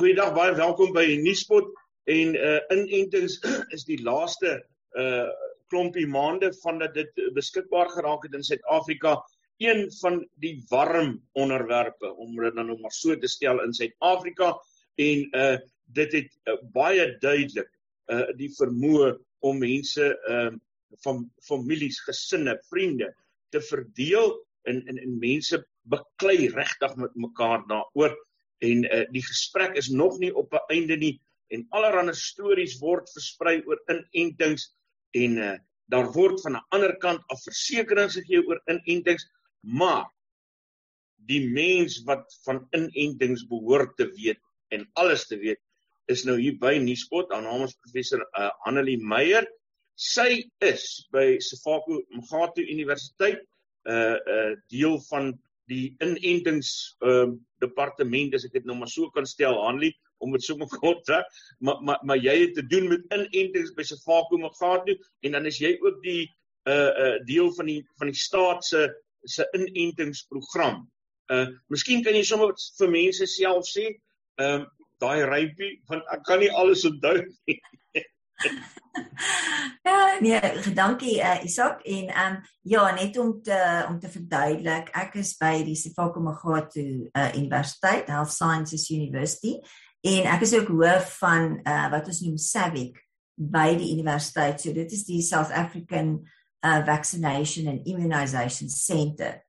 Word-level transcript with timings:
Goeiedag, 0.00 0.30
baie 0.32 0.54
welkom 0.56 0.94
by 0.96 1.02
Nuuspot. 1.20 1.66
En 2.08 2.30
uh 2.32 2.60
inentings 2.72 3.34
is 3.76 3.82
die 3.84 3.98
laaste 4.00 4.54
uh 4.96 5.26
klompie 5.68 6.06
maande 6.08 6.48
vandat 6.62 6.94
dit 6.96 7.20
beskikbaar 7.36 7.90
geraak 7.92 8.24
het 8.24 8.38
in 8.38 8.46
Suid-Afrika 8.46 9.18
een 9.60 9.82
van 9.98 10.16
die 10.40 10.54
warm 10.70 11.10
onderwerpe 11.36 12.14
om 12.14 12.32
dit 12.32 12.56
dan 12.56 12.70
nou 12.72 12.78
maar 12.80 12.96
so 12.96 13.12
te 13.12 13.28
stel 13.28 13.60
in 13.60 13.76
Suid-Afrika. 13.76 14.54
En 14.96 15.28
uh 15.42 15.58
dit 15.92 16.16
het 16.16 16.32
uh, 16.48 16.56
baie 16.72 17.04
duidelik 17.20 17.68
uh 18.08 18.32
die 18.40 18.48
vermoë 18.56 19.12
om 19.44 19.60
mense 19.60 20.08
ehm 20.14 20.56
uh, 20.56 20.96
van 21.04 21.26
families, 21.44 22.00
gesinne, 22.08 22.56
vriende 22.72 23.12
te 23.52 23.60
verdeel 23.68 24.32
en 24.64 24.80
en 24.80 25.04
en 25.04 25.20
mense 25.20 25.60
beklei 25.92 26.48
regtig 26.56 26.96
met 26.96 27.24
mekaar 27.28 27.68
daaroor 27.68 28.16
en 28.60 28.84
uh, 28.84 29.04
die 29.14 29.24
gesprek 29.24 29.76
is 29.80 29.88
nog 29.88 30.18
nie 30.18 30.32
op 30.34 30.52
'n 30.54 30.64
einde 30.76 30.96
nie 30.96 31.16
en 31.54 31.66
allerlei 31.70 32.14
stories 32.14 32.78
word 32.80 33.10
versprei 33.14 33.60
oor 33.66 33.80
inentings 33.88 34.70
en 35.16 35.38
uh, 35.38 35.56
daar 35.90 36.12
word 36.12 36.40
van 36.42 36.56
'n 36.56 36.66
ander 36.70 36.96
kant 36.98 37.22
af 37.28 37.42
versekerings 37.42 38.14
gegee 38.20 38.46
oor 38.46 38.60
inentings 38.66 39.26
maar 39.60 40.06
die 41.30 41.42
mens 41.50 42.02
wat 42.04 42.26
van 42.44 42.66
inentings 42.76 43.46
behoort 43.48 43.96
te 43.96 44.06
weet 44.16 44.40
en 44.68 44.88
alles 44.94 45.26
te 45.26 45.36
weet 45.36 45.60
is 46.10 46.24
nou 46.26 46.36
hier 46.40 46.56
by 46.58 46.74
Nuuspot 46.82 47.30
aan 47.34 47.46
naam 47.46 47.64
is 47.66 47.76
professor 47.84 48.22
uh, 48.38 48.50
Annelie 48.66 48.98
Meyer. 48.98 49.46
Sy 49.94 50.42
is 50.64 51.06
by 51.14 51.36
Sefako 51.44 52.00
Mgato 52.16 52.62
Universiteit 52.62 53.40
'n 53.40 53.92
uh, 53.92 54.16
uh, 54.34 54.52
deel 54.68 54.98
van 55.08 55.32
die 55.70 55.86
inentings 56.04 56.72
ehm 57.00 57.34
uh, 57.34 57.38
departement 57.60 58.34
as 58.34 58.46
ek 58.48 58.54
dit 58.56 58.68
nou 58.68 58.76
maar 58.78 58.88
so 58.88 59.10
kan 59.14 59.26
stel 59.28 59.58
Hanlie 59.60 59.92
om 60.24 60.32
dit 60.32 60.44
sommer 60.44 60.68
kort 60.82 61.04
te 61.08 61.20
maar 61.58 61.82
maar 61.86 62.04
maar 62.08 62.20
jy 62.20 62.36
het 62.44 62.54
te 62.58 62.66
doen 62.66 62.88
met 62.92 63.06
inentings 63.16 63.74
by 63.76 63.86
Sefako 63.86 64.40
Mgato 64.40 64.96
en 65.24 65.36
dan 65.36 65.48
is 65.50 65.60
jy 65.60 65.76
ook 65.80 66.02
die 66.04 66.24
uh 66.68 66.92
uh 67.04 67.16
deel 67.24 67.52
van 67.56 67.66
die 67.66 67.80
van 67.98 68.10
die 68.10 68.20
staat 68.20 68.64
se 68.64 68.88
se 69.24 69.46
inentingsprogram. 69.52 70.84
Uh 71.32 71.46
miskien 71.68 72.04
kan 72.04 72.16
jy 72.16 72.24
sommer 72.24 72.52
vir 72.78 72.90
mense 72.90 73.26
self 73.26 73.68
sê 73.68 73.88
ehm 74.40 74.60
um, 74.60 74.68
daai 75.00 75.24
rypie 75.24 75.80
want 75.88 76.04
ek 76.12 76.24
kan 76.28 76.40
nie 76.40 76.50
alles 76.62 76.84
onthou 76.84 77.16
nie. 77.24 77.60
ja, 79.86 80.16
nee, 80.20 80.40
dankie 80.74 81.18
uh, 81.20 81.44
Isak 81.44 81.82
en 81.82 82.08
ehm 82.08 82.34
um, 82.34 82.40
ja, 82.62 82.94
net 82.94 83.18
om 83.18 83.42
te 83.42 83.84
om 83.88 83.98
te 84.00 84.08
verduidelik, 84.08 84.90
ek 84.94 85.14
is 85.22 85.34
by 85.40 85.62
die 85.66 85.76
Sefako 85.78 86.20
Magato 86.20 86.82
uh, 86.82 87.30
Universiteit, 87.36 88.10
Health 88.10 88.32
Sciences 88.34 88.90
University 88.90 89.56
en 90.00 90.28
ek 90.32 90.44
is 90.46 90.54
ook 90.56 90.72
hoof 90.72 91.14
van 91.20 91.60
uh, 91.64 91.86
wat 91.92 92.08
ons 92.08 92.20
noem 92.24 92.36
SAVIC 92.40 92.98
by 93.40 93.70
die 93.80 93.92
universiteit. 93.94 94.60
So 94.60 94.72
dit 94.76 94.92
is 94.92 95.06
die 95.08 95.22
South 95.24 95.52
African 95.52 96.18
uh, 96.64 96.80
Vaccination 96.86 97.68
and 97.68 97.86
Immunization 97.88 98.68
Center. 98.68 99.40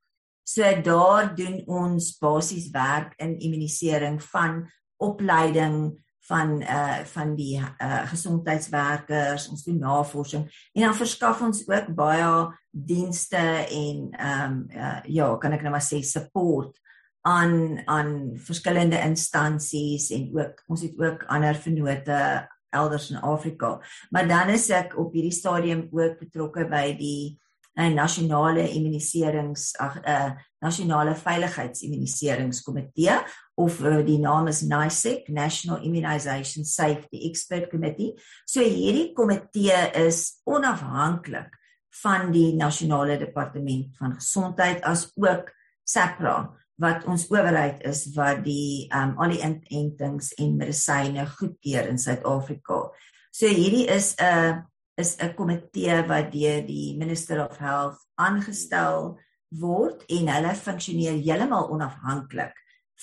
So 0.44 0.66
daar 0.82 1.34
doen 1.36 1.62
ons 1.66 2.16
basies 2.18 2.70
werk 2.74 3.14
in 3.22 3.38
immunisering 3.38 4.18
van 4.32 4.64
opleiding 4.96 5.92
van 6.28 6.60
uh 6.62 7.00
van 7.14 7.34
die 7.36 7.58
uh 7.58 8.02
gesondheidswerkers, 8.10 9.48
ons 9.50 9.64
doen 9.64 9.80
navorsing 9.82 10.44
en 10.72 10.86
dan 10.86 10.94
verskaf 10.94 11.42
ons 11.42 11.64
ook 11.68 11.90
baie 11.98 12.30
dienste 12.70 13.42
en 13.66 14.08
ehm 14.10 14.52
um, 14.52 14.62
uh, 14.70 15.00
ja, 15.04 15.36
kan 15.36 15.52
ek 15.52 15.62
nou 15.62 15.74
maar 15.74 15.84
sê 15.84 16.02
support 16.06 16.78
aan 17.22 17.82
aan 17.86 18.32
verskillende 18.38 18.98
instansies 19.02 20.10
en 20.10 20.30
ook 20.34 20.62
ons 20.66 20.82
het 20.82 20.98
ook 20.98 21.26
ander 21.30 21.54
vennote 21.54 22.48
elders 22.72 23.10
in 23.10 23.20
Afrika. 23.20 23.80
Maar 24.10 24.28
dan 24.28 24.48
is 24.48 24.70
ek 24.72 24.96
op 24.98 25.12
hierdie 25.12 25.34
stadium 25.34 25.86
ook 25.90 26.18
betrokke 26.18 26.64
by 26.70 26.86
die 26.98 27.38
'n 27.76 27.94
nasionale 27.94 28.68
immuniserings 28.68 29.72
ag 29.80 29.96
'n 29.96 30.08
uh, 30.08 30.30
nasionale 30.60 31.14
veiligheidsimmuniseringskomitee 31.16 33.16
of 33.54 33.80
uh, 33.80 34.04
die 34.04 34.18
naam 34.18 34.48
is 34.48 34.62
NICEC 34.62 35.28
National 35.28 35.82
Immunization 35.82 36.64
Safety 36.64 37.28
Expert 37.28 37.70
Committee. 37.70 38.14
So 38.44 38.60
hierdie 38.60 39.12
komitee 39.12 39.90
is 40.06 40.40
onafhanklik 40.44 41.58
van 42.02 42.32
die 42.32 42.56
nasionale 42.56 43.18
departement 43.18 43.96
van 43.96 44.14
gesondheid 44.14 44.82
as 44.82 45.12
ook 45.16 45.52
SAHPRA 45.84 46.62
wat 46.82 47.06
ons 47.06 47.28
owerheid 47.30 47.82
is 47.86 48.06
wat 48.16 48.42
die 48.44 48.88
um, 48.96 49.14
al 49.20 49.34
die 49.34 49.42
inentings 49.44 50.32
en 50.40 50.56
medisyne 50.58 51.26
goedkeur 51.38 51.88
in 51.88 52.00
Suid-Afrika. 52.00 52.88
So 53.32 53.46
hierdie 53.46 53.86
is 53.88 54.14
'n 54.18 54.24
uh, 54.24 54.52
is 54.94 55.16
'n 55.16 55.34
komitee 55.34 56.02
wat 56.06 56.32
deur 56.32 56.66
die 56.66 56.96
Minister 56.98 57.48
of 57.48 57.58
Health 57.58 57.98
aangestel 58.14 59.18
word 59.48 60.04
en 60.08 60.28
hulle 60.28 60.54
funksioneer 60.54 61.20
heeltemal 61.20 61.70
onafhanklik 61.70 62.56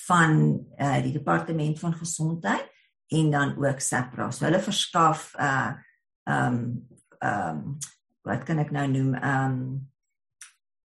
van 0.06 0.58
uh, 0.78 1.02
die 1.02 1.12
departement 1.12 1.78
van 1.78 1.94
gesondheid 1.94 2.66
en 3.10 3.30
dan 3.30 3.56
ook 3.58 3.80
SAPRA. 3.80 4.30
So 4.30 4.44
hulle 4.44 4.60
verskaf 4.60 5.34
uh 5.38 5.72
um 6.24 6.86
um 7.22 7.78
wat 8.22 8.44
kan 8.44 8.58
ek 8.58 8.70
nou 8.70 8.86
noem 8.86 9.14
um 9.14 9.56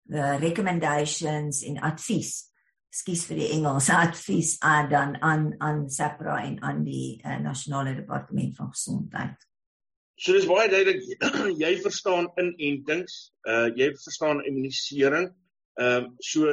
the 0.10 0.38
recommendations 0.42 1.62
in 1.62 1.80
advies 1.80 2.50
skies 2.90 3.26
vir 3.30 3.38
die 3.44 3.52
Engels 3.56 3.90
advies 3.94 4.58
aan 4.66 4.90
dan 4.90 5.16
aan 5.22 5.54
aan 5.62 5.86
SAPRA 5.90 6.40
en 6.44 6.58
aan 6.66 6.84
die 6.84 7.22
uh, 7.22 7.38
nasionale 7.38 7.96
departement 7.96 8.58
van 8.58 8.74
gesondheid. 8.74 9.49
So 10.19 10.35
dis 10.35 10.47
baie 10.50 10.68
duidelik 10.68 11.06
jy 11.63 11.69
verstaan 11.80 12.28
inentings, 12.41 13.30
uh 13.47 13.69
jy 13.80 13.88
verstaan 13.96 14.41
immunisering. 14.44 15.30
Ehm 15.80 16.09
uh, 16.09 16.09
so 16.19 16.52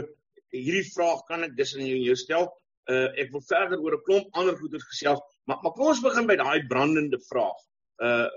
hierdie 0.54 0.87
vraag 0.93 1.25
kan 1.27 1.43
ek 1.43 1.56
dis 1.59 1.75
in 1.75 1.88
jou, 1.88 1.99
jou 2.10 2.16
stel. 2.21 2.47
Uh 2.87 3.09
ek 3.19 3.32
wil 3.34 3.43
verder 3.49 3.82
oor 3.82 3.97
'n 3.97 4.04
klomp 4.06 4.38
ander 4.38 4.54
goeders 4.60 4.87
gesels, 4.93 5.25
maar 5.50 5.59
maar 5.65 5.75
kom 5.75 5.91
ons 5.94 6.04
begin 6.04 6.31
by 6.31 6.37
daai 6.38 6.69
brandende 6.71 7.19
vraag. 7.27 7.59
Uh 7.99 8.28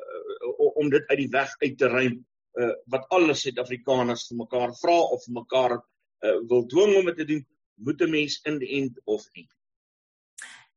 om 0.82 0.90
dit 0.90 1.06
uit 1.12 1.20
die 1.22 1.32
weg 1.38 1.54
uit 1.62 1.78
te 1.78 1.92
ruim 1.94 2.18
uh 2.58 2.74
wat 2.90 3.06
alle 3.14 3.38
Suid-Afrikaners 3.38 4.26
vir 4.32 4.42
mekaar 4.42 4.74
vra 4.82 4.98
of 5.14 5.22
vir 5.28 5.38
mekaar 5.38 5.78
uh 5.78 6.38
wil 6.50 6.66
dwing 6.74 6.98
om 7.04 7.14
dit 7.14 7.22
te 7.22 7.30
doen, 7.36 7.46
moet 7.86 8.02
'n 8.02 8.16
mens 8.18 8.42
inent 8.50 8.98
of 9.06 9.30
nie? 9.38 9.46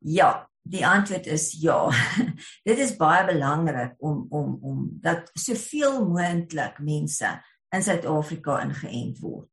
Ja, 0.02 0.50
die 0.62 0.86
antwoord 0.86 1.26
is 1.26 1.52
ja. 1.60 1.90
Dit 2.68 2.78
is 2.78 2.96
baie 2.96 3.26
belangrik 3.26 3.94
om 3.98 4.26
om 4.30 4.58
om 4.62 4.84
dat 5.00 5.30
soveel 5.34 6.04
moontlik 6.08 6.78
mense 6.78 7.32
in 7.72 7.82
Suid-Afrika 7.82 8.60
ingeënt 8.62 9.18
word. 9.22 9.48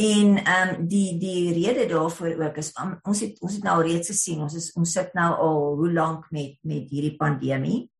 En 0.00 0.36
ehm 0.44 0.74
um, 0.74 0.86
die 0.88 1.18
die 1.18 1.52
rede 1.52 1.86
daarvoor 1.86 2.38
ook 2.44 2.56
is 2.56 2.72
um, 2.80 2.98
ons 3.02 3.20
het 3.20 3.40
ons 3.40 3.54
het 3.54 3.64
nou 3.66 3.82
reeds 3.82 4.08
gesien 4.08 4.40
ons 4.40 4.54
is 4.54 4.70
ons 4.72 4.92
sit 4.92 5.12
nou 5.14 5.30
al 5.34 5.60
hoe 5.76 5.92
lank 5.92 6.30
met 6.30 6.56
met 6.62 6.88
hierdie 6.88 7.16
pandemie 7.20 7.90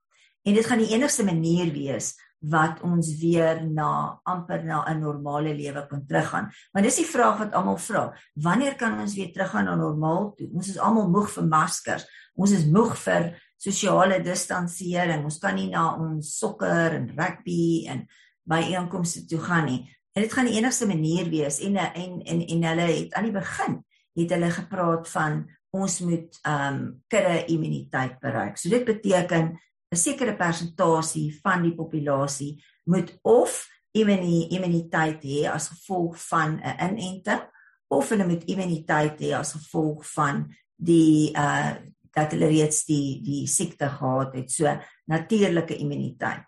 en 0.42 0.56
dit 0.56 0.66
gaan 0.66 0.80
die 0.80 0.94
enigste 0.94 1.24
manier 1.24 1.72
wees 1.74 2.14
wat 2.40 2.80
ons 2.80 3.10
weer 3.20 3.60
na 3.68 4.20
amper 4.24 4.64
na 4.64 4.84
'n 4.88 5.00
normale 5.00 5.54
lewe 5.54 5.86
kan 5.86 6.06
teruggaan. 6.06 6.50
Want 6.72 6.84
dis 6.84 6.96
die 6.96 7.06
vraag 7.06 7.38
wat 7.38 7.52
almal 7.52 7.76
vra. 7.76 8.16
Wanneer 8.34 8.76
kan 8.76 9.00
ons 9.00 9.14
weer 9.14 9.32
teruggaan 9.32 9.64
na 9.64 9.74
normaal 9.74 10.32
toe? 10.34 10.48
Ons 10.52 10.68
is 10.68 10.78
almal 10.78 11.10
moeg 11.10 11.30
vir 11.30 11.44
maskers. 11.44 12.06
Ons 12.34 12.50
is 12.50 12.64
moeg 12.64 12.96
vir 12.96 13.36
sosiale 13.56 14.22
distansiering. 14.22 15.24
Ons 15.24 15.38
kan 15.38 15.54
nie 15.54 15.68
na 15.68 15.96
ons 15.96 16.38
sokker 16.38 16.94
en 16.96 17.12
rugby 17.16 17.86
en 17.88 18.06
by 18.44 18.62
einkomste 18.72 19.26
toe 19.26 19.38
gaan 19.38 19.66
nie. 19.66 19.96
En 20.16 20.22
dit 20.22 20.32
gaan 20.32 20.46
die 20.46 20.56
enigste 20.58 20.86
manier 20.86 21.28
wees 21.30 21.60
en 21.60 21.76
en 21.76 22.20
en 22.24 22.40
en 22.46 22.62
hulle 22.62 22.86
het 22.92 23.14
aan 23.14 23.24
die 23.24 23.36
begin 23.36 23.84
het 24.18 24.30
hulle 24.30 24.50
gepraat 24.50 25.08
van 25.08 25.44
ons 25.70 26.00
moet 26.00 26.38
ehm 26.42 26.74
um, 26.74 27.02
kudde 27.06 27.44
immuniteit 27.46 28.18
bereik. 28.20 28.56
So 28.58 28.68
dit 28.68 28.84
beteken 28.84 29.60
'n 29.90 29.96
sekere 29.98 30.36
persentasie 30.36 31.32
van 31.42 31.62
die 31.62 31.74
populasie 31.74 32.62
moet 32.84 33.18
of 33.22 33.66
immuniteit 33.92 35.22
hê 35.26 35.46
as 35.50 35.68
gevolg 35.68 36.16
van 36.28 36.60
'n 36.62 36.76
inenting 36.90 37.42
of 37.88 38.08
hulle 38.08 38.26
moet 38.26 38.44
immuniteit 38.46 39.18
hê 39.18 39.34
as 39.34 39.52
gevolg 39.52 40.06
van 40.14 40.46
die 40.76 41.32
uh 41.34 41.74
dat 42.10 42.32
hulle 42.34 42.48
reeds 42.50 42.84
die 42.88 43.22
die 43.22 43.46
siekte 43.46 43.86
gehad 43.86 44.34
het 44.34 44.50
so 44.50 44.66
natuurlike 45.06 45.76
immuniteit. 45.76 46.42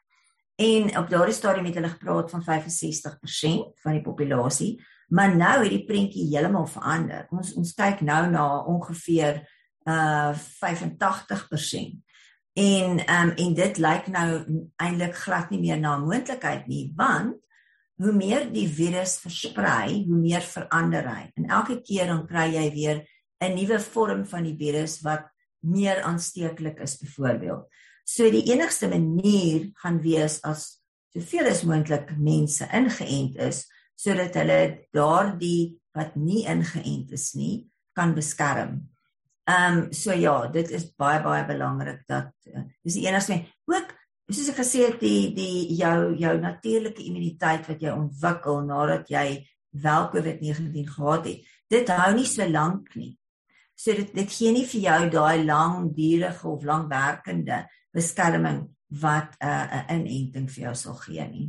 En 0.59 0.99
op 0.99 1.11
daardie 1.11 1.35
stadium 1.35 1.65
het 1.65 1.75
hulle 1.75 1.89
gepraat 1.89 2.31
van 2.31 2.43
65% 2.43 3.79
van 3.83 3.93
die 3.93 4.03
populasie, 4.03 4.83
maar 5.09 5.37
nou 5.37 5.63
het 5.63 5.71
die 5.71 5.85
prentjie 5.87 6.27
heeltemal 6.35 6.67
verander. 6.67 7.27
Ons 7.31 7.55
ons 7.55 7.75
kyk 7.75 8.01
nou 8.01 8.27
na 8.31 8.47
ongeveer 8.75 9.43
uh 9.87 10.35
85%. 10.35 12.03
En 12.53 12.99
ehm 13.07 13.29
um, 13.29 13.37
en 13.37 13.55
dit 13.55 13.79
lyk 13.79 14.09
nou 14.13 14.29
eintlik 14.77 15.15
glad 15.17 15.51
nie 15.51 15.61
meer 15.61 15.81
na 15.81 15.97
moontlikheid 15.99 16.67
nie, 16.69 16.93
want 16.97 17.39
hoe 18.03 18.13
meer 18.13 18.49
die 18.53 18.67
virus 18.69 19.17
versprei, 19.23 20.03
hoe 20.09 20.19
meer 20.19 20.45
verander 20.45 21.07
hy. 21.09 21.31
En 21.39 21.49
elke 21.49 21.79
keer 21.81 22.11
dan 22.11 22.27
kry 22.27 22.51
jy 22.53 22.67
weer 22.75 23.05
'n 23.41 23.55
nuwe 23.57 23.79
vorm 23.81 24.27
van 24.27 24.45
die 24.45 24.57
virus 24.59 25.01
wat 25.03 25.31
meer 25.61 26.03
aansteeklik 26.03 26.81
is 26.81 26.99
byvoorbeeld. 26.99 27.67
So 28.05 28.31
die 28.31 28.45
enigste 28.53 28.89
manier 28.89 29.71
gaan 29.75 30.01
wees 30.03 30.43
as 30.43 30.83
soveel 31.15 31.47
as 31.47 31.63
moontlik 31.63 32.17
mense 32.19 32.67
ingeënt 32.73 33.37
is 33.37 33.67
sodat 33.97 34.35
hulle 34.35 34.87
daardie 34.93 35.79
wat 35.95 36.17
nie 36.17 36.45
ingeënt 36.47 37.13
is 37.13 37.33
nie 37.35 37.71
kan 37.95 38.15
beskerm. 38.15 38.92
Ehm 39.45 39.79
um, 39.79 39.93
so 39.93 40.13
ja, 40.15 40.47
dit 40.47 40.71
is 40.71 40.85
baie 40.95 41.23
baie 41.23 41.43
belangrik 41.47 42.05
dat 42.07 42.31
uh, 42.47 42.63
dis 42.85 42.95
die 42.95 43.09
enigste 43.09 43.41
ook 43.67 43.91
soos 44.31 44.51
ek 44.53 44.61
gesê 44.61 44.85
het 44.87 45.01
die 45.03 45.33
die 45.35 45.75
jou 45.77 46.15
jou 46.19 46.37
natuurlike 46.39 47.03
immuniteit 47.03 47.67
wat 47.67 47.83
jy 47.83 47.91
ontwikkel 47.91 48.63
nadat 48.69 49.11
jy 49.11 49.27
wel 49.83 50.09
COVID-19 50.13 50.87
gehad 50.95 51.27
het. 51.27 51.51
Dit 51.69 51.91
hou 51.91 52.13
nie 52.15 52.29
so 52.29 52.47
lank 52.49 52.95
nie. 52.95 53.17
So 53.75 53.97
dit 53.99 54.15
dit 54.15 54.31
gee 54.31 54.53
nie 54.55 54.67
vir 54.69 54.85
jou 54.87 55.01
daai 55.17 55.45
langdurige 55.45 56.49
of 56.49 56.65
langwerkende 56.69 57.65
beskerming 57.93 58.69
wat 59.03 59.37
'n 59.41 59.49
uh, 59.49 59.85
'n 59.91 60.07
inenting 60.07 60.51
vir 60.51 60.65
jou 60.65 60.75
sal 60.75 60.95
gee 60.95 61.27
nie. 61.29 61.49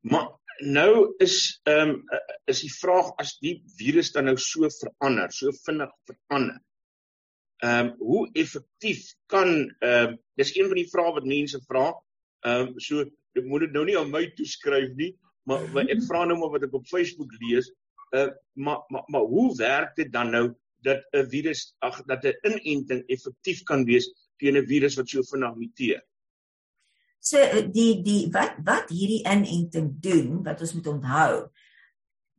Maar 0.00 0.28
nou 0.60 1.14
is 1.18 1.60
ehm 1.68 1.90
um, 1.90 2.20
is 2.50 2.60
die 2.64 2.72
vraag 2.72 3.12
as 3.22 3.36
die 3.40 3.60
virus 3.78 4.12
dan 4.12 4.28
nou 4.28 4.36
so 4.36 4.68
verander, 4.80 5.32
so 5.32 5.52
vinnig 5.64 5.92
verander. 6.08 6.60
Ehm 7.64 7.86
um, 7.86 7.94
hoe 7.98 8.28
effektief 8.32 9.14
kan 9.26 9.50
ehm 9.80 10.12
um, 10.12 10.18
dis 10.40 10.54
een 10.56 10.68
van 10.68 10.80
die 10.80 10.88
vrae 10.92 11.12
wat 11.18 11.28
mense 11.28 11.60
vra. 11.68 11.90
Ehm 12.46 12.68
um, 12.68 12.78
so 12.80 13.04
ek 13.38 13.44
moet 13.46 13.66
dit 13.66 13.76
nou 13.76 13.84
nie 13.88 13.98
aan 13.98 14.10
my 14.10 14.24
toeskryf 14.36 14.94
nie, 14.98 15.12
maar, 15.46 15.66
maar 15.74 15.90
ek 15.92 16.02
vra 16.08 16.24
nou 16.26 16.38
maar 16.40 16.54
wat 16.56 16.66
ek 16.68 16.74
op 16.76 16.88
Facebook 16.90 17.32
lees. 17.44 17.70
Uh 18.16 18.30
maar 18.54 18.84
maar 18.88 19.04
maar 19.06 19.28
hoe 19.32 19.48
werk 19.56 19.96
dit 19.96 20.12
dan 20.12 20.30
nou 20.30 20.46
dat 20.82 21.04
'n 21.12 21.28
virus 21.28 21.74
ag 21.78 22.02
dat 22.04 22.24
'n 22.24 22.36
inenting 22.42 23.04
effektief 23.06 23.62
kan 23.62 23.84
wees 23.84 24.08
teen 24.38 24.56
'n 24.56 24.66
virus 24.66 24.96
wat 24.96 25.08
so 25.08 25.22
vinnig 25.22 25.54
muteer? 25.54 26.02
So 27.20 27.40
eh, 27.40 27.66
die 27.68 28.00
die 28.04 28.28
wat 28.32 28.60
wat 28.64 28.92
hierdie 28.92 29.22
inenting 29.28 29.92
doen 30.00 30.40
wat 30.44 30.60
ons 30.64 30.74
moet 30.78 30.88
onthou. 30.94 31.32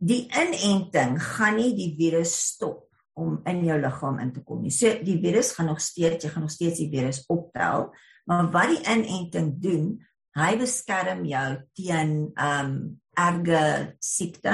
Die 0.01 0.23
inenting 0.33 1.19
gaan 1.21 1.59
nie 1.61 1.73
die 1.77 1.91
virus 1.97 2.33
stop 2.51 2.87
om 3.13 3.37
in 3.45 3.61
jou 3.67 3.77
liggaam 3.81 4.21
in 4.23 4.31
te 4.33 4.41
kom 4.45 4.63
nie. 4.63 4.73
So 4.73 4.89
die 5.05 5.19
virus 5.21 5.53
gaan 5.53 5.69
nog 5.69 5.81
steeds 5.83 6.25
jy 6.25 6.31
gaan 6.33 6.47
nog 6.47 6.53
steeds 6.53 6.81
die 6.81 6.89
virus 6.89 7.21
optel, 7.29 7.91
maar 8.25 8.49
wat 8.53 8.73
die 8.73 8.81
inenting 8.89 9.53
doen, 9.61 9.91
hy 10.37 10.51
beskerm 10.57 11.25
jou 11.29 11.47
teen 11.77 12.15
ehm 12.33 12.71
um, 12.71 12.81
erge 13.19 13.97
siekte, 13.99 14.53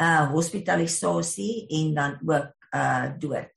uh 0.00 0.30
hospitalisasie 0.32 1.66
en 1.78 1.90
dan 1.94 2.16
ook 2.24 2.70
uh 2.74 3.12
dood. 3.20 3.52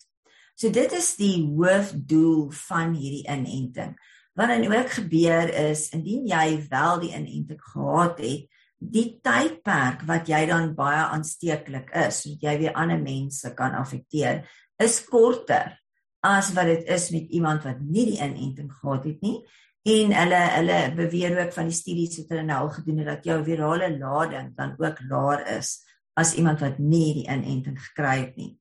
So 0.58 0.70
dit 0.74 0.92
is 0.94 1.16
die 1.16 1.40
hoofdoel 1.46 2.50
van 2.68 2.94
hierdie 2.98 3.24
inenting. 3.30 3.96
Wat 4.38 4.52
dan 4.54 4.68
ook 4.70 4.92
gebeur 5.00 5.50
is 5.70 5.88
indien 5.96 6.28
jy 6.30 6.46
wel 6.70 7.00
die 7.02 7.14
inenting 7.18 7.62
gehad 7.72 8.20
het, 8.22 8.46
die 8.78 9.08
tydperk 9.26 10.04
wat 10.06 10.30
jy 10.30 10.44
dan 10.46 10.76
baie 10.78 11.08
aansteeklik 11.10 11.90
is, 12.06 12.22
sodat 12.22 12.44
jy 12.46 12.54
weer 12.62 12.76
ander 12.78 13.00
mense 13.02 13.50
kan 13.58 13.74
affekteer, 13.80 14.44
is 14.78 15.00
korter 15.10 15.74
as 16.22 16.52
wat 16.54 16.70
dit 16.70 16.86
is 16.94 17.08
met 17.14 17.34
iemand 17.34 17.66
wat 17.66 17.80
nie 17.82 18.06
die 18.12 18.20
inenting 18.22 18.70
gehad 18.74 19.08
het 19.10 19.26
nie. 19.26 19.40
En 19.88 20.14
hulle 20.14 20.44
hulle 20.52 20.78
beweer 20.98 21.38
ook 21.40 21.54
van 21.56 21.72
die 21.72 21.78
studies 21.78 22.20
wat 22.20 22.36
hulle 22.36 22.46
nou 22.46 22.60
al 22.66 22.72
gedoen 22.76 23.02
het 23.02 23.10
dat 23.16 23.28
jou 23.30 23.40
virale 23.46 23.90
lading 23.98 24.52
dan 24.58 24.76
ook 24.78 25.02
laer 25.10 25.46
is 25.58 25.78
as 26.18 26.36
iemand 26.36 26.62
wat 26.62 26.78
nie 26.82 27.24
die 27.24 27.28
inenting 27.30 27.78
gekry 27.80 28.18
het 28.26 28.38
nie. 28.38 28.54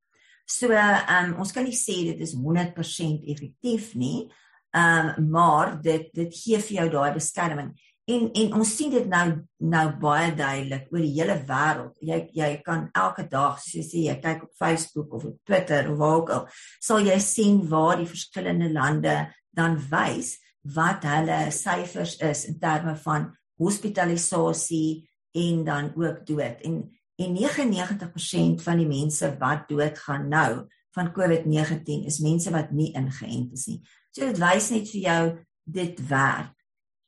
So, 0.46 0.70
ehm 0.70 1.32
um, 1.34 1.38
ons 1.42 1.52
kan 1.52 1.66
nie 1.66 1.76
sê 1.76 1.98
dit 2.06 2.20
is 2.22 2.36
100% 2.38 3.26
effektief 3.26 3.94
nie, 3.98 4.28
Ehm 4.74 5.12
um, 5.18 5.28
maar 5.30 5.76
dit 5.82 6.08
dit 6.14 6.34
gee 6.34 6.58
vir 6.58 6.76
jou 6.80 6.88
daai 6.90 7.12
beskerming. 7.14 7.74
En 8.06 8.28
en 8.32 8.52
ons 8.60 8.72
sien 8.76 8.90
dit 8.90 9.06
nou 9.10 9.24
nou 9.58 9.86
baie 10.02 10.30
duidelik 10.34 10.90
oor 10.92 11.02
die 11.02 11.14
hele 11.16 11.36
wêreld. 11.48 11.94
Jy 12.00 12.18
jy 12.38 12.50
kan 12.66 12.88
elke 12.94 13.26
dag 13.30 13.58
soos 13.58 13.74
jy 13.74 13.84
sê 13.86 14.04
jy 14.06 14.16
kyk 14.22 14.44
op 14.46 14.52
Facebook 14.58 15.14
of 15.16 15.24
op 15.24 15.38
Twitter 15.48 15.90
of 15.90 15.98
waar 15.98 16.18
ook 16.20 16.30
al, 16.30 16.44
sal 16.80 17.02
jy 17.02 17.18
sien 17.18 17.64
waar 17.70 17.98
die 17.98 18.10
verskillende 18.10 18.70
lande 18.70 19.16
dan 19.56 19.78
wys 19.90 20.36
wat 20.76 21.06
hulle 21.06 21.40
syfers 21.54 22.16
is 22.22 22.44
in 22.50 22.58
terme 22.62 22.94
van 23.02 23.30
hospitalisasie 23.58 25.08
en 25.34 25.64
dan 25.64 25.92
ook 25.96 26.22
dood. 26.26 26.62
En 26.62 26.84
en 27.16 27.32
99% 27.32 28.62
van 28.62 28.76
die 28.76 28.86
mense 28.86 29.28
wat 29.40 29.68
doodgaan 29.70 30.28
nou 30.28 30.50
van 30.96 31.12
COVID-19 31.12 32.06
is 32.08 32.22
mense 32.24 32.50
wat 32.54 32.72
nie 32.72 32.92
ingeënt 32.96 33.52
is 33.56 33.66
nie. 33.68 33.80
So 34.10 34.24
dit 34.24 34.38
wys 34.40 34.70
net 34.72 34.88
vir 34.90 35.02
jou 35.02 35.22
dit 35.78 35.98
werk. 36.08 36.54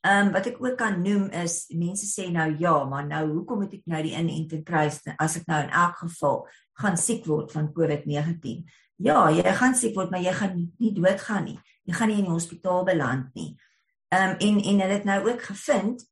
Ehm 0.07 0.29
um, 0.29 0.33
wat 0.33 0.47
ek 0.47 0.61
ook 0.63 0.77
kan 0.79 1.01
noem 1.03 1.27
is 1.41 1.65
mense 1.75 2.07
sê 2.07 2.29
nou 2.31 2.53
ja, 2.61 2.75
maar 2.87 3.07
nou 3.07 3.25
hoekom 3.33 3.65
moet 3.65 3.73
ek 3.81 3.89
nou 3.91 4.03
die 4.05 4.15
inenting 4.15 4.63
kry 4.65 4.85
as 4.89 5.39
ek 5.41 5.49
nou 5.51 5.63
in 5.65 5.73
elk 5.75 5.97
geval 6.05 6.45
gaan 6.79 7.01
siek 7.01 7.27
word 7.27 7.51
van 7.53 7.73
COVID-19? 7.75 8.63
Ja, 9.03 9.27
jy 9.31 9.55
gaan 9.59 9.75
siek 9.79 9.97
word, 9.99 10.13
maar 10.15 10.23
jy 10.23 10.35
gaan 10.35 10.55
nie 10.79 10.93
doodgaan 10.95 11.45
nie. 11.51 11.59
Jy 11.87 11.97
gaan 11.99 12.11
nie 12.13 12.21
in 12.21 12.29
die 12.29 12.35
hospitaal 12.35 12.87
beland 12.87 13.35
nie. 13.35 13.51
Ehm 14.15 14.37
um, 14.37 14.39
en 14.39 14.63
en 14.63 14.85
hulle 14.85 14.99
het 15.01 15.09
nou 15.09 15.21
ook 15.31 15.43
gevind 15.51 16.07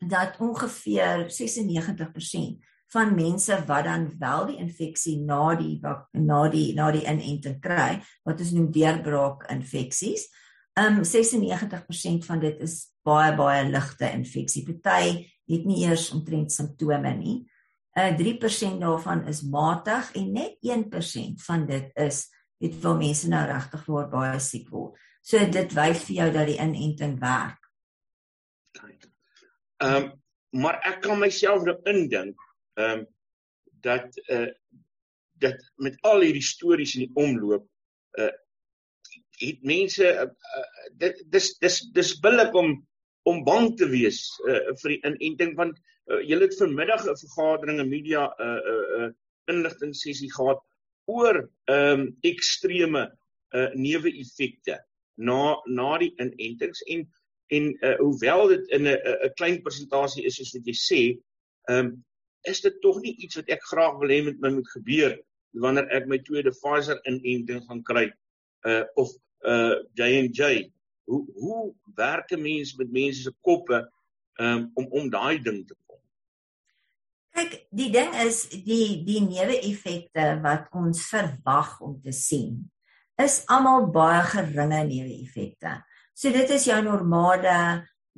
dat 0.00 0.40
ongeveer 0.40 1.28
96% 1.28 2.64
van 2.90 3.14
mense 3.14 3.54
wat 3.66 3.84
dan 3.86 4.08
wel 4.18 4.46
die 4.50 4.58
infeksie 4.58 5.18
na 5.22 5.54
die 5.58 5.78
na 6.12 6.40
die 6.50 6.72
na 6.74 6.90
die 6.94 7.04
inenting 7.06 7.60
kry 7.62 8.00
wat 8.26 8.42
ons 8.42 8.52
noem 8.56 8.70
deurbraak 8.74 9.46
infeksies. 9.52 10.26
Um 10.78 11.02
96% 11.06 12.26
van 12.26 12.42
dit 12.42 12.58
is 12.66 12.90
baie 13.06 13.30
baie 13.38 13.62
ligte 13.70 14.10
infeksie. 14.10 14.64
Party 14.66 15.30
het 15.50 15.64
nie 15.66 15.84
eers 15.84 16.10
omtrent 16.14 16.52
simptome 16.52 17.14
nie. 17.14 17.38
Uh 17.94 18.10
3% 18.18 18.82
daarvan 18.82 19.24
is 19.30 19.42
matig 19.42 20.12
en 20.18 20.32
net 20.32 20.58
1% 20.66 21.46
van 21.46 21.66
dit 21.66 21.90
is 21.94 22.26
het 22.60 22.76
wil 22.82 22.98
mense 22.98 23.28
nou 23.30 23.46
regtig 23.46 23.86
word 23.86 24.10
baie 24.10 24.38
siek 24.42 24.68
word. 24.74 24.98
So 25.22 25.38
dit 25.38 25.74
wys 25.76 26.02
vir 26.08 26.16
jou 26.16 26.30
dat 26.34 26.50
die 26.50 26.58
inenting 26.58 27.18
werk. 27.22 27.60
Um 29.78 30.16
maar 30.50 30.80
ek 30.82 31.04
kan 31.04 31.20
myself 31.22 31.62
nou 31.62 31.76
indink 31.86 32.34
ehm 32.78 32.98
um, 32.98 33.06
dat 33.80 34.16
uh, 34.28 34.50
dat 35.40 35.70
met 35.76 35.96
al 36.04 36.20
hierdie 36.20 36.44
stories 36.44 36.94
in 36.94 37.06
die 37.06 37.14
omloop 37.22 37.64
uh, 38.20 38.32
het 39.40 39.62
mense 39.64 40.04
uh, 40.04 40.26
uh, 40.28 40.88
dit 41.00 41.22
dis 41.32 41.52
dis 41.64 41.80
dis 41.96 42.18
billik 42.20 42.54
om 42.54 42.74
om 43.28 43.44
bang 43.44 43.72
te 43.76 43.88
wees 43.88 44.20
uh, 44.48 44.74
vir 44.82 44.94
die 44.94 45.00
inenting 45.08 45.56
want 45.56 45.78
uh, 46.10 46.20
julle 46.28 46.48
het 46.48 46.58
vanmiddag 46.60 47.06
'n 47.06 47.22
vergadering 47.22 47.80
'n 47.80 47.88
media 47.88 48.26
uh, 48.38 48.60
uh, 48.72 48.84
uh, 48.98 49.08
inligting 49.52 49.94
sessie 49.96 50.32
gehad 50.32 50.60
oor 51.10 51.40
ehm 51.64 52.00
um, 52.00 52.04
ekstreme 52.22 53.08
uh, 53.56 53.70
neeweffekte 53.74 54.78
na 55.16 55.56
na 55.66 55.98
die 55.98 56.12
inentings 56.18 56.82
en 56.82 57.08
en 57.50 57.72
uh, 57.82 57.96
hoewel 57.98 58.46
dit 58.48 58.68
in 58.76 58.86
'n 58.86 59.00
'n 59.26 59.34
klein 59.34 59.62
persentasie 59.62 60.24
is 60.24 60.36
soos 60.36 60.52
wat 60.54 60.66
jy 60.66 60.76
sê 60.76 61.02
ehm 61.68 61.86
um, 61.86 62.04
is 62.48 62.60
dit 62.60 62.80
tog 62.80 63.00
nie 63.04 63.16
iets 63.16 63.36
wat 63.40 63.48
ek 63.48 63.62
graag 63.72 63.98
wil 64.00 64.12
hê 64.12 64.22
met 64.24 64.40
my 64.40 64.52
moet 64.56 64.70
gebeur 64.76 65.16
wanneer 65.60 65.88
ek 65.96 66.06
my 66.06 66.18
tweede 66.24 66.52
Pfizer 66.56 67.00
inenting 67.04 67.64
gaan 67.66 67.82
kry 67.82 68.06
uh 68.68 68.84
of 69.00 69.12
uh 69.44 69.80
J&J 69.98 70.70
hoe 71.10 71.24
hoe 71.34 71.74
werk 71.94 72.30
'n 72.30 72.40
mens 72.40 72.74
met 72.74 72.92
mense 72.92 73.22
se 73.22 73.32
koppe 73.40 73.78
um, 74.40 74.70
om 74.74 74.86
om 74.90 75.10
daai 75.10 75.42
ding 75.42 75.66
te 75.66 75.74
kom? 75.86 76.00
Kyk 77.34 77.66
die 77.70 77.90
ding 77.90 78.14
is 78.26 78.48
die 78.48 79.02
die 79.04 79.22
neeweffekte 79.26 80.38
wat 80.42 80.68
ons 80.70 81.02
verwag 81.10 81.80
om 81.80 82.00
te 82.02 82.12
sien 82.12 82.70
is 83.20 83.42
almal 83.52 83.90
baie 83.92 84.22
geringe 84.24 84.84
neeweffekte. 84.88 85.82
So 86.14 86.32
dit 86.32 86.50
is 86.50 86.64
jou 86.64 86.78
normale 86.82 87.56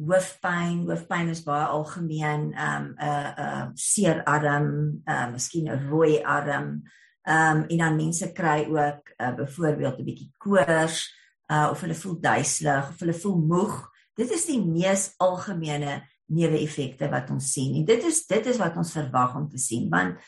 hoofpyn, 0.08 0.82
hoofpyn 0.88 1.30
is 1.32 1.42
baie 1.46 1.64
algemeen, 1.66 2.50
ehm 2.52 2.84
um, 2.84 2.94
'n 2.96 3.04
uh, 3.04 3.30
'n 3.36 3.46
uh, 3.46 3.66
seer 3.74 4.22
arm, 4.24 5.02
uh 5.06 5.30
miskien 5.32 5.68
'n 5.68 5.88
rooi 5.88 6.22
arm. 6.22 6.82
Ehm 7.26 7.56
um, 7.56 7.64
en 7.68 7.78
dan 7.78 7.96
mense 7.96 8.32
kry 8.32 8.66
ook 8.68 9.12
uh, 9.18 9.34
byvoorbeeld 9.34 9.98
'n 9.98 10.04
bietjie 10.04 10.32
koors, 10.38 11.08
uh 11.52 11.68
of 11.70 11.80
hulle 11.80 11.94
voel 11.94 12.20
duiselig 12.20 12.88
of 12.88 13.00
hulle 13.00 13.14
voel 13.14 13.38
moeg. 13.38 13.90
Dit 14.14 14.30
is 14.30 14.46
die 14.46 14.60
mees 14.64 15.14
algemene 15.16 16.02
neeweffekte 16.26 17.08
wat 17.10 17.30
ons 17.30 17.52
sien. 17.52 17.74
En 17.76 17.84
dit 17.84 18.04
is 18.04 18.26
dit 18.26 18.46
is 18.46 18.58
wat 18.60 18.76
ons 18.76 18.92
verwag 18.92 19.36
om 19.36 19.48
te 19.48 19.58
sien 19.58 19.88
want 19.90 20.18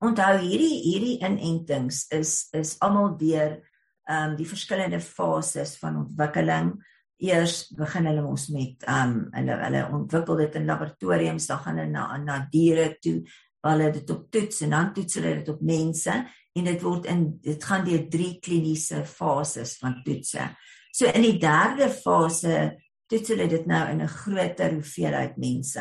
onthou 0.00 0.38
hierdie 0.40 0.76
hierdie 0.84 1.18
inentings 1.20 2.06
is 2.16 2.48
is 2.56 2.76
almal 2.80 3.16
deur 3.16 3.58
ehm 4.10 4.30
um, 4.30 4.36
die 4.36 4.48
verskillende 4.48 5.00
fases 5.00 5.76
van 5.78 5.96
ontwikkeling 6.04 6.72
eers 7.20 7.68
begin 7.76 8.08
hulle 8.08 8.24
ons 8.26 8.48
met 8.54 8.84
um 8.88 9.14
hulle 9.36 9.56
hulle 9.64 9.86
ontwikkel 10.00 10.42
dit 10.44 10.58
in 10.60 10.68
laboratoriums 10.68 11.46
dan 11.50 11.62
gaan 11.64 11.80
hulle 11.80 11.92
na 11.92 12.04
na 12.18 12.38
diere 12.52 12.94
toe 13.02 13.20
waar 13.60 13.76
hulle 13.76 13.92
dit 13.92 14.10
op 14.10 14.28
toets 14.32 14.62
en 14.64 14.76
dan 14.76 14.92
toets 14.96 15.18
hulle 15.20 15.34
dit 15.40 15.48
op 15.52 15.60
mense 15.60 16.14
en 16.58 16.68
dit 16.70 16.82
word 16.82 17.08
in 17.12 17.24
dit 17.44 17.64
gaan 17.64 17.84
deur 17.86 18.06
drie 18.10 18.32
kliniese 18.42 19.04
fases 19.06 19.76
van 19.78 20.00
toetse. 20.04 20.48
So 20.92 21.06
in 21.06 21.22
die 21.22 21.38
derde 21.38 21.90
fase 21.92 22.56
toets 23.10 23.34
hulle 23.34 23.48
dit 23.50 23.66
nou 23.66 23.82
in 23.90 24.02
'n 24.02 24.08
groter 24.08 24.72
hoeveelheid 24.72 25.36
mense. 25.36 25.80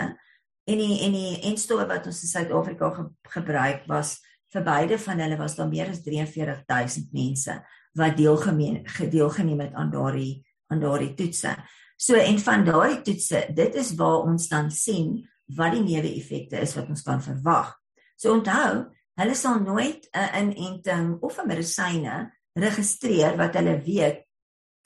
En 0.67 0.77
die 0.77 0.99
en 1.05 1.13
die 1.13 1.41
enstowwe 1.49 1.87
wat 1.87 2.05
ons 2.05 2.21
in 2.23 2.29
Suid-Afrika 2.29 2.89
ge, 2.89 3.09
gebruik 3.23 3.87
was 3.87 4.19
vir 4.53 4.63
beide 4.63 4.97
van 4.97 5.19
hulle 5.19 5.37
was 5.37 5.55
daar 5.55 5.69
meer 5.69 5.89
as 5.89 6.01
43000 6.01 7.13
mense 7.13 7.63
wat 7.93 8.17
deelgeneem 8.17 8.85
gedeelgeneem 8.85 9.59
het 9.59 9.73
aan 9.73 9.91
daardie 9.91 10.45
aan 10.69 10.81
daardie 10.81 11.13
toetse. 11.17 11.55
So 11.99 12.15
en 12.15 12.39
van 12.39 12.63
daardie 12.65 13.01
toetse, 13.01 13.43
dit 13.55 13.75
is 13.75 13.93
waar 13.99 14.23
ons 14.29 14.47
dan 14.51 14.71
sien 14.71 15.17
wat 15.57 15.73
die 15.75 15.83
neeweffekte 15.83 16.61
is 16.61 16.75
wat 16.77 16.89
ons 16.89 17.03
kan 17.03 17.21
verwag. 17.23 17.73
So 18.19 18.33
onthou, 18.37 18.85
hulle 19.19 19.35
sal 19.35 19.59
nooit 19.63 20.07
'n 20.13 20.29
inenting 20.41 21.17
of 21.21 21.39
'n 21.39 21.47
medisyne 21.47 22.31
registreer 22.53 23.37
wat 23.37 23.55
hulle 23.55 23.81
weet 23.83 24.25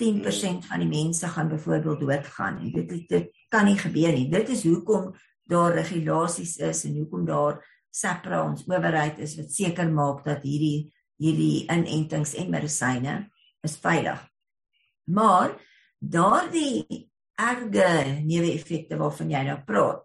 10% 0.02 0.66
van 0.66 0.80
die 0.80 0.90
mense 0.90 1.28
gaan 1.28 1.50
byvoorbeeld 1.50 2.00
doodgaan 2.00 2.58
en 2.60 2.72
dit 2.72 3.08
dit 3.10 3.30
kan 3.50 3.66
nie 3.66 3.78
gebeur 3.78 4.12
nie. 4.12 4.30
Dit 4.30 4.50
is 4.50 4.64
hoekom 4.64 5.14
daar 5.44 5.74
regulasies 5.74 6.58
is 6.58 6.84
en 6.86 6.96
hoekom 6.98 7.26
daar 7.26 7.62
SAPRA 7.94 8.42
ons 8.50 8.66
owerheid 8.68 9.20
is 9.20 9.36
wat 9.38 9.52
seker 9.52 9.92
maak 9.92 10.24
dat 10.26 10.42
hierdie 10.42 10.94
hierdie 11.22 11.66
inentings 11.72 12.34
en 12.36 12.50
medisyne 12.50 13.30
is 13.64 13.78
veilig. 13.78 14.20
Maar 15.04 15.54
daardie 16.04 17.08
erge 17.40 18.20
neeweffekte 18.24 18.98
waarvan 19.00 19.32
jy 19.34 19.44
nou 19.48 19.58
praat, 19.68 20.04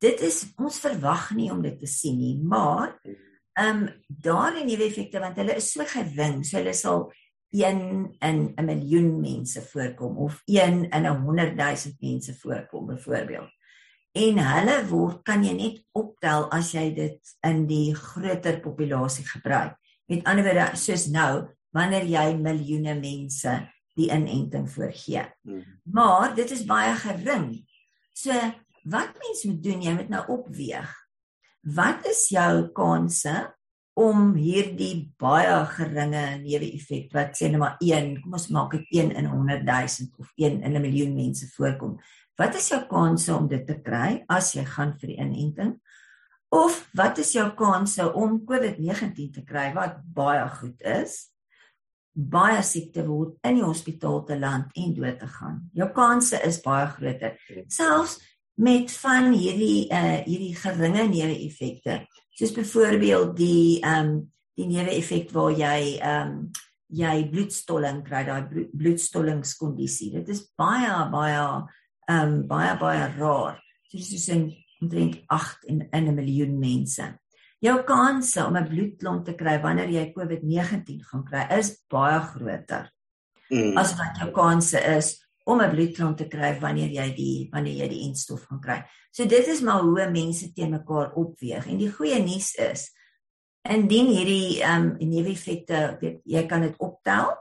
dit 0.00 0.20
is 0.24 0.44
ons 0.60 0.80
verwag 0.80 1.30
nie 1.36 1.50
om 1.52 1.62
dit 1.64 1.76
te 1.80 1.88
sien 1.90 2.18
nie, 2.18 2.36
maar 2.36 2.96
ehm 3.58 3.82
um, 3.82 3.88
daardie 4.08 4.64
neeweffekte 4.64 5.20
want 5.20 5.36
hulle 5.40 5.56
is 5.58 5.72
so 5.72 5.84
gering, 5.84 6.44
so 6.46 6.60
hulle 6.60 6.74
sal 6.76 7.08
een 7.50 7.80
in 8.22 8.54
'n 8.56 8.64
miljoen 8.64 9.20
mense 9.20 9.62
voorkom 9.62 10.16
of 10.16 10.42
een 10.46 10.88
in 10.90 11.06
'n 11.06 11.22
100 11.24 11.56
000 11.56 11.96
mense 12.00 12.34
voorkom 12.34 12.86
byvoorbeeld. 12.86 13.50
En 14.12 14.38
hulle 14.38 14.86
word 14.86 15.22
kan 15.22 15.44
jy 15.44 15.52
net 15.52 15.84
optel 15.92 16.50
as 16.50 16.72
jy 16.72 16.94
dit 16.94 17.36
in 17.46 17.66
die 17.66 17.94
groter 17.94 18.60
populasie 18.60 19.26
gebruik. 19.26 19.76
Met 20.06 20.24
ander 20.24 20.44
woorde 20.44 20.76
soos 20.76 21.06
nou 21.06 21.46
wanneer 21.70 22.04
jy 22.04 22.36
miljoene 22.36 22.94
mense 22.94 23.70
die 24.00 24.10
inenting 24.10 24.66
voorgee. 24.70 25.26
Hmm. 25.46 25.62
Maar 25.84 26.34
dit 26.34 26.50
is 26.50 26.66
baie 26.68 26.94
gering. 26.96 27.52
So 28.16 28.34
wat 28.90 29.16
mens 29.20 29.44
moet 29.44 29.62
doen, 29.62 29.82
jy 29.84 29.94
moet 29.94 30.08
nou 30.12 30.24
opweeg. 30.32 30.90
Wat 31.60 32.06
is 32.08 32.28
jou 32.32 32.70
kanse 32.76 33.34
om 34.00 34.32
hierdie 34.38 35.10
baie 35.20 35.58
geringe 35.74 36.22
neeweffek 36.40 37.10
wat 37.12 37.36
sê 37.36 37.50
net 37.50 37.60
maar 37.60 37.76
1, 37.84 38.14
kom 38.22 38.36
ons 38.38 38.48
maak 38.54 38.76
dit 38.76 38.94
1 39.02 39.12
in 39.20 39.28
100 39.28 39.66
000 39.66 40.22
of 40.22 40.30
1 40.38 40.62
in 40.62 40.76
'n 40.76 40.82
miljoen 40.82 41.14
mense 41.14 41.46
voorkom. 41.56 41.98
Wat 42.38 42.54
is 42.54 42.70
jou 42.70 42.80
kanse 42.88 43.34
om 43.34 43.48
dit 43.48 43.66
te 43.66 43.76
kry 43.84 44.24
as 44.28 44.54
jy 44.54 44.64
gaan 44.64 44.96
vir 44.98 45.08
die 45.08 45.20
inenting? 45.20 45.80
Of 46.50 46.88
wat 46.94 47.18
is 47.18 47.32
jou 47.32 47.50
kanse 47.54 48.12
om 48.14 48.40
COVID-19 48.46 49.32
te 49.32 49.44
kry 49.44 49.74
wat 49.74 50.00
baie 50.14 50.48
goed 50.48 50.80
is? 50.80 51.29
Baie 52.12 52.62
siekte 52.62 53.04
word 53.06 53.36
in 53.46 53.60
die 53.60 53.66
hospitaal 53.66 54.24
te 54.26 54.38
land 54.38 54.72
en 54.76 54.94
dood 54.94 55.18
te 55.20 55.26
gaan. 55.26 55.60
Jou 55.72 55.88
kanse 55.94 56.40
is 56.46 56.60
baie 56.64 56.86
groter. 56.96 57.36
Selfs 57.68 58.18
met 58.60 58.92
van 59.00 59.32
hierdie 59.32 59.88
uh 59.88 60.18
hierdie 60.26 60.54
geringe 60.56 61.06
neeweffekte 61.08 62.02
soos 62.36 62.52
byvoorbeeld 62.56 63.36
die 63.36 63.80
ehm 63.80 64.10
um, 64.10 64.18
die 64.58 64.66
neeweffek 64.68 65.30
waar 65.32 65.54
jy 65.56 65.96
ehm 65.96 66.34
um, 66.34 66.50
jy 67.00 67.16
bloedstolling 67.30 68.02
kry 68.04 68.24
daai 68.26 68.66
bloedstollingskondisie 68.74 70.10
dit 70.18 70.32
is 70.34 70.42
baie 70.60 70.92
baie 71.12 71.38
ehm 71.40 72.34
um, 72.34 72.36
baie 72.50 72.74
baie 72.80 73.06
rar 73.16 73.60
soos 73.88 74.12
jy 74.12 74.20
sê 74.26 74.38
omtrent 74.80 75.20
8 75.28 75.68
in 75.72 75.82
in 75.92 76.08
'n 76.08 76.16
miljoen 76.20 76.58
mense 76.58 77.06
jou 77.60 77.76
kanse 77.84 78.44
om 78.46 78.56
'n 78.56 78.68
bloedklont 78.68 79.24
te 79.24 79.34
kry 79.34 79.58
wanneer 79.60 79.88
jy 79.88 80.12
COVID-19 80.16 81.04
gaan 81.04 81.24
kry 81.24 81.46
is 81.58 81.76
baie 81.88 82.20
groter 82.20 82.90
mm. 83.50 83.76
as 83.76 83.96
wat 83.98 84.16
jou 84.22 84.30
kanse 84.32 84.80
is 84.96 85.18
om 85.44 85.60
'n 85.60 85.70
bloedklont 85.70 86.16
te 86.16 86.28
kry 86.28 86.54
wanneer 86.60 86.90
jy 86.90 87.08
die 87.16 87.48
wanneer 87.52 87.84
jy 87.84 87.88
die 87.88 88.08
enstof 88.08 88.46
gaan 88.48 88.60
kry. 88.60 88.82
So 89.10 89.26
dit 89.26 89.46
is 89.46 89.60
maar 89.60 89.82
hoe 89.82 90.10
mense 90.10 90.52
teen 90.52 90.70
mekaar 90.70 91.12
opweeg. 91.12 91.66
En 91.66 91.78
die 91.78 91.92
goeie 91.92 92.22
nuus 92.22 92.54
is 92.54 92.90
indien 93.68 94.06
hierdie 94.06 94.62
ehm 94.62 94.96
um, 94.96 95.08
neeweffekte 95.08 95.98
jy 96.24 96.46
kan 96.46 96.60
dit 96.60 96.76
optel 96.78 97.34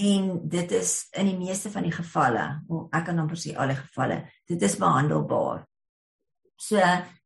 en 0.00 0.48
dit 0.48 0.72
is 0.72 1.08
in 1.12 1.26
die 1.26 1.38
meeste 1.38 1.70
van 1.70 1.82
die 1.82 1.92
gevalle, 1.92 2.62
ek 2.92 3.04
kan 3.04 3.18
amper 3.18 3.36
sê 3.36 3.54
alle 3.56 3.76
gevalle, 3.76 4.22
dit 4.48 4.62
is 4.62 4.76
behandelbaar. 4.80 5.66
So 6.60 6.76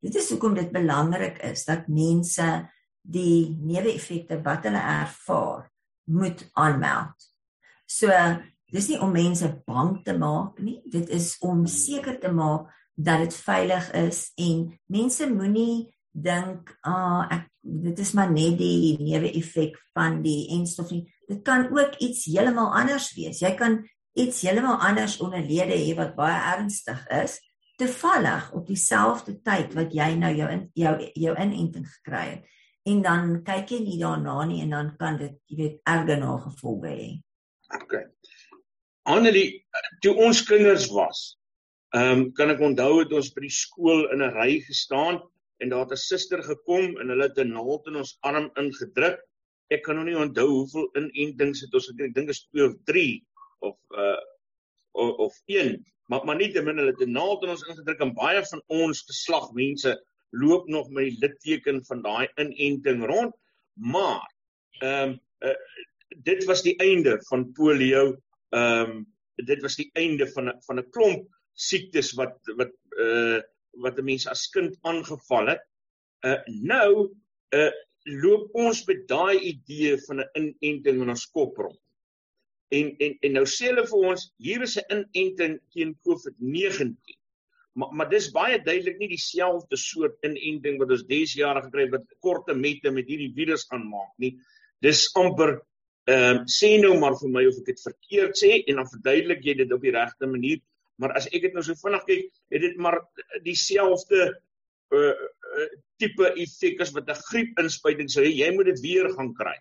dit 0.04 0.14
is 0.14 0.30
hoekom 0.30 0.54
dit 0.54 0.70
belangrik 0.72 1.40
is 1.42 1.66
dat 1.66 1.88
mense 1.90 2.46
die 3.02 3.56
neeweffekte 3.60 4.38
wat 4.44 4.68
hulle 4.68 4.80
ervaar 4.80 5.66
moet 6.14 6.44
aanmeld. 6.54 7.26
So 7.86 8.10
dis 8.74 8.88
nie 8.90 9.00
om 9.02 9.12
mense 9.14 9.50
bang 9.66 9.96
te 10.06 10.14
maak 10.18 10.60
nie, 10.62 10.78
dit 10.90 11.10
is 11.12 11.34
om 11.44 11.66
seker 11.70 12.20
te 12.22 12.30
maak 12.32 12.70
dat 12.94 13.24
dit 13.24 13.34
veilig 13.42 13.90
is 13.98 14.28
en 14.38 14.68
mense 14.86 15.26
moenie 15.30 15.90
dink 16.14 16.70
ah 16.86 17.26
ek 17.34 17.50
dit 17.64 17.98
is 18.04 18.12
maar 18.14 18.30
net 18.30 18.58
die 18.60 18.94
neeweffek 19.00 19.74
van 19.96 20.20
die 20.22 20.46
enstof 20.54 20.92
nie. 20.92 21.08
Dit 21.26 21.42
kan 21.42 21.66
ook 21.72 21.96
iets 22.04 22.26
heeltemal 22.28 22.70
anders 22.76 23.08
wees. 23.16 23.40
Jy 23.42 23.54
kan 23.58 23.80
iets 24.14 24.44
heeltemal 24.44 24.78
anders 24.78 25.16
onderlede 25.24 25.74
hê 25.74 25.94
wat 25.98 26.14
baie 26.14 26.36
ernstig 26.54 27.02
is 27.18 27.40
toevallig 27.76 28.52
op 28.52 28.66
dieselfde 28.66 29.36
tyd 29.42 29.74
wat 29.74 29.94
jy 29.94 30.14
nou 30.18 30.32
jou 30.34 30.48
in, 30.50 30.64
jou 30.78 30.94
jou 31.14 31.34
inenting 31.34 31.86
gekry 31.88 32.24
het. 32.28 32.50
En 32.84 33.00
dan 33.02 33.30
kyk 33.46 33.70
jy 33.72 33.80
nie 33.80 34.00
daarna 34.00 34.44
nie 34.44 34.60
en 34.62 34.74
dan 34.76 34.90
kan 35.00 35.16
dit, 35.18 35.36
jy 35.48 35.56
weet, 35.56 35.78
erge 35.88 36.16
nagevolge 36.20 36.90
hê. 36.90 37.06
Okay. 37.80 38.04
Annelie, 39.08 39.64
toe 40.04 40.14
ons 40.26 40.42
kinders 40.48 40.90
was, 40.92 41.22
ehm 41.96 42.12
um, 42.12 42.24
kan 42.36 42.50
ek 42.52 42.60
onthou 42.64 42.98
het 43.00 43.12
ons 43.14 43.30
by 43.34 43.44
die 43.46 43.54
skool 43.54 44.08
in 44.12 44.22
'n 44.22 44.34
ry 44.34 44.60
gestaan 44.66 45.20
en 45.62 45.70
daar 45.70 45.84
het 45.84 45.92
'n 45.96 46.04
suster 46.04 46.42
gekom 46.42 46.98
en 47.00 47.08
hulle 47.08 47.28
het 47.28 47.38
'n 47.38 47.52
naald 47.52 47.86
in 47.86 47.96
ons 47.96 48.18
arm 48.20 48.50
ingedruk. 48.56 49.20
Ek 49.70 49.82
kan 49.82 49.96
nog 49.96 50.04
nie 50.04 50.18
onthou 50.18 50.48
hoeveel 50.48 50.88
inentings 50.94 51.60
het 51.60 51.74
ons 51.74 51.86
gekry. 51.86 52.06
Ek 52.06 52.14
dink 52.14 52.26
dit 52.26 52.36
is 52.36 52.46
2 52.52 52.68
of 52.68 52.74
3 52.84 53.24
of 53.60 53.76
uh 53.96 54.20
of, 54.94 55.10
of 55.26 55.40
1, 55.46 55.84
maar 56.06 56.24
maar 56.24 56.36
nie 56.36 56.50
ten 56.52 56.64
minste 56.64 56.84
hulle 56.84 57.06
'n 57.06 57.12
naald 57.12 57.42
in 57.42 57.54
ons 57.54 57.66
ingedruk 57.68 58.00
en 58.00 58.14
baie 58.14 58.42
van 58.50 58.62
ons 58.66 59.02
geslag 59.08 59.52
mense 59.52 59.94
loop 60.30 60.68
nog 60.68 60.90
met 60.90 61.04
die 61.04 61.18
litteken 61.18 61.84
van 61.84 62.02
daai 62.02 62.28
inenting 62.36 63.04
rond. 63.06 63.34
Maar 63.74 64.26
ehm 64.80 65.10
um, 65.10 65.20
uh, 65.40 65.56
dit 66.24 66.44
was 66.44 66.62
die 66.62 66.76
einde 66.76 67.18
van 67.28 67.52
polio 67.52 68.16
ehm 68.50 68.90
um, 68.90 69.06
dit 69.34 69.62
was 69.62 69.76
die 69.76 69.90
einde 69.92 70.26
van 70.32 70.52
van 70.66 70.78
'n 70.78 70.90
klomp 70.90 71.28
siektes 71.52 72.12
wat 72.18 72.38
wat 72.56 72.74
uh 72.98 73.40
wat 73.82 73.98
'n 73.98 74.04
mens 74.04 74.26
as 74.26 74.48
kind 74.48 74.76
aangeval 74.82 75.46
het. 75.46 75.62
Uh 76.26 76.42
nou 76.46 77.14
uh 77.54 77.72
loop 78.04 78.48
ons 78.52 78.84
met 78.86 79.08
daai 79.08 79.38
idee 79.38 79.98
van 80.06 80.20
'n 80.20 80.30
inenting 80.34 81.02
in 81.02 81.08
ons 81.08 81.26
kop 81.30 81.56
rond. 81.56 81.80
En 82.74 82.94
en 83.06 83.18
en 83.26 83.36
nou 83.38 83.44
sê 83.50 83.68
hulle 83.70 83.86
vir 83.90 84.08
ons 84.12 84.24
hier 84.46 84.64
is 84.66 84.78
'n 84.78 85.04
inenting 85.14 85.60
teen 85.74 85.94
COVID-19. 86.06 86.96
Maar 87.74 87.92
maar 87.92 88.10
dis 88.10 88.30
baie 88.32 88.58
duidelik 88.62 88.98
nie 88.98 89.08
dieselfde 89.08 89.76
soort 89.76 90.16
inenting 90.22 90.78
wat 90.78 90.90
ons 90.90 91.06
dese 91.06 91.38
jare 91.38 91.62
gekry 91.62 91.86
het 91.86 91.96
wat 91.98 92.18
korte 92.20 92.54
mette 92.54 92.90
met 92.90 93.08
hierdie 93.08 93.32
virus 93.34 93.66
aanmaak 93.70 94.12
nie. 94.18 94.36
Dis 94.80 95.10
amper 95.14 95.60
Ehm 96.04 96.36
uh, 96.36 96.40
sê 96.52 96.74
nou 96.80 96.98
maar 97.00 97.14
vir 97.16 97.30
my 97.32 97.42
of 97.48 97.58
ek 97.62 97.68
dit 97.70 97.78
verkeerd 97.80 98.36
sê 98.36 98.48
en 98.68 98.76
dan 98.76 98.88
verduidelik 98.90 99.46
jy 99.46 99.54
dit 99.62 99.70
op 99.72 99.84
die 99.86 99.92
regte 99.94 100.28
manier. 100.28 100.58
Maar 101.00 101.14
as 101.16 101.26
ek 101.32 101.46
dit 101.46 101.54
nou 101.56 101.62
so 101.64 101.80
vinnig 101.80 102.02
kyk, 102.08 102.26
het 102.52 102.60
dit 102.60 102.74
maar 102.76 102.98
dieselfde 103.46 104.26
uh, 104.92 105.14
uh 105.14 105.68
tipe 106.02 106.28
effek 106.42 106.82
as 106.84 106.92
wat 106.92 107.08
'n 107.08 107.22
griepinspuiting 107.30 108.10
sou 108.12 108.24
hê. 108.26 108.34
Jy 108.36 108.50
moet 108.52 108.68
dit 108.68 108.82
weer 108.84 109.08
gaan 109.16 109.32
kry. 109.38 109.56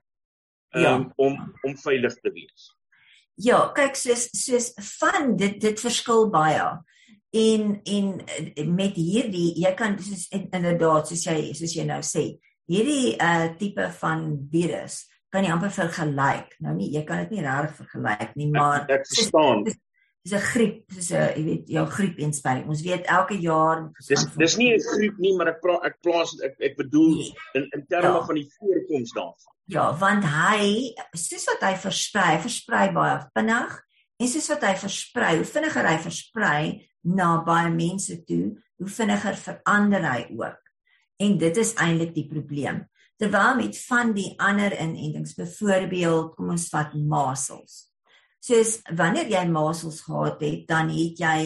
Um, 0.76 0.82
ja. 0.84 0.94
om 1.16 1.40
om 1.64 1.78
veilig 1.78 2.20
te 2.20 2.32
wees. 2.36 2.68
Ja, 3.42 3.72
kyk 3.74 3.96
soos 3.98 4.28
soos 4.38 4.72
van 5.00 5.36
dit 5.38 5.60
dit 5.62 5.80
verskil 5.80 6.28
baie. 6.34 6.68
En 7.34 7.80
en 7.82 8.10
met 8.76 8.98
hierdie 9.00 9.54
jy 9.64 9.72
kan 9.78 9.98
soos 9.98 10.28
inderdaad 10.34 11.10
soos 11.10 11.26
jy 11.26 11.54
soos 11.58 11.74
jy 11.74 11.88
nou 11.90 12.02
sê, 12.06 12.28
hierdie 12.70 13.16
uh 13.18 13.50
tipe 13.58 13.90
van 14.00 14.28
virus 14.52 15.04
kan 15.34 15.46
jy 15.46 15.50
amper 15.50 15.74
vergelyk. 15.74 16.54
Nou 16.62 16.76
nie, 16.78 16.92
jy 16.94 17.02
kan 17.08 17.24
dit 17.24 17.34
nie 17.34 17.46
regtig 17.46 17.80
vergelyk 17.82 18.36
nie, 18.38 18.52
maar 18.54 18.84
ek, 18.84 19.00
ek 19.00 19.10
verstaan. 19.16 19.64
Dis 20.24 20.34
'n 20.34 20.40
griep, 20.40 20.88
dis 20.88 21.12
'n 21.12 21.36
jy 21.36 21.44
weet 21.44 21.68
jou 21.68 21.86
griepinspuiting. 21.86 22.68
Ons 22.68 22.82
weet 22.82 23.06
elke 23.06 23.36
jaar 23.36 23.92
Dis 24.08 24.26
dis 24.38 24.58
nie 24.58 24.74
'n 24.74 24.80
griep 24.80 25.18
nie, 25.18 25.36
maar 25.36 25.48
ek 25.48 25.62
pra, 25.62 25.80
ek 25.84 26.02
plaas 26.02 26.32
ek 26.42 26.56
ek 26.60 26.78
bedoel 26.78 27.18
nee. 27.18 27.34
in 27.56 27.70
in 27.76 27.86
terme 27.88 28.20
ja. 28.20 28.26
van 28.26 28.36
die 28.36 28.50
voorkoms 28.60 29.12
daarvan. 29.12 29.54
Ja, 29.66 29.94
want 29.96 30.24
hy 30.24 30.94
soos 31.16 31.46
wat 31.46 31.62
hy 31.62 31.76
versprei, 31.76 32.40
versprei 32.40 32.92
baie 32.92 33.20
vinnig 33.36 33.78
en 34.20 34.28
soos 34.28 34.50
wat 34.50 34.64
hy 34.64 34.76
versprei, 34.76 35.36
hoe 35.36 35.46
vinniger 35.46 35.88
hy 35.88 35.98
versprei 35.98 36.90
na 37.04 37.44
baie 37.44 37.70
mense 37.70 38.24
toe, 38.24 38.56
hoe 38.80 38.88
vinniger 38.88 39.36
verander 39.36 40.04
hy 40.04 40.28
ook. 40.36 40.60
En 41.20 41.38
dit 41.38 41.58
is 41.58 41.74
eintlik 41.76 42.14
die 42.16 42.28
probleem. 42.28 42.84
Terwyl 43.20 43.56
met 43.56 43.78
van 43.88 44.14
die 44.14 44.34
ander 44.40 44.74
inentings, 44.74 45.36
byvoorbeeld, 45.36 46.36
kom 46.36 46.50
ons 46.50 46.68
vat 46.72 46.94
masels. 46.94 47.93
Soos 48.44 48.80
wanneer 48.98 49.30
jy 49.32 49.44
masels 49.52 50.02
gehad 50.04 50.42
het, 50.44 50.66
dan 50.68 50.92
het 50.92 51.22
jy 51.22 51.38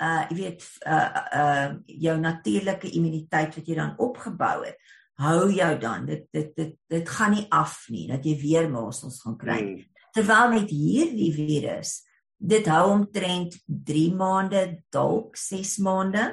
uh 0.00 0.24
jy 0.30 0.36
weet 0.38 0.64
uh 0.88 1.22
uh 1.36 1.68
jou 1.86 2.16
natuurlike 2.18 2.90
immuniteit 2.90 3.54
wat 3.54 3.68
jy 3.68 3.76
dan 3.78 3.94
opgebou 4.00 4.64
het, 4.64 4.76
hou 5.20 5.50
jou 5.52 5.72
dan. 5.78 6.06
Dit 6.08 6.26
dit 6.32 6.52
dit 6.56 6.76
dit 6.90 7.14
gaan 7.16 7.36
nie 7.36 7.46
af 7.50 7.84
nie 7.92 8.08
dat 8.10 8.24
jy 8.26 8.36
weer 8.40 8.70
masels 8.70 9.20
gaan 9.22 9.38
kry. 9.38 9.58
Hmm. 9.60 9.82
Terwyl 10.16 10.54
met 10.56 10.70
hierdie 10.74 11.30
virus, 11.36 12.00
dit 12.34 12.66
hou 12.66 12.86
omtrent 12.96 13.54
3 13.66 14.06
maande, 14.18 14.62
dalk 14.90 15.36
6 15.38 15.76
maande 15.86 16.32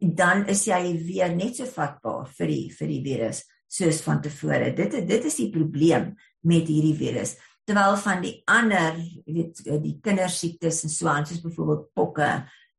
dan 0.00 0.46
is 0.48 0.64
jy 0.64 0.80
weer 1.04 1.32
net 1.36 1.58
so 1.60 1.68
vatbaar 1.68 2.28
vir 2.38 2.48
die 2.48 2.66
vir 2.72 2.88
die 2.88 3.00
virus 3.04 3.42
soos 3.70 4.00
van 4.02 4.22
tevore. 4.24 4.72
Dit 4.74 4.96
dit 5.06 5.24
is 5.28 5.36
die 5.42 5.50
probleem 5.52 6.14
met 6.48 6.68
hierdie 6.68 6.96
virus. 6.96 7.36
Terwyl 7.70 7.94
van 8.02 8.18
die 8.18 8.32
ander, 8.50 8.96
jy 8.98 9.32
weet, 9.36 9.60
die 9.78 9.92
kindersiektes 10.02 10.80
en 10.82 10.90
so 10.90 11.06
aan, 11.06 11.26
soos 11.28 11.38
byvoorbeeld 11.44 11.84
pokke, 11.94 12.30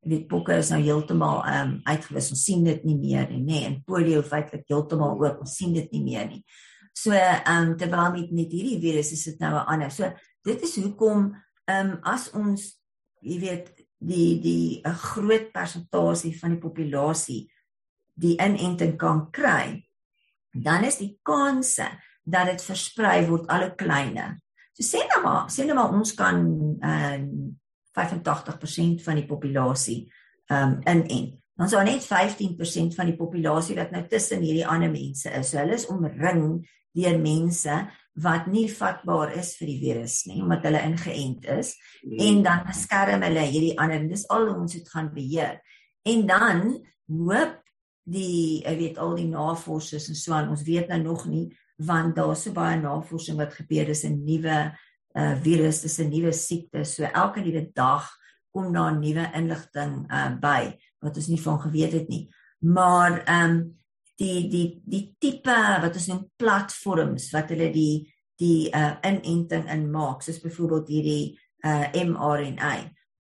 jy 0.04 0.10
weet 0.12 0.26
pokke 0.28 0.58
is 0.60 0.72
nou 0.74 0.82
heeltemal 0.84 1.40
ehm 1.48 1.70
um, 1.70 1.78
uitgewis. 1.88 2.28
Ons 2.36 2.42
sien 2.44 2.66
dit 2.66 2.82
nie 2.84 2.98
meer 3.00 3.30
nie, 3.30 3.40
nê, 3.46 3.62
en 3.70 3.78
polio 3.88 4.20
feitelik 4.26 4.66
heeltemal 4.68 5.16
ook, 5.16 5.46
ons 5.46 5.54
sien 5.62 5.72
dit 5.78 5.88
nie 5.96 6.02
meer 6.10 6.28
nie. 6.28 6.42
So 6.92 7.16
ehm 7.16 7.70
um, 7.70 7.72
terwyl 7.80 8.12
met 8.18 8.36
met 8.36 8.52
hierdie 8.52 8.82
virus 8.84 9.14
is 9.16 9.24
dit 9.30 9.40
nou 9.40 9.54
'n 9.54 9.64
ander. 9.78 9.96
So 9.96 10.12
dit 10.44 10.68
is 10.68 10.76
hoekom 10.76 11.32
ehm 11.70 11.96
um, 11.96 11.98
as 12.04 12.28
ons 12.36 12.68
jy 13.22 13.40
weet 13.40 13.72
die 13.98 14.42
die 14.44 14.82
'n 14.84 14.94
groot 15.08 15.52
persentasie 15.54 16.36
van 16.36 16.58
die 16.58 16.60
populasie 16.68 17.42
die 18.14 18.36
inenting 18.44 18.98
kan 18.98 19.32
kry, 19.32 19.88
dan 20.52 20.84
is 20.84 20.98
die 20.98 21.18
kanse 21.24 21.88
dat 22.26 22.52
dit 22.52 22.62
versprei 22.62 23.28
word 23.28 23.48
al 23.48 23.70
hoe 23.70 23.76
kleiner. 23.76 24.36
So 24.82 24.98
sê 24.98 25.06
nou 25.06 25.22
maar, 25.24 25.46
sê 25.54 25.66
nou 25.68 25.78
maar 25.78 25.94
ons 25.94 26.16
kan 26.18 26.42
uh 26.82 27.22
85% 27.92 29.02
van 29.04 29.18
die 29.20 29.28
populasie 29.28 30.06
um 30.48 30.78
inent. 30.88 31.34
Dan 31.60 31.70
sou 31.70 31.82
net 31.84 32.06
15% 32.08 32.96
van 32.96 33.10
die 33.10 33.18
populasie 33.20 33.76
wat 33.76 33.92
nou 33.92 34.06
tussen 34.10 34.42
hierdie 34.42 34.66
ander 34.66 34.90
mense 34.90 35.30
is. 35.30 35.52
So 35.52 35.60
hulle 35.60 35.76
is 35.76 35.90
omring 35.92 36.64
deur 36.96 37.20
mense 37.20 37.76
wat 38.20 38.48
nie 38.52 38.68
vatbaar 38.72 39.32
is 39.40 39.54
vir 39.60 39.70
die 39.72 39.80
virus 39.80 40.18
nie 40.28 40.42
omdat 40.44 40.66
hulle 40.68 40.84
ingeënt 40.90 41.48
is 41.54 41.74
mm. 42.04 42.18
en 42.28 42.42
dan 42.48 42.66
beskerm 42.68 43.24
hulle 43.24 43.46
hierdie 43.48 43.78
ander 43.80 44.04
dis 44.10 44.26
al 44.36 44.50
ons 44.52 44.76
dit 44.76 44.90
gaan 44.92 45.08
beheer 45.16 45.62
en 46.12 46.26
dan 46.28 46.66
hoop 47.08 47.56
die 48.12 48.60
ek 48.68 48.80
weet 48.82 49.00
al 49.00 49.16
die 49.16 49.30
navorsers 49.32 50.10
en 50.12 50.20
so 50.20 50.36
aan 50.36 50.52
ons 50.52 50.66
weet 50.68 50.92
nou 50.92 51.00
nog 51.06 51.24
nie 51.32 51.46
want 51.86 52.16
daar's 52.16 52.44
so 52.44 52.52
baie 52.52 52.78
navorsing 52.80 53.38
wat 53.38 53.54
gebeur 53.54 53.90
is 53.90 54.04
'n 54.06 54.24
nuwe 54.26 54.72
uh, 55.16 55.36
virus 55.44 55.82
dis 55.82 56.00
'n 56.00 56.10
nuwe 56.10 56.34
siekte 56.34 56.86
so 56.86 57.04
elke 57.04 57.42
nuwe 57.42 57.72
dag 57.74 58.10
kom 58.52 58.74
daar 58.74 58.96
nuwe 58.96 59.32
inligting 59.34 60.06
uh, 60.12 60.32
by 60.40 60.78
wat 61.02 61.18
ons 61.18 61.28
nie 61.28 61.42
van 61.42 61.60
geweet 61.60 61.94
het 61.94 62.10
nie 62.10 62.30
maar 62.60 63.24
ehm 63.26 63.50
um, 63.50 63.80
die 64.22 64.48
die 64.50 64.82
die 64.86 65.06
tipe 65.20 65.58
wat 65.82 65.96
ons 65.98 66.08
noem 66.12 66.26
platforms 66.38 67.32
wat 67.34 67.50
hulle 67.54 67.72
die 67.74 68.06
die 68.42 68.70
uh 68.74 68.98
inenting 69.06 69.68
in 69.70 69.88
maak 69.94 70.24
soos 70.26 70.42
byvoorbeeld 70.42 70.90
hierdie 70.90 71.26
uh 71.66 71.88
mRNA. 71.94 72.74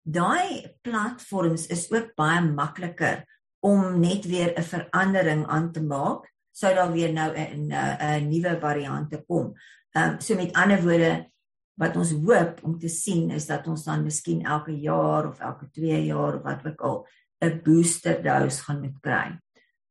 Daai 0.07 0.77
platforms 0.85 1.67
is 1.73 1.87
ook 1.91 2.13
baie 2.17 2.41
makliker 2.45 3.23
om 3.65 3.99
net 3.99 4.25
weer 4.25 4.53
'n 4.55 4.63
verandering 4.63 5.45
aan 5.47 5.71
te 5.71 5.81
maak 5.81 6.25
sou 6.57 6.73
daar 6.73 6.91
weer 6.91 7.13
nou 7.13 7.31
'n 7.37 7.71
'n 7.71 8.29
nuwe 8.29 8.57
variante 8.59 9.23
kom. 9.27 9.53
Ehm 9.91 10.13
um, 10.13 10.19
so 10.19 10.35
met 10.35 10.53
ander 10.53 10.81
woorde 10.81 11.29
wat 11.77 11.95
ons 11.95 12.11
hoop 12.11 12.59
om 12.63 12.79
te 12.79 12.89
sien 12.89 13.29
is 13.31 13.45
dat 13.45 13.67
ons 13.67 13.83
dan 13.83 14.03
miskien 14.03 14.41
elke 14.43 14.73
jaar 14.79 15.27
of 15.27 15.39
elke 15.39 15.69
2 15.71 16.05
jaar 16.05 16.35
of 16.35 16.43
wat 16.43 16.65
ook 16.65 16.81
al 16.81 17.07
'n 17.39 17.61
booster 17.63 18.23
dose 18.23 18.63
gaan 18.63 18.81
moet 18.81 18.99
kry 19.01 19.39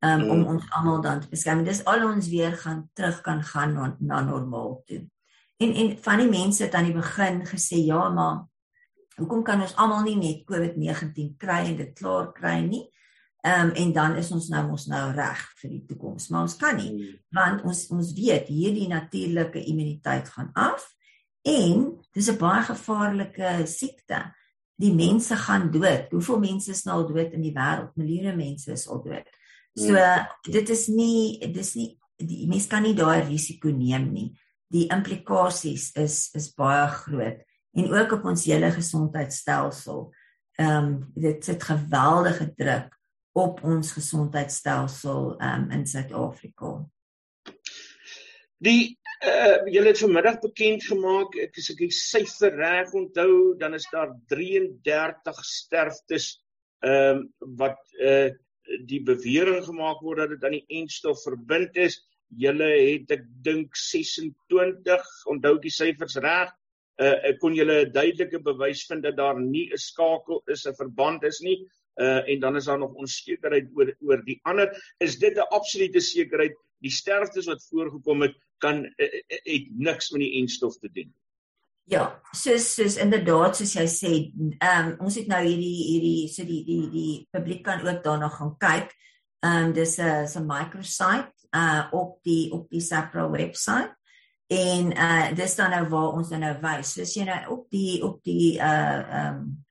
um, 0.01 0.21
mm. 0.21 0.31
om 0.31 0.47
ons 0.47 0.65
almal 0.71 1.01
dan 1.01 1.21
te 1.21 1.29
beskerm. 1.29 1.65
Dis 1.65 1.85
al 1.85 2.05
ons 2.09 2.29
weer 2.29 2.53
gaan 2.53 2.89
terug 2.93 3.21
kan 3.21 3.43
gaan 3.43 3.73
na, 3.73 3.97
na 3.99 4.21
normaal 4.21 4.83
toe. 4.87 5.07
En 5.57 5.73
en 5.73 5.97
van 5.99 6.19
die 6.19 6.29
mense 6.29 6.63
het 6.63 6.75
aan 6.75 6.91
die 6.91 6.97
begin 6.97 7.47
gesê 7.47 7.81
ja, 7.85 8.09
maar 8.09 8.45
hoekom 9.17 9.43
kan 9.43 9.61
ons 9.61 9.77
almal 9.77 10.03
nie 10.05 10.17
net 10.17 10.45
COVID-19 10.51 11.37
kry 11.41 11.63
en 11.71 11.77
dit 11.77 11.95
klaar 11.97 12.33
kry 12.37 12.59
nie? 12.67 12.85
Ehm 13.45 13.69
um, 13.69 13.71
en 13.75 13.93
dan 13.93 14.17
is 14.17 14.31
ons 14.31 14.49
nou 14.49 14.63
mos 14.67 14.87
nou 14.91 15.13
reg 15.15 15.43
vir 15.61 15.71
die 15.71 15.85
toekoms. 15.87 16.29
Maar 16.29 16.47
ons 16.49 16.57
kan 16.59 16.77
nie 16.77 16.93
mm. 16.93 17.19
want 17.37 17.63
ons 17.69 17.85
ons 17.95 18.13
weet 18.17 18.49
hierdie 18.49 18.89
natuurlike 18.91 19.61
immuniteit 19.71 20.29
gaan 20.35 20.51
af 20.55 20.89
en 21.47 21.85
dis 22.17 22.31
'n 22.31 22.39
baie 22.41 22.63
gevaarlike 22.63 23.67
siekte. 23.67 24.35
Die 24.77 24.93
mense 24.93 25.37
gaan 25.37 25.71
dood. 25.71 26.11
Hoeveel 26.11 26.39
mense 26.39 26.71
is 26.71 26.85
nou 26.85 26.97
al 26.97 27.07
dood 27.07 27.33
in 27.33 27.43
die 27.43 27.53
wêreld? 27.53 27.95
Miljoene 27.95 28.37
mense 28.37 28.73
is 28.73 28.89
al 28.89 29.03
dood. 29.03 29.29
So 29.77 29.95
ja. 29.95 30.27
dit 30.43 30.69
is 30.69 30.87
nie 30.89 31.39
dis 31.53 31.75
nie 31.75 31.99
die 32.17 32.47
mens 32.49 32.67
kan 32.67 32.83
nie 32.83 32.95
daai 32.95 33.23
risiko 33.29 33.69
neem 33.69 34.13
nie. 34.13 34.29
Die 34.73 34.89
implikasies 34.89 35.93
is 35.95 36.31
is 36.35 36.55
baie 36.55 36.89
groot 36.89 37.45
en 37.77 37.93
ook 37.93 38.13
op 38.13 38.25
ons 38.25 38.45
hele 38.45 38.73
gesondheidstelsel. 38.73 40.13
Ehm 40.59 40.85
um, 40.85 41.13
dit 41.15 41.45
sit 41.45 41.63
geweldige 41.63 42.55
druk 42.57 42.96
op 43.37 43.61
ons 43.65 43.93
gesondheidstelsel 43.93 45.35
um, 45.41 45.67
in 45.77 45.85
Suid-Afrika. 45.87 46.79
Die 48.65 48.97
uh 49.27 49.65
julle 49.73 49.91
het 49.91 50.01
vanmiddag 50.01 50.43
bekend 50.43 50.85
gemaak 50.85 51.37
ek 51.41 51.55
as 51.57 51.71
ek 51.73 51.79
die 51.81 51.95
syfer 51.95 52.53
reg 52.53 52.91
onthou 52.97 53.55
dan 53.61 53.73
is 53.75 53.87
daar 53.93 54.11
33 54.33 55.39
sterftes 55.49 56.27
ehm 56.85 57.23
um, 57.23 57.23
wat 57.61 57.81
uh 58.01 58.29
die 58.91 59.01
bewering 59.07 59.65
gemaak 59.65 60.03
word 60.05 60.25
dat 60.25 60.35
dit 60.35 60.45
aan 60.45 60.57
die 60.57 60.81
enstof 60.81 61.21
verbind 61.23 61.77
is. 61.79 62.01
Julle 62.35 62.67
het 62.67 63.13
ek 63.15 63.25
dink 63.47 63.77
26, 63.79 65.11
onthou 65.31 65.55
die 65.63 65.71
syfers 65.71 66.17
reg. 66.25 66.51
Uh 66.99 67.33
kon 67.41 67.55
julle 67.55 67.85
'n 67.85 67.93
duidelike 67.93 68.41
bewys 68.43 68.87
vind 68.91 69.05
dat 69.05 69.17
daar 69.17 69.41
nie 69.41 69.69
'n 69.73 69.79
skakel 69.79 70.43
is, 70.53 70.67
'n 70.67 70.75
verband 70.75 71.25
is 71.25 71.41
nie. 71.41 71.59
Uh 71.97 72.29
en 72.29 72.41
dan 72.41 72.57
is 72.57 72.65
daar 72.65 72.79
nog 72.79 72.93
onsekerheid 72.95 73.69
oor 73.75 73.95
oor 74.01 74.25
die 74.25 74.41
ander. 74.43 74.69
Is 74.99 75.19
dit 75.19 75.37
'n 75.37 75.49
absolute 75.49 76.01
sekerheid? 76.01 76.57
Die 76.79 76.91
sterftes 76.91 77.47
wat 77.47 77.67
voorgekom 77.71 78.23
het 78.23 78.37
kan 78.59 78.85
uh, 78.85 79.13
het 79.29 79.69
niks 79.79 80.11
met 80.11 80.21
die 80.21 80.41
enstof 80.41 80.79
te 80.79 80.91
doen. 80.93 81.15
Ja, 81.87 82.21
soos 82.35 82.75
soos 82.75 82.97
inderdaad 82.99 83.57
soos 83.57 83.75
jy 83.79 83.87
sê, 83.87 84.13
ehm 84.59 84.89
um, 84.89 84.95
ons 85.07 85.15
het 85.15 85.29
nou 85.31 85.43
hierdie 85.45 85.85
hierdie 85.87 86.29
so 86.29 86.45
die 86.45 86.65
die 86.67 86.89
die 86.91 87.29
publiek 87.31 87.63
kan 87.65 87.85
ook 87.87 88.03
daarna 88.05 88.29
gaan 88.29 88.57
kyk. 88.59 88.91
Ehm 89.45 89.69
um, 89.69 89.73
dis 89.73 89.99
'n 89.99 90.27
so 90.27 90.41
'n 90.41 90.47
microsite 90.47 91.33
uh 91.55 91.87
op 91.93 92.19
die 92.23 92.51
op 92.53 92.71
die 92.71 92.81
SAPRA 92.81 93.31
webwerf. 93.31 93.95
En 94.47 94.93
uh 94.93 95.35
dis 95.35 95.55
dan 95.57 95.71
nou 95.71 95.89
waar 95.89 96.13
ons 96.13 96.29
dan 96.29 96.41
nou 96.41 96.57
wys. 96.61 96.93
Soos 96.93 97.15
jy 97.15 97.25
nou 97.25 97.41
op 97.55 97.71
die 97.71 98.03
op 98.03 98.23
die 98.25 98.59
uh 98.59 98.99
ehm 98.99 99.37
um, 99.37 99.66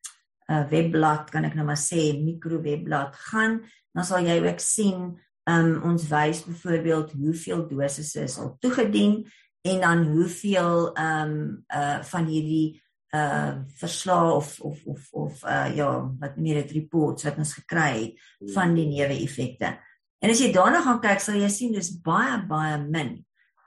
uh 0.51 0.63
webblad 0.69 1.31
kan 1.34 1.47
ek 1.47 1.55
nou 1.58 1.65
maar 1.65 1.79
sê 1.79 2.12
mikrowebblad 2.21 3.15
gaan, 3.31 3.62
dan 3.95 4.05
sal 4.05 4.25
jy 4.25 4.38
ook 4.43 4.62
sien 4.62 5.15
um, 5.49 5.71
ons 5.84 6.08
wys 6.10 6.43
byvoorbeeld 6.45 7.15
hoeveel 7.17 7.65
dosisse 7.69 8.23
is 8.25 8.38
al 8.41 8.55
toegedien 8.60 9.23
en 9.65 9.81
dan 9.81 10.05
hoeveel 10.13 10.91
ehm 10.93 11.31
um, 11.31 11.65
uh 11.73 12.01
van 12.03 12.25
hierdie 12.29 12.81
uh 13.15 13.55
verslae 13.79 14.34
of 14.34 14.60
of 14.62 14.86
of 14.86 15.10
of 15.12 15.43
uh 15.43 15.75
ja, 15.75 15.89
wat 16.19 16.38
meneer 16.38 16.62
dit 16.63 16.71
reports 16.81 17.23
wat 17.23 17.38
ons 17.38 17.53
gekry 17.53 17.91
het 18.03 18.13
hmm. 18.39 18.53
van 18.53 18.75
die 18.75 18.88
neeweffekte. 18.88 19.77
En 20.19 20.29
as 20.29 20.41
jy 20.41 20.51
daarna 20.53 20.81
gaan 20.81 21.01
kyk, 21.01 21.21
sal 21.21 21.39
jy 21.39 21.49
sien 21.49 21.73
dis 21.73 21.93
baie 22.01 22.38
baie 22.49 22.77
min. 22.81 23.24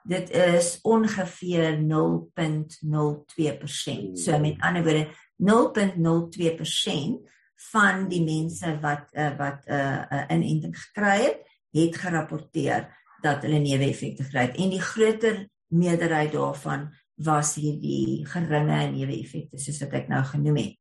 Dit 0.08 0.30
is 0.30 0.78
ongeveer 0.82 1.76
0.02%. 1.76 4.16
So 4.16 4.38
met 4.38 4.56
ander 4.58 4.82
woorde 4.82 5.08
0.02% 5.36 7.28
van 7.72 8.08
die 8.08 8.24
mense 8.24 8.78
wat 8.80 9.08
uh, 9.12 9.36
wat 9.36 9.62
'n 9.66 9.72
uh, 9.72 10.02
uh, 10.10 10.24
inenting 10.28 10.78
gekry 10.78 11.22
het, 11.22 11.38
het 11.70 11.96
gerapporteer 11.96 12.96
dat 13.20 13.42
hulle 13.42 13.58
neeweffekte 13.58 14.24
gekry 14.24 14.46
het. 14.46 14.56
En 14.56 14.70
die 14.70 14.80
groter 14.80 15.48
meerderheid 15.66 16.32
daarvan 16.32 16.94
was 17.14 17.54
hierdie 17.54 18.26
geringe 18.26 18.90
neeweffekte 18.90 19.58
soos 19.58 19.80
wat 19.80 19.92
ek 19.92 20.08
nou 20.08 20.24
genoem 20.24 20.56
het. 20.56 20.76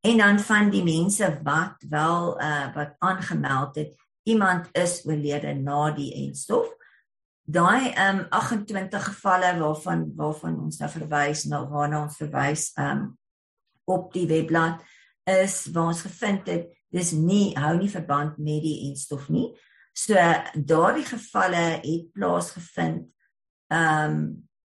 En 0.00 0.18
dan 0.18 0.40
van 0.40 0.70
die 0.70 0.84
mense 0.84 1.40
wat 1.42 1.74
wel 1.88 2.42
uh 2.42 2.74
wat 2.74 2.94
aangemeld 2.98 3.76
het, 3.76 3.94
iemand 4.22 4.68
is 4.72 5.06
oorlede 5.06 5.54
na 5.54 5.90
die 5.90 6.14
enstof. 6.26 6.74
Daai 7.44 7.92
um 8.00 8.22
28 8.30 9.04
gevalle 9.04 9.50
waarvan 9.58 10.06
waarvan 10.16 10.56
ons 10.64 10.78
nou 10.80 10.88
verwys 10.88 11.44
na 11.50 11.60
waarna 11.68 12.04
ons 12.06 12.16
verwys 12.16 12.70
um 12.80 13.10
op 13.84 14.12
die 14.14 14.24
webblad 14.30 14.80
is 15.28 15.66
waar 15.74 15.90
ons 15.92 16.00
gevind 16.06 16.48
het 16.48 16.70
dis 16.94 17.10
nie 17.12 17.52
hou 17.58 17.74
nie 17.76 17.90
verband 17.92 18.38
met 18.38 18.62
die 18.64 18.88
enstof 18.88 19.28
nie. 19.28 19.50
So 19.92 20.16
daardie 20.54 21.04
gevalle 21.04 21.64
het 21.82 22.06
plaasgevind 22.16 23.10
um 23.68 24.16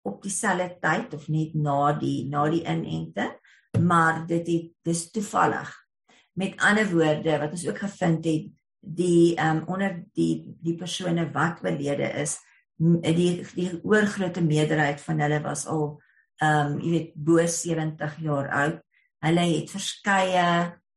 op 0.04 0.24
dieselfde 0.26 0.80
tyd 0.82 1.14
of 1.14 1.28
net 1.32 1.54
na 1.54 1.94
die 2.00 2.26
na 2.30 2.48
die 2.52 2.64
inenting, 2.66 3.32
maar 3.80 4.26
dit 4.28 4.48
het 4.50 4.72
dis 4.84 5.04
toevallig. 5.14 5.70
Met 6.34 6.58
ander 6.58 6.90
woorde 6.90 7.38
wat 7.38 7.54
ons 7.54 7.68
ook 7.68 7.84
gevind 7.86 8.26
het, 8.26 8.50
die 8.84 9.36
ehm 9.36 9.62
um, 9.62 9.68
onder 9.68 10.02
die 10.18 10.58
die 10.60 10.76
persone 10.76 11.30
wat 11.32 11.62
oorlede 11.64 12.10
is, 12.20 12.36
die 12.78 13.46
die 13.56 13.70
oorgrootste 13.84 14.42
meerderheid 14.42 15.02
van 15.02 15.22
hulle 15.24 15.42
was 15.44 15.68
al 15.68 16.02
ehm 16.42 16.74
um, 16.74 16.80
jy 16.82 16.92
weet 16.92 17.12
bo 17.16 17.46
70 17.46 18.18
jaar 18.26 18.50
oud. 18.50 18.80
Hulle 19.24 19.44
het 19.48 19.72
verskeie 19.72 20.48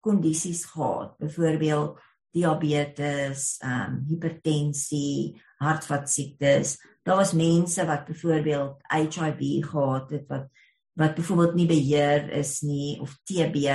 kondisies 0.01 0.65
gehad, 0.65 1.17
byvoorbeeld 1.19 2.01
diabetes, 2.35 3.57
ehm 3.61 3.93
um, 3.93 4.05
hipertensie, 4.09 5.37
hartvaskiektes. 5.63 6.77
Daar 7.05 7.17
was 7.17 7.33
mense 7.33 7.87
wat 7.87 8.07
byvoorbeeld 8.09 8.81
HIV 8.93 9.65
gehad 9.71 10.11
het 10.11 10.27
wat 10.29 10.49
wat 10.97 11.15
byvoorbeeld 11.15 11.55
nie 11.55 11.67
beheer 11.69 12.31
is 12.33 12.61
nie 12.61 13.01
of 13.01 13.19
TB. 13.29 13.69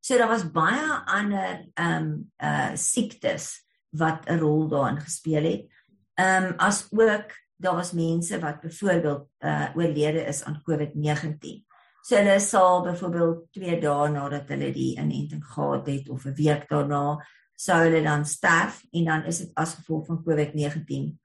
So 0.00 0.16
daar 0.16 0.30
was 0.30 0.50
baie 0.50 1.02
ander 1.04 1.66
ehm 1.74 1.96
um, 1.96 2.30
uh 2.38 2.70
siektes 2.74 3.66
wat 3.90 4.28
'n 4.28 4.38
rol 4.38 4.68
daarin 4.68 5.00
gespeel 5.00 5.44
het. 5.44 5.79
Ehm 6.20 6.44
um, 6.44 6.54
as 6.56 6.86
ook 6.90 7.28
daar 7.56 7.74
was 7.74 7.92
mense 7.92 8.38
wat 8.38 8.60
byvoorbeeld 8.60 9.28
uh 9.38 9.68
oorlede 9.74 10.24
is 10.24 10.42
aan 10.44 10.62
COVID-19. 10.70 11.64
So 12.00 12.16
hulle 12.16 12.38
sal 12.40 12.82
byvoorbeeld 12.82 13.46
2 13.52 13.80
dae 13.80 14.08
nadat 14.08 14.48
hulle 14.48 14.72
die 14.72 14.96
inenting 14.98 15.44
gehad 15.44 15.86
het 15.86 16.08
of 16.08 16.24
'n 16.24 16.34
week 16.34 16.68
daarna 16.68 17.26
sou 17.54 17.78
hulle 17.82 18.02
dan 18.02 18.24
sterf 18.24 18.82
en 18.90 19.04
dan 19.04 19.24
is 19.24 19.38
dit 19.38 19.50
as 19.54 19.74
gevolg 19.74 20.06
van 20.06 20.22
COVID-19. 20.24 21.18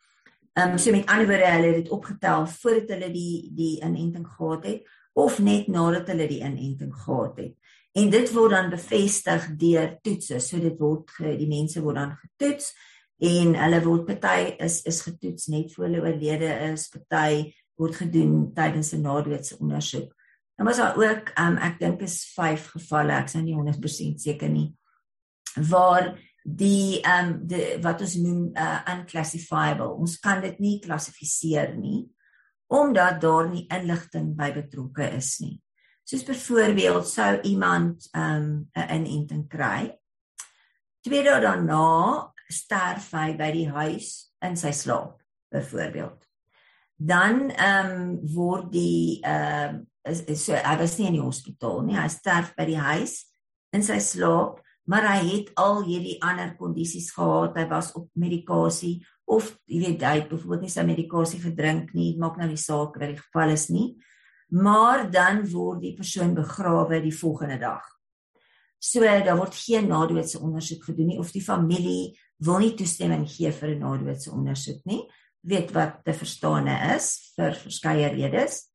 Ehm 0.53 0.71
um, 0.71 0.77
so 0.77 0.91
met 0.91 1.05
ander 1.05 1.27
woorde 1.27 1.51
hulle 1.51 1.67
het 1.67 1.75
dit 1.75 1.89
opgetel 1.89 2.47
voordat 2.47 2.89
hulle 2.89 3.11
die 3.11 3.51
die 3.55 3.81
inenting 3.83 4.27
gehad 4.27 4.65
het 4.65 4.87
of 5.13 5.39
net 5.39 5.67
nadat 5.67 6.07
hulle 6.07 6.27
die 6.27 6.43
inenting 6.43 6.95
gehad 6.95 7.37
het. 7.37 7.55
En 7.91 8.09
dit 8.09 8.31
word 8.33 8.51
dan 8.51 8.69
bevestig 8.69 9.55
deur 9.55 9.99
toetse. 10.01 10.39
So 10.39 10.59
dit 10.59 10.79
word 10.79 11.11
ge, 11.11 11.37
die 11.37 11.47
mense 11.47 11.81
word 11.81 11.95
dan 11.95 12.17
getoets 12.19 12.73
en 13.19 13.55
hulle 13.55 13.81
word 13.85 14.05
party 14.05 14.55
is 14.59 14.81
is 14.83 15.01
getoets 15.05 15.47
net 15.47 15.73
voor 15.73 15.87
hulle 15.87 16.03
oorlede 16.03 16.51
is, 16.71 16.89
party 16.89 17.53
word 17.79 17.95
gedoen 17.95 18.53
tydens 18.55 18.93
'n 18.93 19.01
nadoetse 19.01 19.57
ondersoek. 19.59 20.13
Dan 20.55 20.65
was 20.65 20.77
daar 20.77 20.95
ook 20.97 21.31
um, 21.39 21.57
ek 21.57 21.79
dink 21.79 22.01
is 22.01 22.31
5 22.35 22.67
gevalle, 22.75 23.11
ek 23.11 23.25
is 23.25 23.33
nou 23.33 23.43
nie 23.43 23.55
100% 23.55 24.19
seker 24.19 24.49
nie, 24.49 24.75
waar 25.69 26.15
die 26.43 27.01
ehm 27.01 27.33
um, 27.33 27.47
die 27.47 27.77
wat 27.81 28.01
ons 28.01 28.15
noem 28.15 28.51
uh, 28.53 28.79
unclassifiable. 28.93 29.95
Ons 29.97 30.19
kan 30.19 30.41
dit 30.41 30.59
nie 30.59 30.79
klassifiseer 30.79 31.75
nie 31.75 32.05
omdat 32.67 33.21
daar 33.21 33.49
nie 33.49 33.67
inligting 33.69 34.31
by 34.35 34.49
betrokke 34.53 35.05
is 35.13 35.37
nie. 35.39 35.61
Soos 36.05 36.23
byvoorbeeld 36.25 37.07
sou 37.07 37.41
iemand 37.41 38.09
um 38.13 38.69
'n 38.73 38.89
inenting 38.89 39.47
kry. 39.47 39.93
Twee 41.01 41.23
dae 41.23 41.41
daarna 41.41 42.33
sterf 42.51 43.11
hy 43.15 43.33
by 43.39 43.49
die 43.55 43.67
huis 43.69 44.31
in 44.45 44.57
sy 44.59 44.71
slaap 44.75 45.19
byvoorbeeld. 45.53 46.21
Dan 46.95 47.49
um 47.51 47.95
word 48.35 48.71
die 48.73 49.21
um 49.27 49.83
is, 50.05 50.21
is 50.29 50.45
so 50.45 50.55
hy 50.55 50.75
was 50.79 50.95
nie 50.99 51.09
in 51.09 51.17
die 51.17 51.25
hospitaal 51.25 51.81
nie. 51.85 51.97
Hy 51.97 52.07
sterf 52.13 52.53
by 52.57 52.67
die 52.69 52.79
huis 52.79 53.23
in 53.75 53.83
sy 53.83 53.97
slaap, 54.03 54.61
maar 54.87 55.07
hy 55.09 55.19
het 55.31 55.51
al 55.59 55.81
hierdie 55.87 56.19
ander 56.23 56.53
kondisies 56.59 57.09
gehad. 57.15 57.57
Hy 57.57 57.65
was 57.71 57.91
op 57.97 58.07
medikasie 58.13 58.99
of 59.25 59.55
jy 59.65 59.81
weet 59.81 60.05
hy 60.05 60.19
het 60.19 60.29
byvoorbeeld 60.29 60.67
nie 60.67 60.75
sy 60.75 60.85
medikasie 60.85 61.41
gedrink 61.41 61.95
nie, 61.97 62.13
maak 62.21 62.37
nou 62.37 62.51
nie 62.51 62.61
saak 62.61 62.99
wat 62.99 63.09
die 63.09 63.17
geval 63.17 63.55
is 63.55 63.67
nie. 63.73 63.95
Maar 64.53 65.07
dan 65.09 65.41
word 65.49 65.81
die 65.81 65.95
persoon 65.97 66.35
begrawe 66.37 67.01
die 67.01 67.15
volgende 67.15 67.57
dag. 67.59 67.81
So 68.77 69.01
daar 69.01 69.39
word 69.39 69.57
geen 69.57 69.89
nadoetse 69.89 70.39
ondersoek 70.45 70.85
gedoen 70.91 71.15
nie 71.15 71.19
of 71.19 71.31
die 71.33 71.41
familie 71.41 72.13
wil 72.43 72.59
nie 72.59 72.73
toestemming 72.75 73.27
gee 73.29 73.51
vir 73.51 73.69
'n 73.69 73.79
nadoetse 73.79 74.31
ondersoek 74.31 74.85
nie. 74.85 75.03
Weet 75.41 75.71
wat 75.71 76.03
te 76.03 76.13
verstaane 76.13 76.95
is 76.95 77.33
vir 77.35 77.53
verskeie 77.53 78.07
redes. 78.07 78.69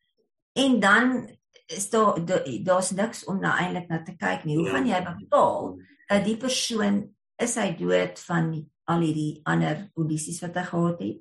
En 0.54 0.80
dan 0.80 1.28
is 1.66 1.90
daar 1.90 2.18
daar's 2.64 2.90
niks 2.90 3.24
om 3.24 3.40
nou 3.40 3.52
eintlik 3.52 3.88
na 3.88 4.02
te 4.02 4.16
kyk 4.16 4.44
nie. 4.44 4.56
Hoe 4.56 4.66
ja. 4.66 4.72
gaan 4.72 4.86
jy 4.86 5.00
bepaal 5.04 5.78
dat 6.08 6.24
die 6.24 6.36
persoon 6.36 7.14
is 7.36 7.54
hy 7.54 7.76
dood 7.76 8.18
van 8.18 8.70
al 8.84 9.00
hierdie 9.00 9.40
ander 9.44 9.90
kondisies 9.94 10.40
wat 10.40 10.54
hy 10.54 10.62
gehad 10.62 11.00
het 11.00 11.20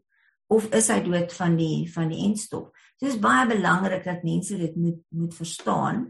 of 0.50 0.66
is 0.74 0.88
hy 0.90 1.02
dood 1.06 1.34
van 1.34 1.58
die 1.58 1.86
van 1.94 2.10
die 2.10 2.24
enstof. 2.26 2.72
So 2.98 3.06
dit 3.06 3.14
is 3.14 3.22
baie 3.22 3.46
belangrik 3.48 4.04
dat 4.04 4.26
mense 4.26 4.58
dit 4.58 4.76
moet 4.76 5.00
moet 5.10 5.36
verstaan. 5.36 6.10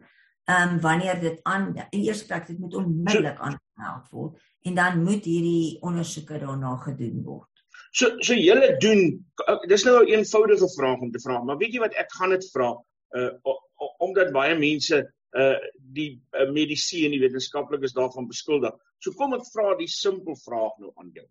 Ehm 0.50 0.70
um, 0.70 0.80
wanneer 0.82 1.20
dit 1.22 1.40
aan 1.44 1.76
in 1.90 2.02
eerste 2.02 2.26
plek 2.26 2.48
dit 2.48 2.60
moet 2.60 2.76
onmiddellik 2.76 3.38
aangemeld 3.38 4.10
word 4.10 4.40
en 4.66 4.76
dan 4.76 5.04
moet 5.04 5.26
hierdie 5.26 5.78
ondersoeke 5.86 6.40
daarna 6.42 6.76
gedoen 6.86 7.22
word. 7.24 7.64
So 7.92 8.16
so 8.26 8.34
julle 8.34 8.78
doen 8.82 9.04
dis 9.70 9.84
nou 9.86 10.00
'n 10.02 10.10
eenvoudige 10.14 10.70
vraag 10.76 11.00
om 11.06 11.12
te 11.12 11.22
vra, 11.22 11.44
maar 11.44 11.58
weet 11.58 11.74
jy 11.74 11.80
wat 11.80 11.94
ek 11.94 12.12
gaan 12.18 12.34
dit 12.34 12.50
vra 12.54 12.72
uh 13.18 13.58
omdat 14.00 14.32
baie 14.34 14.56
mense 14.58 14.98
uh 15.38 15.60
die 15.78 16.22
uh, 16.34 16.50
medisy 16.52 17.06
en 17.06 17.12
die 17.12 17.22
wetenskaplikes 17.22 17.94
daarvan 17.94 18.28
beskuldig. 18.28 18.74
So 18.98 19.12
kom 19.12 19.34
ek 19.34 19.46
vra 19.54 19.76
die 19.78 19.88
simpel 19.88 20.36
vraag 20.36 20.78
nou 20.80 20.92
aan 20.96 21.12
jou. 21.14 21.28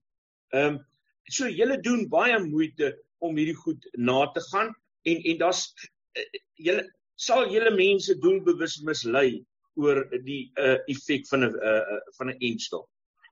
Ehm 0.55 0.75
um, 0.75 0.79
so 1.25 1.49
julle 1.49 1.81
doen 1.81 2.07
baie 2.09 2.39
moeite 2.45 2.95
om 3.19 3.37
hierdie 3.37 3.59
goed 3.65 3.91
na 3.97 4.27
te 4.33 4.41
gaan 4.53 4.71
en 5.03 5.23
en 5.33 5.39
daar's 5.39 5.75
uh, 6.15 6.23
julle 6.55 6.87
sal 7.19 7.49
julle 7.51 7.75
mense 7.75 8.15
doelbewus 8.23 8.79
mislei 8.87 9.43
oor 9.79 10.05
die 10.25 10.49
uh, 10.59 10.79
effek 10.91 11.27
van 11.31 11.47
'n 11.47 11.55
uh, 11.55 12.01
van 12.19 12.31
'n 12.31 12.39
enstof. 12.51 12.87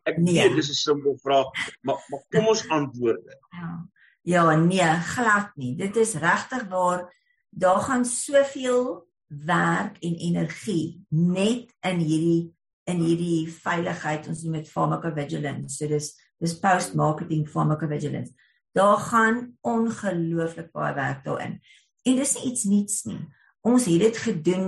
Ek 0.06 0.18
nee. 0.18 0.34
weet 0.34 0.56
dis 0.58 0.70
'n 0.70 0.82
simpel 0.82 1.18
vraag, 1.22 1.50
maar 1.82 2.02
maar 2.10 2.24
kom 2.30 2.48
ons 2.54 2.68
antwoord 2.68 3.22
dit. 3.24 3.40
Ja. 3.50 3.88
Ja, 4.26 4.56
nee, 4.56 4.82
glad 5.14 5.54
nie. 5.54 5.76
Dit 5.78 5.96
is 5.96 6.16
regtig 6.18 6.64
waar 6.68 7.14
daar 7.50 7.78
gaan 7.80 8.04
soveel 8.04 9.06
werk 9.26 9.98
en 10.02 10.14
energie 10.18 11.06
net 11.08 11.70
in 11.80 11.98
hierdie 11.98 12.54
in 12.90 13.02
hierdie 13.02 13.46
veiligheid 13.50 14.26
ons 14.30 14.42
noem 14.42 14.60
dit 14.60 14.68
pharmacovigilance. 14.70 15.76
So 15.76 15.86
dis 15.90 16.12
dis 16.42 16.58
post-marketing 16.58 17.46
pharmacovigilance. 17.48 18.34
Daar 18.74 18.98
gaan 18.98 19.56
ongelooflik 19.62 20.72
baie 20.74 20.94
werk 20.94 21.24
daarin. 21.24 21.60
En 22.02 22.16
dis 22.16 22.34
nie 22.34 22.44
iets 22.50 22.64
niets 22.64 23.02
nie. 23.04 23.22
Ons 23.66 23.88
het 23.90 23.98
dit 24.04 24.22
gedoen 24.22 24.66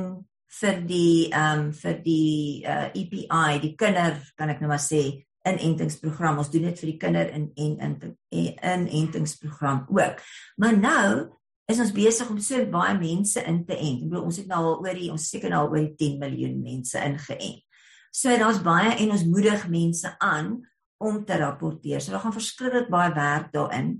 vir 0.58 0.78
die 0.88 1.28
ehm 1.28 1.68
um, 1.68 1.72
vir 1.76 1.98
die 2.02 2.64
uh, 2.64 2.88
eh, 2.88 3.00
EPI, 3.02 3.58
die 3.62 3.74
kinder, 3.78 4.16
kan 4.34 4.50
ek 4.50 4.62
nou 4.62 4.70
maar 4.72 4.82
sê, 4.82 5.02
inentingsprogram. 5.46 6.40
Ons 6.40 6.50
doen 6.52 6.66
dit 6.68 6.80
vir 6.82 6.90
die 6.90 6.98
kinder 7.00 7.30
in 7.34 7.50
en 7.56 7.94
in 8.34 8.86
inentingsprogram 8.88 9.84
ook. 9.92 10.22
Maar 10.56 10.76
nou 10.76 11.10
is 11.68 11.80
ons 11.84 11.92
besig 11.92 12.30
om 12.32 12.40
so 12.40 12.64
baie 12.72 12.96
mense 12.98 13.42
in 13.44 13.62
te 13.68 13.76
ent. 13.76 14.02
Ek 14.02 14.10
bedoel 14.10 14.26
ons 14.30 14.40
het 14.40 14.50
nou 14.50 14.60
al 14.64 14.76
oor 14.82 14.98
die 14.98 15.12
ons 15.12 15.28
seker 15.30 15.52
nou 15.52 15.66
al 15.66 15.72
oor 15.72 15.84
die 15.84 15.96
10 16.00 16.18
miljoen 16.22 16.58
mense 16.64 16.98
ingeënt. 16.98 17.64
So 18.10 18.34
daar's 18.40 18.62
baie 18.64 18.96
en 18.96 19.14
ons 19.14 19.26
moedig 19.28 19.68
mense 19.70 20.10
aan 20.24 20.56
om 20.98 21.20
te 21.24 21.36
rapporteer. 21.38 22.00
So 22.00 22.16
daar 22.16 22.24
gaan 22.24 22.34
verskriklik 22.34 22.88
baie 22.90 23.12
werk 23.14 23.52
daarin. 23.54 23.98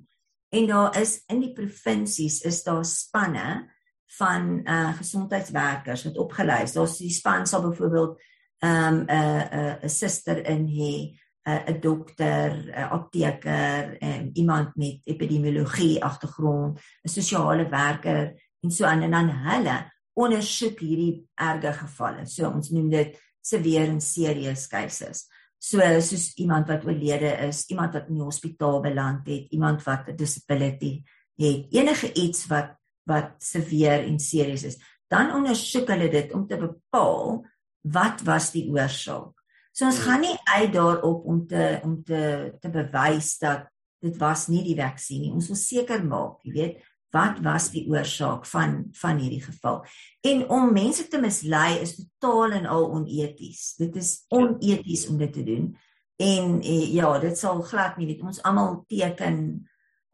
En 0.48 0.66
daar 0.66 0.96
is 0.98 1.20
in 1.28 1.42
die 1.44 1.52
provinsies 1.52 2.40
is 2.48 2.62
daar 2.64 2.86
spanne 2.88 3.68
van 4.16 4.60
uh 4.64 4.96
gesondheidswerkers 4.96 6.04
wat 6.04 6.18
opgelei 6.18 6.62
is. 6.62 6.72
Daar's 6.72 6.96
die 6.98 7.10
span 7.10 7.46
sal 7.46 7.62
byvoorbeeld 7.68 8.20
ehm 8.58 8.94
um, 8.94 9.04
'n 9.04 9.10
uh, 9.10 9.42
'n 9.52 9.58
uh, 9.58 9.74
'n 9.82 9.88
suster 9.88 10.46
in 10.46 10.66
hê, 10.66 11.14
'n 11.44 11.74
uh, 11.74 11.80
dokter, 11.80 12.50
'n 12.52 12.68
uh, 12.68 12.92
apteker, 12.92 13.96
um, 14.02 14.30
iemand 14.32 14.76
met 14.76 15.00
epidemiologie 15.04 16.04
agtergrond, 16.04 16.80
'n 17.02 17.08
sosiale 17.08 17.68
werker 17.68 18.34
en 18.60 18.70
so 18.70 18.84
aan 18.84 19.02
en 19.02 19.10
dan 19.10 19.30
hulle 19.30 19.92
ondersoek 20.12 20.80
hierdie 20.80 21.28
erge 21.34 21.72
gevalle. 21.72 22.26
So 22.26 22.50
ons 22.50 22.70
noem 22.70 22.90
dit 22.90 23.18
severe 23.40 23.86
en 23.86 24.00
serious 24.00 24.66
cases. 24.66 25.28
So 25.58 25.82
soos 26.00 26.32
iemand 26.38 26.68
wat 26.68 26.84
oorlede 26.86 27.30
is, 27.48 27.64
iemand 27.70 27.94
wat 27.94 28.08
in 28.08 28.14
die 28.14 28.24
hospitaal 28.24 28.80
beland 28.80 29.26
het, 29.26 29.50
iemand 29.50 29.82
wat 29.82 30.08
'n 30.08 30.16
disability 30.16 31.02
het, 31.36 31.66
enige 31.70 32.12
iets 32.14 32.46
wat 32.46 32.78
wat 33.08 33.36
severe 33.42 34.04
en 34.06 34.20
serious 34.22 34.66
is, 34.68 34.78
dan 35.08 35.32
ondersoek 35.36 35.88
hulle 35.94 36.10
dit 36.12 36.32
om 36.36 36.46
te 36.48 36.58
bepaal 36.60 37.40
wat 37.88 38.22
was 38.28 38.52
die 38.52 38.66
oorsaak. 38.68 39.32
So 39.72 39.86
ons 39.86 40.02
gaan 40.02 40.24
nie 40.26 40.36
uit 40.58 40.72
daarop 40.74 41.24
om 41.24 41.44
te 41.46 41.78
om 41.86 42.00
te 42.04 42.52
te 42.60 42.70
bewys 42.72 43.36
dat 43.40 43.68
dit 44.02 44.14
was 44.20 44.46
nie 44.50 44.62
die 44.66 44.76
vaksin 44.78 45.22
nie. 45.22 45.32
Ons 45.34 45.48
wil 45.50 45.58
seker 45.58 46.04
maak, 46.06 46.42
jy 46.46 46.54
weet, 46.54 46.78
wat 47.14 47.38
was 47.44 47.70
die 47.72 47.86
oorsaak 47.88 48.46
van 48.50 48.88
van 48.98 49.20
hierdie 49.22 49.42
geval? 49.42 49.80
En 50.26 50.44
om 50.54 50.72
mense 50.74 51.08
te 51.08 51.20
mislei 51.22 51.78
is 51.82 51.96
totaal 51.96 52.58
en 52.58 52.66
al 52.66 52.90
oneties. 52.98 53.74
Dit 53.78 53.96
is 53.96 54.12
oneties 54.34 55.06
om 55.08 55.18
dit 55.18 55.32
te 55.32 55.44
doen. 55.46 55.70
En 56.18 56.60
eh, 56.60 56.94
ja, 56.94 57.12
dit 57.22 57.38
sal 57.38 57.62
glad 57.62 57.96
nie 57.96 58.10
weet 58.10 58.26
ons 58.26 58.42
almal 58.42 58.82
teken 58.90 59.68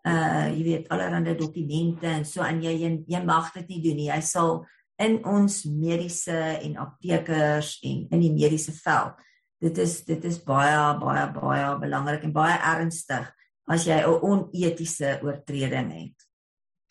uh 0.05 0.47
jy 0.53 0.63
weet 0.65 0.89
allerlei 0.93 1.35
dokumente 1.37 2.07
en 2.07 2.25
so 2.25 2.43
en 2.45 2.61
jy 2.63 2.75
jy, 2.77 2.91
jy 3.09 3.21
mag 3.25 3.53
dit 3.55 3.69
nie 3.69 3.83
doen 3.83 3.97
nie. 3.97 4.11
Jy 4.11 4.21
sal 4.21 4.65
in 5.03 5.19
ons 5.27 5.63
mediese 5.65 6.41
en 6.63 6.77
aptekers 6.83 7.79
en 7.83 8.05
in 8.13 8.21
die 8.21 8.33
mediese 8.35 8.75
veld. 8.85 9.17
Dit 9.65 9.79
is 9.79 10.03
dit 10.05 10.25
is 10.29 10.43
baie 10.45 10.77
baie 11.01 11.25
baie 11.33 11.71
belangrik 11.81 12.27
en 12.29 12.35
baie 12.37 12.59
ernstig 12.59 13.31
as 13.67 13.87
jy 13.89 13.97
'n 14.03 14.21
onetiese 14.21 15.21
oortreding 15.23 15.91
het. 15.93 16.19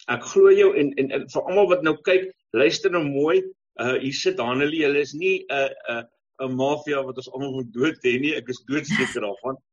Ek 0.09 0.23
glo 0.23 0.49
jou 0.51 0.73
en 0.75 0.91
en, 0.97 1.11
en 1.11 1.29
vir 1.29 1.43
almal 1.43 1.69
wat 1.69 1.83
nou 1.83 1.95
kyk, 2.01 2.33
luister 2.51 2.91
nou 2.91 3.03
mooi. 3.03 3.43
Uh 3.79 3.97
hier 4.01 4.13
sit 4.13 4.39
Hanelie, 4.39 4.85
hulle 4.85 5.01
is 5.01 5.13
nie 5.13 5.45
'n 5.49 5.53
uh, 5.53 5.69
'n 5.69 6.01
uh, 6.01 6.03
'n 6.49 6.55
mafia 6.55 7.03
wat 7.03 7.17
ons 7.17 7.31
almal 7.31 7.53
moet 7.53 7.73
dood 7.73 7.97
hê 8.03 8.19
nie. 8.19 8.33
Ek 8.35 8.49
is 8.49 8.63
doodseker 8.67 9.21
daarvan. 9.21 9.57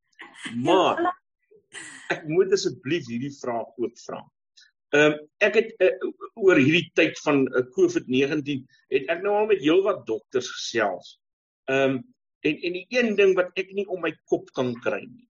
Maar 0.65 0.97
ek 2.13 2.27
moet 2.29 2.53
asseblief 2.55 3.07
hierdie 3.09 3.33
vraag 3.39 3.81
ook 3.81 3.97
vra. 4.05 4.21
Ehm 4.91 5.13
um, 5.13 5.19
ek 5.47 5.57
het 5.59 5.69
uh, 5.85 5.91
oor 6.35 6.59
hierdie 6.59 6.89
tyd 6.99 7.19
van 7.23 7.45
uh, 7.47 7.63
COVID-19 7.75 8.65
het 8.91 9.11
ek 9.13 9.21
nou 9.23 9.37
al 9.39 9.47
met 9.51 9.61
heelwat 9.63 10.03
dokters 10.09 10.49
gesels. 10.51 11.13
Ehm 11.71 11.95
um, 11.95 12.01
en 12.41 12.57
en 12.67 12.73
die 12.75 12.87
een 12.89 13.13
ding 13.15 13.35
wat 13.37 13.53
ek 13.61 13.69
nie 13.77 13.85
om 13.87 14.01
my 14.03 14.11
kop 14.31 14.49
kan 14.57 14.73
kry 14.83 14.99
nie. 15.05 15.27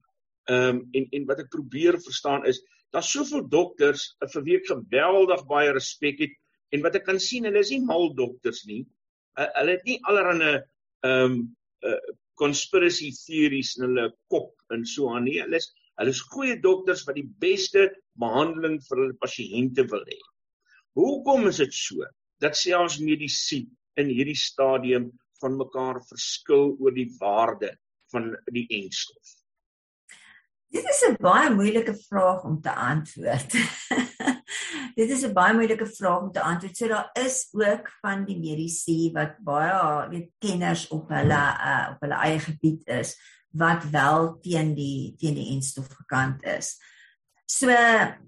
Ehm 0.49 0.79
um, 0.79 0.79
en 0.97 1.05
en 1.17 1.27
wat 1.29 1.43
ek 1.43 1.51
probeer 1.53 1.99
verstaan 2.01 2.47
is 2.49 2.63
daar's 2.95 3.11
soveel 3.13 3.45
dokters 3.51 4.07
uh, 4.23 4.29
vir 4.33 4.47
wie 4.47 4.57
ek 4.57 4.71
geweldig 4.71 5.45
baie 5.51 5.75
respek 5.77 6.25
het 6.25 6.33
en 6.73 6.81
wat 6.87 6.97
ek 6.97 7.05
kan 7.05 7.21
sien 7.21 7.45
hulle 7.45 7.61
is 7.61 7.73
nie 7.75 7.83
mal 7.85 8.09
dokters 8.17 8.63
nie. 8.65 8.81
Uh, 9.37 9.49
hulle 9.59 9.77
het 9.77 9.85
nie 9.85 9.99
allerlei 10.09 10.55
ehm 10.57 11.37
um, 11.37 11.37
uh, 11.85 11.99
conspiracy 12.41 13.11
theories 13.13 13.75
in 13.77 13.85
hulle 13.85 14.07
kop 14.33 14.73
en 14.73 14.87
so 14.89 15.13
aan 15.13 15.27
nie. 15.29 15.37
Hulle 15.43 15.61
is 15.61 15.69
Hulle 16.01 16.15
is 16.15 16.23
goeie 16.33 16.55
dokters 16.57 17.03
wat 17.05 17.19
die 17.19 17.27
beste 17.43 17.83
behandeling 18.17 18.79
vir 18.87 19.03
hulle 19.03 19.17
pasiënte 19.21 19.85
wil 19.91 20.01
hê. 20.07 20.17
Hoekom 20.97 21.45
is 21.51 21.59
dit 21.61 21.75
so 21.77 22.07
dat 22.41 22.57
selfs 22.57 22.97
medisy 22.97 23.67
in 24.01 24.09
hierdie 24.09 24.39
stadium 24.39 25.11
van 25.43 25.59
mekaar 25.59 25.99
verskil 26.07 26.71
oor 26.81 26.95
die 26.95 27.05
waarde 27.19 27.75
van 28.09 28.31
die 28.49 28.65
enstof? 28.81 29.35
Dit 30.73 30.87
is 30.89 31.03
'n 31.05 31.19
baie 31.21 31.51
moeilike 31.53 31.93
vraag 32.07 32.45
om 32.49 32.57
te 32.61 32.73
antwoord. 32.73 33.51
Dit 34.99 35.09
is 35.09 35.21
'n 35.21 35.33
baie 35.33 35.53
moeilike 35.53 35.85
vraag 35.85 36.21
om 36.21 36.31
te 36.31 36.41
antwoord. 36.41 36.77
So 36.77 36.87
daar 36.87 37.09
is 37.13 37.49
ook 37.51 37.91
van 38.01 38.25
die 38.25 38.39
medisy 38.39 39.11
wat 39.13 39.37
baie 39.43 40.09
weet 40.09 40.31
kenners 40.39 40.87
op 40.87 41.13
hulle 41.13 41.43
uh, 41.69 41.93
op 41.93 42.01
hulle 42.01 42.17
eie 42.25 42.39
gebied 42.39 42.87
is 42.87 43.13
wat 43.51 43.83
wel 43.91 44.37
teen 44.41 44.73
die 44.75 45.13
teen 45.19 45.35
die 45.35 45.51
enstof 45.55 45.89
gekant 45.93 46.43
is. 46.47 46.75
So 47.45 47.67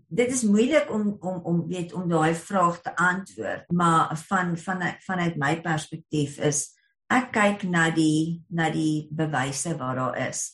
dit 0.08 0.32
is 0.32 0.44
moeilik 0.44 0.92
om 0.92 1.16
om 1.20 1.40
om 1.48 1.62
weet 1.68 1.94
om 1.94 2.10
daai 2.10 2.36
vraag 2.36 2.82
te 2.82 2.96
antwoord, 2.96 3.72
maar 3.72 4.18
van 4.28 4.58
van 4.58 4.84
vanuit 5.06 5.38
my 5.40 5.56
perspektief 5.62 6.38
is 6.44 6.74
ek 7.14 7.32
kyk 7.32 7.64
na 7.70 7.90
die 7.94 8.44
na 8.50 8.70
die 8.74 9.08
bewyse 9.12 9.78
wat 9.80 9.98
daar 10.00 10.20
is. 10.30 10.52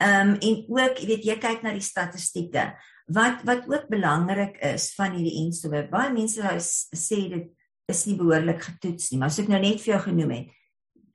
Ehm 0.00 0.34
um, 0.34 0.38
en 0.40 0.64
ook 0.68 0.98
weet 1.08 1.24
jy 1.24 1.36
kyk 1.40 1.62
na 1.62 1.72
die 1.76 1.84
statistieke. 1.84 2.70
Wat 3.06 3.44
wat 3.48 3.68
ook 3.68 3.88
belangrik 3.88 4.58
is 4.64 4.90
van 4.96 5.14
hierdie 5.16 5.44
enstowwe, 5.44 5.86
baie 5.90 6.12
mense 6.12 6.56
sê 6.96 7.20
dit 7.32 7.52
is 7.86 8.04
nie 8.08 8.16
behoorlik 8.18 8.64
getoets 8.64 9.10
nie, 9.10 9.20
maar 9.20 9.30
as 9.30 9.38
ek 9.38 9.50
nou 9.52 9.60
net 9.62 9.78
vir 9.80 9.92
jou 9.92 10.00
genoem 10.08 10.32
het, 10.34 10.54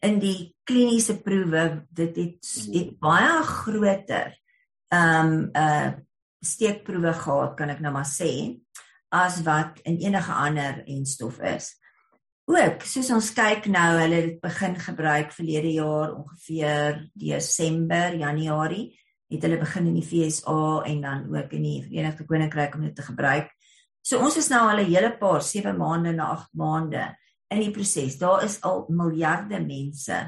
in 0.02 0.20
die 0.22 0.54
kliniese 0.66 1.20
proewe 1.22 1.86
dit 1.90 2.16
het, 2.18 2.54
het 2.74 2.96
baie 3.00 3.44
groter 3.48 4.34
ehm 4.92 5.28
um, 5.28 5.50
uh, 5.56 5.92
steekproewe 6.42 7.14
gehad 7.14 7.54
kan 7.54 7.70
ek 7.70 7.84
nou 7.86 7.92
maar 7.94 8.08
sê 8.10 8.58
as 9.14 9.44
wat 9.46 9.78
in 9.86 10.00
enige 10.02 10.34
ander 10.34 10.80
enstof 10.90 11.38
is. 11.46 11.68
Ook 12.50 12.82
soos 12.88 13.12
ons 13.14 13.30
kyk 13.38 13.68
nou, 13.70 13.90
hulle 14.00 14.22
het 14.24 14.40
begin 14.42 14.74
gebruik 14.80 15.36
verlede 15.36 15.76
jaar 15.76 16.16
ongeveer 16.16 17.04
Desember, 17.14 18.18
Januarie 18.18 18.88
het 19.32 19.46
hulle 19.46 19.62
begin 19.62 19.88
in 19.88 20.00
die 20.00 20.04
FSA 20.04 20.82
en 20.90 21.02
dan 21.06 21.28
ook 21.32 21.54
in 21.56 21.64
die 21.64 21.80
Verenigde 21.86 22.26
Koninkryk 22.28 22.74
om 22.76 22.84
dit 22.84 22.96
te 22.96 23.06
gebruik. 23.06 23.54
So 24.04 24.20
ons 24.20 24.36
is 24.38 24.50
nou 24.52 24.60
al 24.68 24.82
'n 24.82 24.92
hele 24.92 25.12
paar 25.18 25.42
7 25.42 25.78
maande 25.78 26.12
na 26.12 26.32
8 26.34 26.50
maande 26.54 27.16
in 27.52 27.64
die 27.66 27.72
proses. 27.76 28.18
Daar 28.20 28.46
is 28.48 28.60
al 28.66 28.86
miljarde 28.90 29.60
mense 29.64 30.20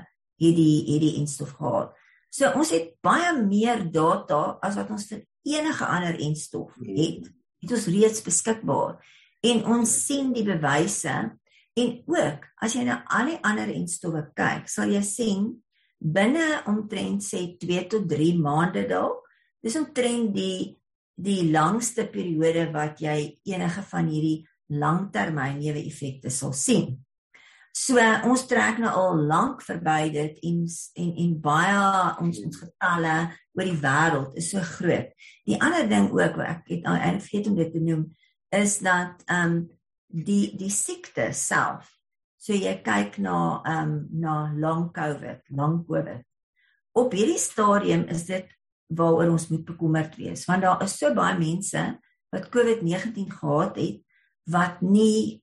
hierdie 0.41 0.83
hierdie 0.89 1.17
enstof 1.21 1.55
gehad. 1.59 1.93
So 2.33 2.49
ons 2.57 2.73
het 2.73 2.95
baie 3.05 3.31
meer 3.37 3.85
data 3.93 4.57
as 4.65 4.77
wat 4.79 4.91
ons 4.91 5.07
vir 5.11 5.23
enige 5.47 5.85
ander 5.85 6.17
enstof 6.19 6.73
het. 6.81 7.29
Dit 7.63 7.75
is 7.77 7.87
reeds 7.87 8.23
beskikbaar 8.25 8.97
en 9.43 9.65
ons 9.75 9.91
sien 10.07 10.31
die 10.35 10.45
bewyse 10.47 11.13
en 11.73 11.91
ook 12.09 12.47
as 12.63 12.75
jy 12.77 12.85
na 12.87 13.01
al 13.11 13.33
die 13.33 13.41
ander 13.45 13.71
enstowwe 13.73 14.27
kyk, 14.37 14.69
sal 14.69 14.91
jy 14.93 15.01
sien 15.05 15.51
binne 16.03 16.63
omtrent 16.67 17.23
sê 17.23 17.45
2 17.59 17.85
tot 17.91 18.07
3 18.11 18.33
maande 18.43 18.83
dalk. 18.89 19.23
Dis 19.63 19.77
omtrent 19.79 20.33
die 20.35 20.73
die 21.13 21.51
langste 21.53 22.07
periode 22.09 22.65
wat 22.73 23.01
jy 23.03 23.37
enige 23.45 23.83
van 23.85 24.07
hierdie 24.09 24.39
langtermyn 24.73 25.59
neeweffekte 25.61 26.31
sal 26.33 26.55
sien. 26.57 26.95
So 27.73 27.97
ons 27.97 28.43
trek 28.45 28.77
nou 28.77 28.91
al 28.93 29.23
lank 29.25 29.63
verby 29.65 30.11
dit 30.13 30.41
en 30.45 30.57
en 31.01 31.13
en 31.23 31.31
baie 31.41 31.77
ons 32.21 32.41
ons 32.45 32.59
getalle 32.61 33.15
oor 33.57 33.65
die 33.65 33.79
wêreld 33.81 34.35
is 34.37 34.51
so 34.53 34.61
groot. 34.75 35.09
Die 35.49 35.57
ander 35.57 35.87
ding 35.89 36.11
ook 36.13 36.37
wat 36.37 36.51
ek 36.51 36.69
het 36.69 36.85
en 36.85 37.17
vergeet 37.17 37.49
om 37.49 37.55
dit 37.57 37.71
te 37.73 37.81
noem 37.81 38.03
is 38.53 38.77
dat 38.85 39.23
ehm 39.25 39.55
um, 39.55 39.55
die 40.13 40.53
die 40.59 40.69
siekte 40.69 41.31
self. 41.33 41.89
So 42.37 42.53
jy 42.53 42.75
kyk 42.85 43.17
na 43.17 43.37
ehm 43.65 43.89
um, 43.89 43.95
na 44.21 44.35
long 44.53 44.91
covid, 44.93 45.41
long 45.49 45.81
covid. 45.87 46.21
Op 46.93 47.15
hierdie 47.17 47.41
stadium 47.41 48.05
is 48.13 48.27
dit 48.29 48.45
waaroor 48.93 49.33
ons 49.33 49.47
moet 49.49 49.65
bekommerd 49.65 50.13
wees 50.21 50.45
want 50.45 50.61
daar 50.61 50.83
is 50.85 50.93
so 50.99 51.09
baie 51.17 51.39
mense 51.39 51.81
wat 52.33 52.51
COVID-19 52.53 53.33
gehad 53.33 53.81
het 53.81 53.97
wat 54.53 54.81
nie 54.85 55.41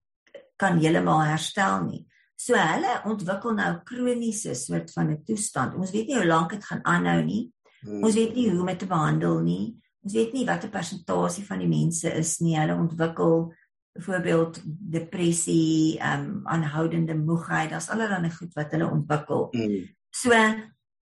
kan 0.61 0.79
heeltemal 0.79 1.25
herstel 1.27 1.83
nie. 1.89 2.05
So 2.41 2.57
hulle 2.57 2.93
ontwikkel 3.09 3.53
nou 3.59 3.71
kroniese 3.85 4.55
soort 4.57 4.93
van 4.95 5.11
'n 5.13 5.25
toestand. 5.29 5.75
Ons 5.75 5.93
weet 5.93 6.07
nie 6.09 6.17
hoe 6.17 6.27
lank 6.27 6.51
dit 6.51 6.65
gaan 6.65 6.85
aanhou 6.85 7.23
nie. 7.25 7.53
Hmm. 7.81 8.05
Ons 8.05 8.15
weet 8.15 8.35
nie 8.35 8.51
hoe 8.51 8.61
om 8.61 8.67
dit 8.67 8.79
te 8.79 8.87
behandel 8.87 9.41
nie. 9.41 9.77
Ons 10.03 10.15
weet 10.15 10.33
nie 10.33 10.47
watter 10.47 10.71
persentasie 10.71 11.45
van 11.45 11.59
die 11.59 11.69
mense 11.69 12.09
is 12.09 12.39
nie. 12.41 12.57
Hulle 12.57 12.75
ontwikkel 12.75 13.53
byvoorbeeld 13.93 14.63
depressie, 14.65 15.99
ehm 15.99 16.25
um, 16.25 16.47
aanhoudende 16.47 17.15
moegheid. 17.15 17.71
Daar's 17.71 17.91
allerlei 17.91 18.31
goed 18.31 18.55
wat 18.55 18.71
hulle 18.73 18.91
ontwikkel. 18.91 19.49
Hmm. 19.51 19.89
So 20.11 20.31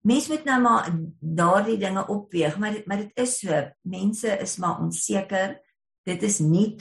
mense 0.01 0.31
moet 0.31 0.45
nou 0.45 0.61
maar 0.61 0.91
daardie 1.21 1.79
dinge 1.79 2.07
opweeg, 2.07 2.59
maar 2.59 2.73
dit, 2.73 2.87
maar 2.87 2.97
dit 2.97 3.11
is 3.15 3.39
so. 3.39 3.71
Mense 3.83 4.39
is 4.39 4.57
maar 4.57 4.81
onseker. 4.81 5.61
Dit 6.03 6.23
is 6.23 6.39
nie 6.39 6.77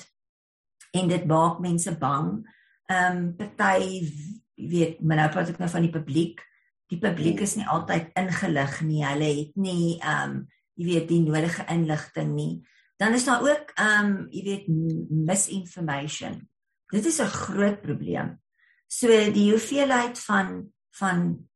en 0.91 1.07
dit 1.07 1.25
maak 1.25 1.59
mense 1.59 1.97
bang 1.97 2.41
ehm 2.89 3.17
um, 3.39 3.55
party 3.55 4.01
weet 4.59 5.01
maar 5.01 5.21
nou 5.21 5.29
praat 5.33 5.51
ek 5.53 5.59
nou 5.61 5.69
van 5.71 5.85
die 5.85 5.93
publiek. 5.93 6.41
Die 6.89 6.99
publiek 6.99 7.43
is 7.45 7.55
nie 7.55 7.67
altyd 7.69 8.09
ingelig 8.17 8.79
nie. 8.81 9.03
Hulle 9.05 9.29
het 9.41 9.59
nie 9.61 9.97
ehm 9.99 10.39
um, 10.39 10.39
jy 10.79 10.85
weet 10.87 11.09
die 11.09 11.19
nodige 11.25 11.65
inligting 11.67 12.33
nie. 12.33 12.53
Dan 12.99 13.13
is 13.13 13.27
daar 13.27 13.43
ook 13.45 13.73
ehm 13.75 14.05
um, 14.05 14.15
jy 14.33 14.43
weet 14.47 14.65
misinformation. 15.09 16.41
Dit 16.89 17.05
is 17.05 17.21
'n 17.21 17.29
groot 17.45 17.81
probleem. 17.81 18.39
So 18.87 19.07
die 19.07 19.51
hoeveelheid 19.51 20.19
van 20.19 20.73
van 20.97 21.47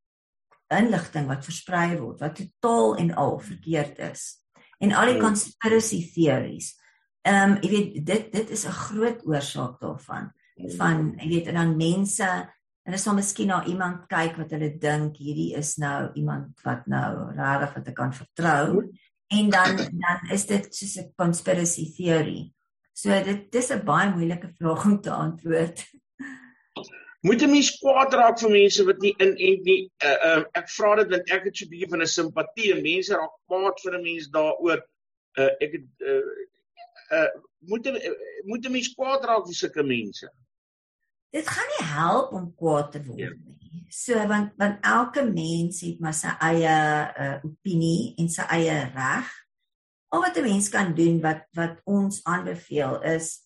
inligting 0.69 1.27
wat 1.27 1.45
versprei 1.45 1.97
word 1.97 2.19
wat 2.19 2.35
totaal 2.35 2.95
en 2.95 3.15
al 3.15 3.39
verkeerd 3.39 3.99
is 3.99 4.39
en 4.79 4.93
al 4.93 5.05
die 5.05 5.19
ja. 5.19 5.25
conspiracy 5.25 6.11
theories. 6.13 6.77
Ehm 7.21 7.51
um, 7.51 7.57
jy 7.61 7.69
weet 7.69 8.05
dit 8.05 8.31
dit 8.31 8.49
is 8.49 8.65
'n 8.65 8.79
groot 8.85 9.25
oorsaak 9.25 9.79
daarvan 9.79 10.31
van 10.77 11.13
jy 11.19 11.29
weet 11.29 11.47
en 11.47 11.59
dan 11.59 11.77
mense 11.77 12.29
en 12.83 12.93
as 12.93 13.07
ons 13.07 13.15
miskien 13.15 13.47
na 13.47 13.63
iemand 13.65 14.07
kyk 14.11 14.37
wat 14.37 14.51
hulle 14.55 14.73
dink 14.79 15.17
hierdie 15.17 15.53
is 15.59 15.77
nou 15.77 16.11
iemand 16.19 16.59
wat 16.65 16.87
nou 16.91 17.31
regtig 17.37 17.75
wat 17.77 17.87
ek 17.87 17.95
kan 17.95 18.13
vertrou 18.13 18.83
en 19.33 19.49
dan 19.49 19.77
dan 19.77 20.31
is 20.31 20.45
dit 20.45 20.75
soos 20.75 20.97
'n 20.97 21.13
conspiracy 21.15 21.85
theory. 21.97 22.53
So 22.93 23.09
dit 23.09 23.51
dis 23.51 23.71
'n 23.71 23.85
baie 23.85 24.09
moeilike 24.09 24.49
vraag 24.57 24.85
om 24.85 25.01
te 25.01 25.11
antwoord. 25.11 25.85
Moet 27.21 27.41
'n 27.41 27.49
mens 27.49 27.71
kwaad 27.79 28.13
raak 28.13 28.39
vir 28.39 28.49
mense 28.49 28.85
wat 28.85 28.99
nie 28.99 29.15
inent 29.17 29.63
nie? 29.63 29.89
Uh, 30.03 30.17
uh, 30.27 30.43
ek 30.59 30.67
vra 30.69 30.95
dit 30.95 31.09
want 31.09 31.31
ek 31.31 31.43
het 31.47 31.57
so 31.57 31.65
'n 31.65 31.69
bietjie 31.69 31.89
van 31.89 32.01
'n 32.01 32.07
simpatie. 32.07 32.81
Mense 32.81 33.13
raak 33.15 33.35
kwaad 33.47 33.79
vir 33.83 33.93
'n 33.97 34.03
mens 34.03 34.27
daaroor. 34.29 34.81
Uh, 35.37 35.51
ek 35.65 35.71
het 35.71 35.87
uh, 35.99 36.21
uh, 37.17 37.29
moet 37.59 37.87
moet 38.43 38.65
'n 38.65 38.71
mens 38.71 38.93
kwaad 38.93 39.25
raak 39.25 39.45
vir 39.47 39.55
sulke 39.55 39.83
mense. 39.83 40.29
Dit 41.33 41.47
gaan 41.49 41.69
nie 41.77 41.85
help 41.89 42.33
om 42.37 42.51
kwaad 42.55 42.91
te 42.93 43.01
word 43.03 43.19
ja. 43.19 43.31
nie. 43.33 43.85
So 43.89 44.17
want 44.29 44.53
want 44.61 44.83
elke 44.85 45.23
mens 45.25 45.81
het 45.85 46.01
maar 46.01 46.13
sy 46.17 46.33
eie 46.45 46.75
uh, 47.09 47.37
opinie 47.45 48.13
en 48.21 48.29
sy 48.29 48.45
eie 48.53 48.77
reg. 48.93 49.31
Al 50.13 50.21
wat 50.21 50.37
'n 50.37 50.45
mens 50.45 50.69
kan 50.69 50.93
doen 50.93 51.21
wat 51.21 51.47
wat 51.57 51.81
ons 51.89 52.21
aanbeveel 52.23 53.01
is 53.17 53.43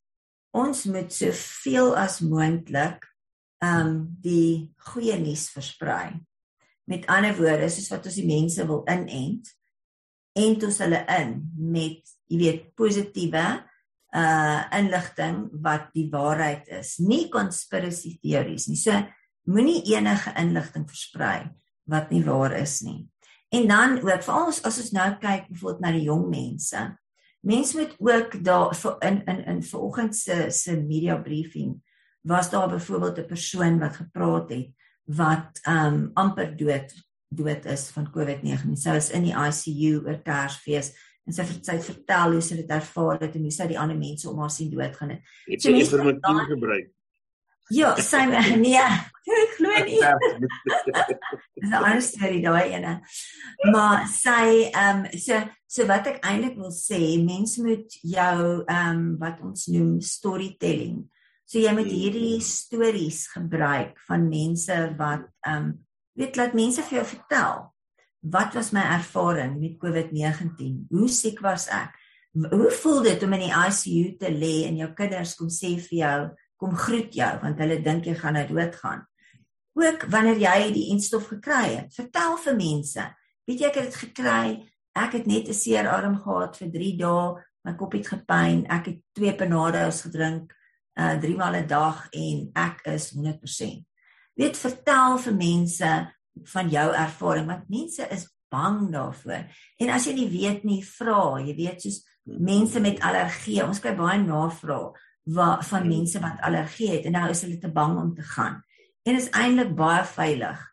ons 0.57 0.85
moet 0.89 1.13
soveel 1.13 1.93
as 1.97 2.19
moontlik 2.19 3.05
um 3.63 4.07
die 4.23 4.73
goeie 4.91 5.17
nuus 5.19 5.47
versprei. 5.53 6.17
Met 6.87 7.07
ander 7.11 7.35
woorde, 7.37 7.69
soos 7.69 7.89
wat 7.91 8.05
ons 8.07 8.17
die 8.19 8.27
mense 8.27 8.63
wil 8.67 8.83
inent, 8.89 9.49
ent 10.37 10.63
ons 10.63 10.77
hulle 10.83 11.01
in 11.17 11.33
met, 11.73 12.13
jy 12.31 12.39
weet, 12.39 12.67
positiewe 12.77 13.45
uh 14.17 14.63
inligting 14.73 15.45
wat 15.63 15.91
die 15.93 16.07
waarheid 16.11 16.67
is, 16.79 16.97
nie 16.97 17.27
conspiracy 17.29 18.17
theories 18.21 18.67
nie. 18.67 18.79
So 18.79 18.95
moenie 19.47 19.83
enige 19.93 20.33
inligting 20.39 20.87
versprei 20.89 21.49
wat 21.87 22.09
nie 22.11 22.23
waar 22.25 22.55
is 22.57 22.81
nie. 22.81 23.05
En 23.53 23.67
dan 23.69 23.99
ook 24.03 24.23
vir 24.25 24.35
ons 24.35 24.61
as 24.67 24.79
ons 24.81 24.93
nou 24.95 25.11
kyk 25.21 25.47
bijvoorbeeld 25.51 25.83
na 25.85 25.91
die 25.95 26.07
jong 26.09 26.25
mense. 26.31 26.81
Mense 27.47 27.77
moet 27.77 27.93
ook 28.03 28.39
daar 28.43 28.73
in 29.07 29.21
in 29.25 29.43
in 29.45 29.61
vanoggend 29.63 30.15
se 30.15 30.49
se 30.49 30.75
media 30.75 31.17
briefing 31.21 31.77
was 32.27 32.49
daar 32.49 32.69
byvoorbeeld 32.69 33.19
'n 33.19 33.25
persoon 33.25 33.79
wat 33.79 33.95
gepraat 33.95 34.49
het 34.49 34.73
wat 35.05 35.61
um 35.67 36.11
amper 36.13 36.57
dood 36.57 36.93
dood 37.29 37.65
is 37.65 37.89
van 37.89 38.11
COVID-19. 38.11 38.75
Sy 38.75 38.91
was 38.91 39.09
in 39.09 39.23
die 39.23 39.35
ICU 39.35 40.03
oor 40.05 40.21
Kersfees 40.23 40.93
en 41.27 41.35
sy 41.35 41.43
sy 41.67 41.77
vertel 41.83 42.37
hoe 42.37 42.43
sy 42.43 42.61
dit 42.61 42.69
ervaar 42.71 43.19
het 43.19 43.33
en 43.35 43.47
hoe 43.47 43.51
sy 43.53 43.67
die 43.67 43.79
ander 43.79 43.97
mense 43.99 44.29
om 44.29 44.39
haar 44.39 44.53
sien 44.53 44.69
doodgaan 44.71 45.17
het. 45.17 45.33
Het 45.49 45.65
sy 45.65 45.73
informatief 45.75 46.45
gebruik? 46.53 46.93
Ja, 47.75 47.91
sy 47.99 48.21
nee, 48.63 48.79
ek 49.43 49.57
glo 49.57 49.81
nie. 49.83 49.99
Dis 51.59 51.67
'n 51.67 51.75
ander 51.75 52.03
storie 52.05 52.39
daai 52.45 52.71
ene. 52.77 52.93
Maar 53.73 54.07
sy 54.07 54.71
ehm 54.71 55.03
um, 55.03 55.19
so 55.19 55.41
so 55.67 55.83
wat 55.89 56.07
ek 56.07 56.23
eintlik 56.23 56.55
wil 56.55 56.71
sê, 56.71 57.19
mense 57.19 57.59
moet 57.63 57.99
jou 57.99 58.63
ehm 58.63 58.95
um, 58.95 59.05
wat 59.19 59.43
ons 59.43 59.67
noem 59.73 59.97
storytelling. 59.99 61.03
So 61.47 61.59
jy 61.59 61.73
moet 61.75 61.91
hierdie 61.91 62.39
stories 62.43 63.27
gebruik 63.35 63.99
van 64.07 64.29
mense 64.31 64.79
wat 64.99 65.27
ehm 65.43 65.57
um, 65.57 65.73
weet 66.17 66.39
laat 66.39 66.55
mense 66.57 66.81
vir 66.87 67.01
jou 67.01 67.09
vertel 67.11 67.67
wat 68.31 68.53
was 68.53 68.71
my 68.71 68.83
ervaring 68.97 69.59
met 69.59 69.77
COVID-19? 69.81 70.87
Hoe 70.89 71.09
siek 71.09 71.39
was 71.39 71.67
ek? 71.73 71.95
Hoe 72.31 72.71
voel 72.71 73.01
dit 73.07 73.23
om 73.23 73.33
in 73.33 73.45
die 73.47 73.53
ICU 73.53 74.17
te 74.21 74.31
lê 74.33 74.67
en 74.67 74.77
jou 74.77 74.89
kinders 74.97 75.35
kom 75.37 75.49
sê 75.53 75.75
vir 75.81 75.97
jou, 76.01 76.17
kom 76.61 76.75
groet 76.77 77.13
jou 77.13 77.29
want 77.41 77.61
hulle 77.61 77.79
dink 77.85 78.09
jy 78.09 78.15
gaan 78.17 78.37
nou 78.37 78.45
doodgaan? 78.49 79.05
Ook 79.77 80.07
wanneer 80.13 80.41
jy 80.41 80.71
die 80.73 80.87
instof 80.93 81.29
gekry 81.31 81.77
het, 81.77 81.93
vertel 81.93 82.37
vir 82.43 82.57
mense. 82.57 83.05
Weet 83.47 83.61
jy 83.61 83.69
ek 83.69 83.79
het 83.79 83.89
dit 83.91 83.99
gekry. 84.05 84.45
Ek 84.97 85.13
het 85.13 85.27
net 85.29 85.47
'n 85.47 85.53
seer 85.53 85.87
arm 85.87 86.17
gehad 86.17 86.57
vir 86.57 86.71
3 86.71 86.97
dae. 86.97 87.43
My 87.63 87.73
kop 87.73 87.93
het 87.93 88.07
gepyn. 88.07 88.65
Ek 88.69 88.85
het 88.85 88.99
twee 89.13 89.33
Panados 89.35 90.01
gedrink 90.01 90.53
uh 90.97 91.15
3 91.21 91.35
maal 91.37 91.55
'n 91.55 91.67
dag 91.67 92.07
en 92.11 92.49
ek 92.55 92.81
is 92.85 93.13
100%. 93.13 93.85
Weet 94.35 94.57
vertel 94.57 95.17
vir 95.17 95.33
mense 95.33 96.16
van 96.43 96.69
jou 96.69 96.93
ervaring 96.93 97.47
want 97.47 97.69
mense 97.69 98.07
is 98.11 98.27
bang 98.49 98.91
daarvoor. 98.91 99.47
En 99.79 99.89
as 99.89 100.07
jy 100.07 100.13
nie 100.13 100.29
weet 100.31 100.63
nie, 100.63 100.79
vra, 100.85 101.39
jy 101.43 101.55
weet 101.57 101.83
soos 101.83 102.01
mense 102.23 102.79
met 102.83 103.01
allergie, 103.03 103.61
ons 103.63 103.79
kry 103.83 103.93
baie 103.95 104.19
navrae 104.21 104.93
wat 105.27 105.65
van 105.67 105.83
hmm. 105.83 105.91
mense 105.91 106.19
wat 106.23 106.39
allergie 106.47 106.89
het 106.93 107.07
en 107.07 107.17
nou 107.17 107.27
is 107.31 107.43
hulle 107.43 107.59
te 107.59 107.71
bang 107.71 107.97
om 107.99 108.13
te 108.15 108.23
gaan. 108.23 108.61
En 109.07 109.19
is 109.19 109.29
eintlik 109.35 109.75
baie 109.75 110.03
veilig. 110.07 110.63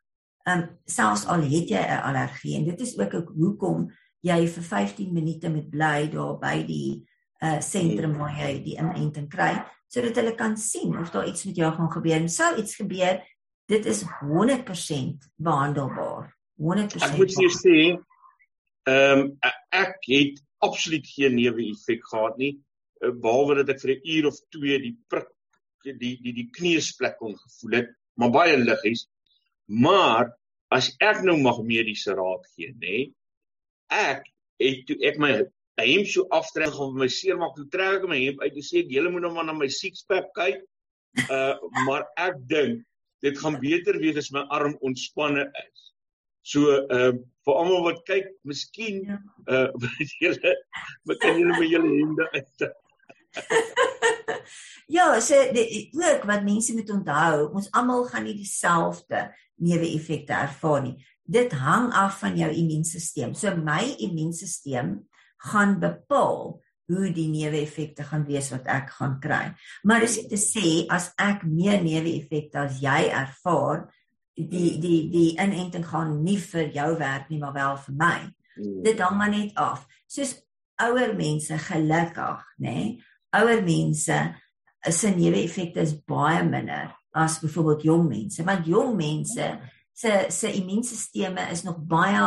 Ehm 0.44 0.60
um, 0.60 0.64
selfs 0.86 1.24
al 1.26 1.42
het 1.48 1.70
jy 1.72 1.80
'n 1.80 2.04
allergie 2.10 2.56
en 2.58 2.64
dit 2.64 2.80
is 2.80 2.98
ook 2.98 3.14
ook 3.14 3.32
hoekom 3.36 3.90
jy 4.20 4.46
vir 4.48 4.62
15 4.62 5.12
minute 5.12 5.50
moet 5.50 5.70
bly 5.70 6.08
daar 6.12 6.38
by 6.38 6.64
die 6.66 7.08
uh 7.42 7.60
sentrum 7.60 8.18
waar 8.18 8.36
jy 8.38 8.62
die 8.62 8.76
inenting 8.78 9.28
kry 9.28 9.64
sodat 9.88 10.16
hulle 10.16 10.34
kan 10.34 10.56
sien 10.56 10.98
of 10.98 11.10
daar 11.10 11.26
iets 11.28 11.44
met 11.44 11.56
jou 11.56 11.70
gaan 11.72 11.90
gebeur. 11.92 12.16
En 12.16 12.28
sou 12.28 12.56
iets 12.58 12.74
gebeur, 12.74 13.20
dit 13.70 13.86
is 13.86 14.02
100% 14.20 15.30
behandelbaar. 15.36 16.28
100%. 16.60 17.02
Ek 17.02 17.16
moet 17.18 17.34
vir 17.38 17.54
sê, 17.54 17.78
ehm 18.90 19.24
um, 19.24 19.30
ek 19.74 19.96
het 20.06 20.42
absoluut 20.64 21.06
geen 21.08 21.34
neeweffek 21.34 22.04
gehad 22.10 22.36
nie, 22.40 22.52
eh, 23.02 23.10
behalwe 23.10 23.56
dat 23.60 23.74
ek 23.74 23.80
vir 23.80 23.94
'n 23.94 24.06
uur 24.16 24.26
of 24.30 24.38
2 24.56 24.78
die 24.84 24.96
prik 25.08 25.30
die 25.84 26.16
die 26.22 26.32
die 26.32 26.48
kneusplek 26.52 27.18
kon 27.18 27.36
gevoel 27.36 27.76
het, 27.80 27.90
maar 28.16 28.30
baie 28.30 28.56
liggies. 28.56 29.06
Maar 29.66 30.32
as 30.68 30.94
ek 31.00 31.22
nou 31.24 31.36
mag 31.40 31.60
mediese 31.62 32.14
raad 32.14 32.46
gee, 32.54 32.72
nê? 32.80 33.12
Ek 33.90 34.24
het 34.60 34.86
toe 34.86 34.96
ek 35.04 35.18
my 35.18 35.32
hemp 35.80 36.06
so 36.06 36.26
aftrek 36.30 36.78
om 36.80 36.96
my 36.98 37.08
seermaak 37.08 37.56
toe 37.56 37.66
trek 37.68 38.00
ek 38.00 38.08
my 38.08 38.20
hemp 38.24 38.40
uit 38.40 38.54
en 38.54 38.66
sê 38.66 38.84
julle 38.88 39.10
moet 39.10 39.22
nou 39.26 39.32
maar 39.34 39.44
na 39.44 39.52
my 39.52 39.68
sixpack 39.68 40.30
kyk. 40.38 40.62
Uh 41.28 41.54
maar 41.86 42.06
ek 42.16 42.40
dink 42.50 42.82
dit 43.24 43.38
gaan 43.40 43.58
beter 43.60 43.98
wees 44.02 44.20
as 44.20 44.30
my 44.34 44.44
arm 44.52 44.76
ontspanne 44.84 45.48
is. 45.64 45.90
So 46.44 46.68
ehm 46.76 47.16
uh, 47.16 47.22
vir 47.44 47.58
almal 47.60 47.82
wat 47.84 47.98
kyk, 48.08 48.30
miskien 48.48 49.02
ja. 49.04 49.18
uh 49.52 49.68
weet 49.80 50.12
julle 50.20 50.52
wat 51.08 51.20
kan 51.20 51.38
julle 51.40 51.58
met 51.58 51.70
julle 51.72 51.90
hande 52.00 52.28
uit. 52.32 52.66
ja, 54.96 55.06
so 55.20 55.40
dit 55.52 55.92
ook 55.92 56.24
wat 56.28 56.44
mense 56.44 56.76
moet 56.76 56.90
onthou, 56.90 57.48
ons 57.52 57.70
almal 57.76 58.06
gaan 58.08 58.24
nie 58.28 58.36
dieselfde 58.38 59.26
neeweffekte 59.60 60.36
ervaar 60.36 60.82
nie. 60.84 60.96
Dit 61.24 61.52
hang 61.56 61.92
af 61.96 62.18
van 62.20 62.36
jou 62.36 62.50
immuunstelsel. 62.52 63.34
So 63.36 63.56
my 63.56 63.94
immuunstelsel 64.04 64.96
gaan 65.50 65.78
bepaal 65.80 66.60
hoe 66.90 67.10
die 67.14 67.28
neeweffekte 67.32 68.04
gaan 68.04 68.26
wees 68.28 68.50
wat 68.52 68.66
ek 68.70 68.90
gaan 68.98 69.18
kry. 69.22 69.44
Maar 69.82 70.04
dis 70.04 70.18
nie 70.20 70.28
te 70.30 70.40
sê 70.40 70.70
as 70.92 71.10
ek 71.20 71.46
meer 71.48 71.80
neeweffekte 71.84 72.66
as 72.66 72.80
jy 72.82 73.08
ervaar, 73.08 73.86
die 74.34 74.74
die 74.82 75.00
die 75.12 75.28
inenting 75.40 75.86
gaan 75.86 76.18
nie 76.24 76.38
vir 76.42 76.72
jou 76.74 76.90
werk 76.98 77.30
nie, 77.30 77.38
maar 77.40 77.54
wel 77.54 77.76
vir 77.86 77.98
my. 78.00 78.16
Hmm. 78.54 78.80
Dit 78.84 79.00
hang 79.02 79.16
maar 79.18 79.32
net 79.32 79.54
af. 79.60 79.86
Soos 80.10 80.34
ouer 80.82 81.14
mense 81.16 81.58
gelukkig, 81.68 82.42
nê? 82.58 82.74
Nee? 82.74 82.88
Ouer 83.34 83.62
mense 83.66 84.18
se 84.90 85.10
neeweffekte 85.14 85.82
is 85.82 85.94
baie 86.06 86.42
minder 86.46 86.92
as 87.14 87.38
byvoorbeeld 87.42 87.86
jong 87.86 88.04
mense, 88.10 88.44
want 88.44 88.66
jong 88.66 88.92
mense 88.98 89.48
se 89.94 90.12
se 90.28 90.50
immuunstelsel 90.58 91.38
is 91.50 91.62
nog 91.62 91.78
baie 91.86 92.26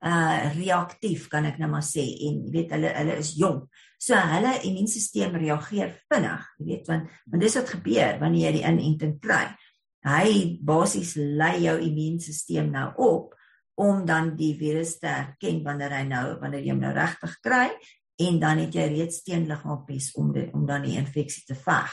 uh 0.00 0.52
reaktief 0.54 1.26
kan 1.28 1.44
ek 1.44 1.58
nou 1.60 1.68
maar 1.74 1.84
sê 1.84 2.06
en 2.28 2.38
jy 2.46 2.52
weet 2.54 2.70
hulle 2.76 2.92
hulle 2.94 3.16
is 3.20 3.34
jonk. 3.36 3.66
So 4.00 4.16
hulle 4.16 4.54
immuunstelsel 4.64 5.34
reageer 5.36 5.90
vinnig, 6.08 6.46
jy 6.58 6.68
weet 6.70 6.86
want 6.88 7.10
want 7.28 7.42
dis 7.44 7.56
wat 7.58 7.72
gebeur 7.74 8.20
wanneer 8.22 8.48
jy 8.48 8.52
die 8.56 8.64
inenting 8.64 9.18
kry. 9.20 9.42
Hy 10.08 10.56
basies 10.64 11.12
lei 11.18 11.58
jou 11.66 11.76
immuunstelsel 11.84 12.70
nou 12.72 12.86
op 13.04 13.34
om 13.80 14.04
dan 14.08 14.34
die 14.36 14.54
virus 14.56 14.94
te 15.00 15.10
herken 15.10 15.60
wanneer 15.64 15.92
hy 15.98 16.04
nou 16.08 16.24
wanneer 16.40 16.64
jy 16.64 16.72
hom 16.72 16.80
nou 16.84 16.92
regtig 16.96 17.34
kry 17.44 17.66
en 18.20 18.38
dan 18.40 18.62
het 18.62 18.76
jy 18.76 18.86
reeds 18.92 19.20
teenliggaampies 19.24 20.10
om 20.20 20.32
die, 20.32 20.46
om 20.56 20.64
dan 20.68 20.84
die 20.84 20.96
infeksie 21.00 21.44
te 21.48 21.56
veg. 21.56 21.92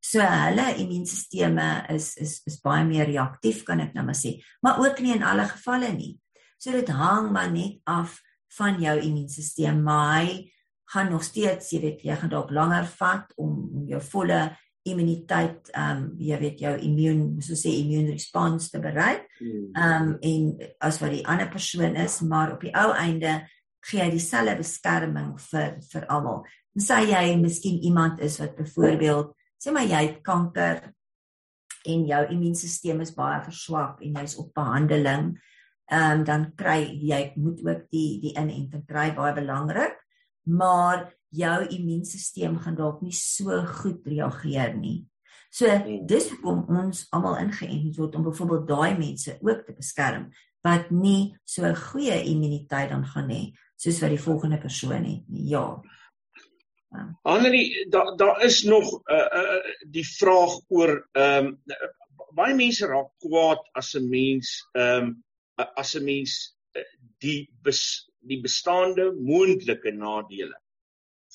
So 0.00 0.20
hulle 0.20 0.66
immuunstelsel 0.82 1.56
is 1.94 2.10
is 2.20 2.34
is 2.46 2.60
baie 2.64 2.84
meer 2.84 3.08
reaktief 3.08 3.64
kan 3.64 3.80
ek 3.80 3.96
nou 3.96 4.04
maar 4.04 4.18
sê, 4.18 4.36
maar 4.60 4.80
ook 4.84 5.00
nie 5.00 5.16
in 5.16 5.24
alle 5.24 5.48
gevalle 5.48 5.88
nie. 5.96 6.18
So 6.60 6.72
dit 6.76 6.92
hang 6.92 7.32
maar 7.32 7.48
net 7.52 7.80
af 7.88 8.20
van 8.58 8.76
jou 8.80 8.94
immuunstelsel, 9.00 9.80
maar 9.80 10.20
hy 10.20 10.52
gaan 10.92 11.10
nog 11.10 11.24
steeds, 11.26 11.72
jy 11.72 11.80
weet, 11.82 12.04
jy 12.06 12.16
gaan 12.20 12.30
dalk 12.30 12.52
langer 12.54 12.86
vat 12.98 13.32
om 13.36 13.56
om 13.74 13.88
jou 13.90 14.00
volle 14.12 14.40
immuniteit, 14.86 15.72
ehm 15.74 15.96
um, 15.96 16.04
jy 16.22 16.38
weet 16.38 16.60
jou 16.62 16.74
immuun, 16.88 17.24
so 17.42 17.58
sê 17.58 17.72
immune 17.80 18.12
response 18.14 18.70
te 18.70 18.78
bereik. 18.82 19.26
Hmm. 19.38 19.64
Ehm 19.74 20.12
um, 20.12 20.12
en 20.20 20.68
as 20.80 21.00
wat 21.02 21.14
die 21.14 21.26
ander 21.26 21.50
persoon 21.50 21.96
is, 21.96 22.20
maar 22.20 22.54
op 22.54 22.62
die 22.62 22.74
ou 22.74 22.92
einde 22.94 23.40
gee 23.86 24.02
hy 24.02 24.10
dieselfde 24.10 24.56
beskerming 24.58 25.34
vir 25.50 25.74
vir 25.90 26.06
almal. 26.06 26.46
Sê 26.78 27.00
jy 27.08 27.34
miskien 27.40 27.82
iemand 27.82 28.20
is 28.20 28.38
wat 28.38 28.56
byvoorbeeld 28.56 29.34
sê 29.62 29.72
maar 29.74 29.88
jy 29.88 30.02
het 30.06 30.22
kanker 30.24 30.82
en 31.86 32.06
jou 32.10 32.22
immuunstelsel 32.34 33.02
is 33.04 33.14
baie 33.16 33.42
verswak 33.46 34.02
en 34.04 34.18
jy's 34.20 34.38
op 34.42 34.52
behandeling 34.56 35.34
ehm 35.86 36.20
um, 36.20 36.24
dan 36.26 36.48
kry 36.58 36.80
jy 37.10 37.20
moet 37.38 37.62
ook 37.62 37.84
die 37.94 38.18
die 38.22 38.34
inenting 38.34 38.84
kry 38.88 39.12
baie 39.14 39.34
belangrik 39.36 39.95
maar 40.46 41.10
jou 41.34 41.66
immuunstelsel 41.66 42.56
gaan 42.62 42.78
dalk 42.78 43.02
nie 43.02 43.14
so 43.14 43.58
goed 43.80 44.06
reageer 44.06 44.74
nie. 44.78 45.04
So 45.50 45.68
hmm. 45.70 46.06
dis 46.06 46.28
hoekom 46.30 46.66
ons 46.82 47.06
almal 47.16 47.38
ingeënt 47.42 47.98
word 47.98 48.16
om 48.18 48.26
byvoorbeeld 48.28 48.68
daai 48.68 48.98
mense 48.98 49.38
ook 49.40 49.64
te 49.66 49.74
beskerm 49.76 50.30
wat 50.66 50.90
nie 50.90 51.36
so 51.44 51.62
'n 51.64 51.76
goeie 51.76 52.16
immuniteit 52.30 52.90
dan 52.90 53.06
gaan 53.06 53.30
hê 53.30 53.52
soos 53.76 54.00
wat 54.00 54.10
die 54.10 54.24
volgende 54.28 54.58
persoon 54.58 55.04
het 55.04 55.28
nie. 55.28 55.48
Ja. 55.50 55.82
Annelie, 57.22 57.88
daar 57.90 58.16
daar 58.16 58.42
is 58.44 58.62
nog 58.62 58.86
uh, 59.10 59.28
uh, 59.40 59.62
die 59.90 60.06
vraag 60.06 60.60
oor 60.68 61.08
ehm 61.12 61.46
um, 61.46 61.62
baie 62.36 62.54
mense 62.54 62.86
raak 62.86 63.10
kwaad 63.18 63.62
as 63.72 63.94
'n 63.94 64.08
mens 64.08 64.68
ehm 64.72 65.04
um, 65.04 65.24
as 65.76 65.94
'n 65.94 66.04
mens 66.04 66.56
die 67.22 67.48
bes, 67.62 68.10
die 68.28 68.40
bestaande 68.42 69.10
moontlike 69.18 69.92
nadele 69.92 70.56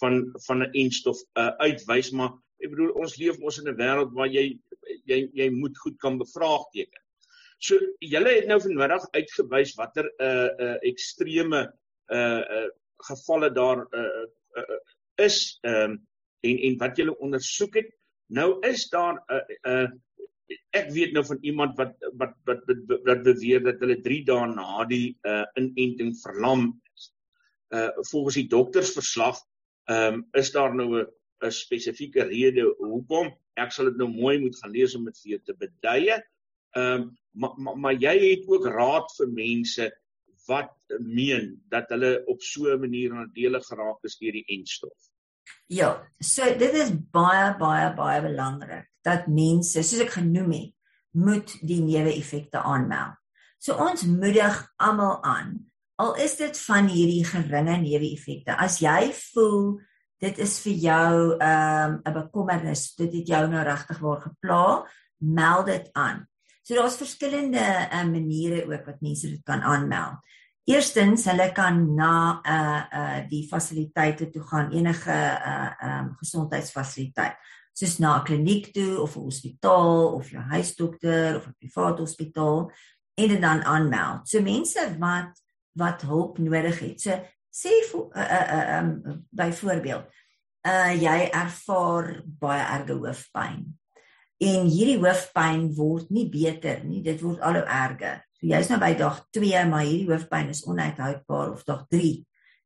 van 0.01 0.21
van 0.47 0.63
'n 0.63 0.71
enstof 0.83 1.19
uh, 1.37 1.51
uitwys 1.67 2.11
maar 2.11 2.33
ek 2.63 2.69
bedoel 2.73 2.91
ons 3.03 3.17
leef 3.17 3.39
mos 3.39 3.59
in 3.59 3.69
'n 3.69 3.77
wêreld 3.77 4.13
waar 4.17 4.27
jy 4.27 4.59
jy 5.05 5.29
jy 5.33 5.49
moet 5.49 5.77
goed 5.77 5.97
kan 5.97 6.17
bevraagteken. 6.17 7.01
So 7.61 7.77
julle 7.99 8.35
het 8.35 8.47
nou 8.49 8.59
vanmiddag 8.61 9.07
uitgewys 9.13 9.75
watter 9.77 10.05
'n 10.05 10.23
uh, 10.25 10.49
uh, 10.65 10.77
ekstreme 10.91 11.61
uh, 12.09 12.41
uh 12.57 12.69
gevalle 13.01 13.49
daar 13.49 13.79
uh, 13.97 14.25
uh, 14.57 14.61
uh, 14.61 14.79
is 15.25 15.57
ehm 15.61 15.91
um, 15.91 16.07
en 16.41 16.57
en 16.67 16.77
wat 16.77 16.97
julle 16.97 17.17
ondersoek 17.17 17.75
het. 17.75 17.89
Nou 18.29 18.59
is 18.65 18.89
daar 18.89 19.15
'n 19.15 19.33
uh, 19.33 19.81
uh, 19.83 19.89
ek 20.77 20.91
weet 20.95 21.13
nou 21.15 21.23
van 21.27 21.39
iemand 21.41 21.77
wat 21.79 21.95
wat 22.19 22.35
wat 22.49 22.65
wat 23.07 23.23
beweer 23.23 23.63
dat 23.63 23.79
hulle 23.83 23.99
3 24.01 24.23
dae 24.29 24.47
na 24.51 24.85
die 24.89 25.17
uh 25.27 25.45
inenting 25.59 26.13
verlam 26.23 26.67
is. 26.93 27.11
Uh 27.75 27.89
volgens 28.11 28.39
die 28.41 28.49
doktersverslag 28.51 29.39
ehm 29.91 30.21
um, 30.21 30.25
is 30.37 30.51
daar 30.51 30.75
nou 30.75 30.89
'n 31.01 31.07
'n 31.41 31.51
spesifieke 31.51 32.23
rede 32.23 32.67
hoekom. 32.79 33.31
Ek 33.57 33.71
sal 33.71 33.89
dit 33.89 33.97
nou 33.97 34.09
mooi 34.09 34.39
moet 34.39 34.57
gaan 34.59 34.71
lees 34.71 34.95
om 34.95 35.05
dit 35.05 35.17
vir 35.23 35.31
jou 35.31 35.41
te 35.45 35.57
beduie. 35.63 36.21
Ehm 36.75 37.01
um, 37.01 37.09
maar 37.31 37.53
maar 37.57 37.77
maar 37.77 37.93
jy 37.93 38.15
het 38.19 38.47
ook 38.47 38.67
raad 38.67 39.11
vir 39.17 39.27
mense 39.27 39.91
wat 40.47 40.73
meen 40.99 41.61
dat 41.69 41.89
hulle 41.89 42.23
op 42.27 42.41
so 42.41 42.73
'n 42.73 42.79
manier 42.79 43.13
nadelig 43.13 43.65
geraak 43.67 44.03
is 44.03 44.17
deur 44.17 44.31
die 44.31 44.47
enstof. 44.47 45.10
Ja, 45.71 46.01
so 46.19 46.45
dit 46.59 46.73
is 46.73 46.91
baie 47.13 47.55
baie 47.59 47.93
baie 47.95 48.21
belangrik 48.21 48.87
dat 49.05 49.27
mense, 49.27 49.81
soos 49.83 50.03
ek 50.03 50.17
genoem 50.19 50.51
het, 50.51 50.73
moet 51.17 51.53
die 51.65 51.81
neeweffekte 51.83 52.61
aanmeld. 52.61 53.17
So 53.61 53.77
ons 53.77 54.03
moedig 54.09 54.57
almal 54.81 55.19
aan. 55.23 55.55
Al 56.01 56.15
is 56.21 56.35
dit 56.39 56.57
van 56.65 56.87
hierdie 56.89 57.23
geringe 57.25 57.77
neeweffekte. 57.83 58.55
As 58.57 58.79
jy 58.81 59.11
voel 59.33 59.79
dit 60.21 60.37
is 60.41 60.59
vir 60.61 60.75
jou 60.85 61.37
ehm, 61.37 61.93
'n 61.97 62.07
um, 62.07 62.13
bekommernis, 62.13 62.93
dit 62.95 63.13
het 63.13 63.27
jou 63.27 63.47
nou 63.49 63.63
regtig 63.65 63.99
waar 63.99 64.21
gepla, 64.21 64.65
meld 65.17 65.65
dit 65.65 65.89
aan. 65.93 66.27
So 66.61 66.75
daar's 66.75 66.97
verskillende 66.97 67.89
um, 67.93 68.11
maniere 68.11 68.65
ook 68.65 68.85
wat 68.85 69.01
mense 69.01 69.29
dit 69.29 69.41
kan 69.43 69.61
aanmeld. 69.61 70.21
Eerstens, 70.69 71.25
hulle 71.25 71.49
kan 71.57 71.79
na 71.97 72.41
uh 72.45 72.81
uh 72.93 73.21
die 73.29 73.47
fasiliteite 73.49 74.29
toe 74.29 74.43
gaan, 74.45 74.71
enige 74.71 75.15
uh 75.15 75.71
um 75.87 76.13
gesondheidsfasiliteit 76.19 77.39
soos 77.73 77.97
na 77.99 78.19
'n 78.19 78.25
kliniek 78.25 78.73
toe 78.73 79.01
of 79.01 79.15
'n 79.15 79.25
hospitaal 79.25 80.13
of 80.13 80.29
jou 80.29 80.43
huisdokter 80.53 81.35
of 81.37 81.47
'n 81.47 81.55
privaat 81.59 81.97
hospitaal 81.99 82.71
en 83.15 83.27
dit 83.27 83.41
dan 83.41 83.63
aanmeld. 83.63 84.29
So 84.29 84.41
mense 84.41 84.95
wat 84.99 85.41
wat 85.73 86.01
hulp 86.01 86.37
nodig 86.37 86.79
het. 86.79 87.01
So 87.01 87.11
sê 87.49 87.71
vir 87.91 88.03
uh, 88.15 88.21
uh, 88.21 88.47
uh, 88.57 88.79
um 88.79 89.25
byvoorbeeld, 89.29 90.05
uh 90.67 90.93
jy 90.93 91.29
ervaar 91.31 92.23
baie 92.25 92.63
erge 92.77 92.93
hoofpyn. 92.93 93.79
En 94.37 94.67
hierdie 94.67 94.99
hoofpyn 94.99 95.73
word 95.75 96.09
nie 96.09 96.29
beter 96.29 96.83
nie, 96.83 97.01
dit 97.01 97.21
word 97.21 97.39
al 97.39 97.53
hoe 97.53 97.65
erger. 97.65 98.21
So 98.41 98.49
jy's 98.49 98.71
nou 98.71 98.79
by 98.81 98.95
dag 98.97 99.19
2, 99.37 99.49
maar 99.69 99.83
hierdie 99.85 100.07
hoofpyn 100.09 100.47
is 100.49 100.63
onuithoudbaar 100.65 101.51
of 101.53 101.59
dag 101.67 101.83
3. 101.93 102.07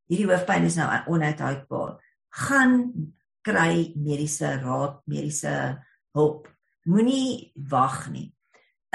Hierdie 0.08 0.28
hoofpyn 0.30 0.68
is 0.70 0.78
nou 0.80 0.86
onuithoudbaar. 1.12 1.98
Gaan 2.46 2.78
kry 3.44 3.90
mediese 4.00 4.54
raad, 4.62 5.02
mediese 5.12 5.52
hulp. 6.16 6.48
Moenie 6.88 7.52
wag 7.74 8.06
nie. 8.14 8.30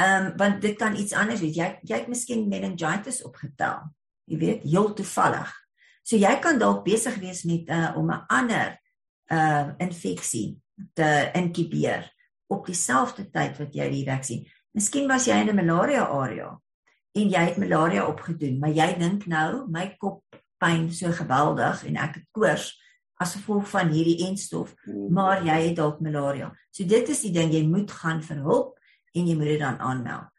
Ehm 0.01 0.31
um, 0.31 0.31
want 0.41 0.63
dit 0.63 0.79
kan 0.81 0.97
iets 0.97 1.13
anders 1.13 1.43
wees. 1.45 1.59
Jy 1.59 1.69
jy 1.85 1.99
het 1.99 2.09
miskien 2.09 2.47
meningitis 2.49 3.21
opgetel. 3.29 3.85
Jy 4.25 4.41
weet, 4.41 4.65
heel 4.65 4.95
toevallig. 4.97 5.53
So 6.01 6.17
jy 6.17 6.33
kan 6.41 6.57
dalk 6.59 6.81
besig 6.87 7.21
wees 7.21 7.45
met 7.45 7.69
uh, 7.69 7.93
om 8.01 8.09
'n 8.09 8.25
ander 8.33 8.73
ehm 9.29 9.69
uh, 9.69 9.75
infeksie 9.85 10.57
te 10.97 11.29
inkubeer 11.35 12.09
op 12.49 12.67
dieselfde 12.67 13.29
tyd 13.29 13.59
wat 13.59 13.75
jy 13.75 13.91
die 13.91 14.09
vaksin. 14.09 14.49
Miskien 14.73 15.09
was 15.09 15.29
jy 15.29 15.37
in 15.45 15.53
'n 15.53 15.61
malaria 15.61 16.09
area 16.09 16.57
en 17.13 17.33
jy 17.33 17.43
het 17.49 17.59
malaria 17.59 18.07
opgedoen, 18.07 18.59
maar 18.61 18.75
jy 18.75 18.93
dink 18.99 19.27
nou 19.31 19.67
my 19.73 19.89
kop 19.99 20.23
pyn 20.61 20.91
so 20.95 21.11
geweldig 21.17 21.85
en 21.89 21.97
ek 21.97 22.21
het 22.21 22.27
koors 22.37 22.71
as 23.21 23.35
gevolg 23.37 23.67
van 23.69 23.91
hierdie 23.93 24.27
enstof, 24.29 24.73
hmm. 24.87 25.11
maar 25.13 25.43
jy 25.45 25.57
het 25.69 25.77
dalk 25.77 26.01
malaria. 26.01 26.49
So 26.73 26.89
dit 26.89 27.09
is 27.13 27.25
die 27.27 27.33
ding 27.35 27.53
jy 27.53 27.65
moet 27.69 27.93
gaan 27.93 28.23
vir 28.25 28.41
hulp 28.47 28.77
en 29.17 29.27
jy 29.29 29.37
moet 29.37 29.53
dit 29.53 29.61
dan 29.61 29.81
aanmeld. 29.85 30.31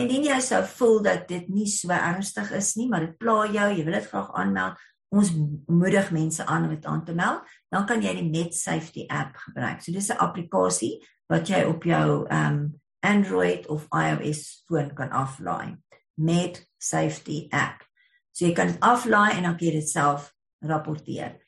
En 0.00 0.08
dan 0.08 0.24
jy 0.24 0.38
sou 0.40 0.62
voel 0.78 1.02
dat 1.04 1.26
dit 1.28 1.48
nie 1.52 1.66
so 1.68 1.92
ernstig 1.92 2.52
is 2.56 2.72
nie, 2.78 2.88
maar 2.88 3.04
dit 3.06 3.16
pla 3.20 3.42
jou, 3.50 3.68
jy 3.74 3.84
wil 3.84 3.98
dit 3.98 4.08
graag 4.08 4.30
aanmeld. 4.40 4.78
Ons 5.12 5.32
moedig 5.68 6.08
mense 6.14 6.44
aan 6.48 6.64
om 6.64 6.72
dit 6.72 6.86
aan 6.88 7.02
te 7.04 7.12
meld. 7.16 7.50
Dan 7.68 7.84
kan 7.88 8.00
jy 8.00 8.14
die 8.16 8.30
Net 8.30 8.56
Safety 8.56 9.04
app 9.12 9.36
gebruik. 9.36 9.82
So 9.82 9.92
dis 9.92 10.08
'n 10.08 10.16
applikasie 10.16 11.02
wat 11.28 11.48
jy 11.48 11.64
op 11.64 11.84
jou 11.84 12.24
um 12.30 12.80
Android 13.02 13.66
of 13.66 13.86
iOS 13.90 14.64
foon 14.68 14.94
kan 14.94 15.10
aflaai. 15.10 15.76
Net 16.16 16.60
Safety 16.78 17.46
app. 17.50 17.84
So 18.32 18.46
jy 18.46 18.54
kan 18.56 18.72
dit 18.72 18.84
aflaai 18.84 19.36
en 19.36 19.46
dan 19.46 19.56
kan 19.56 19.66
jy 19.66 19.72
dit 19.80 19.88
self 19.88 20.32
rapporteer. 20.64 21.38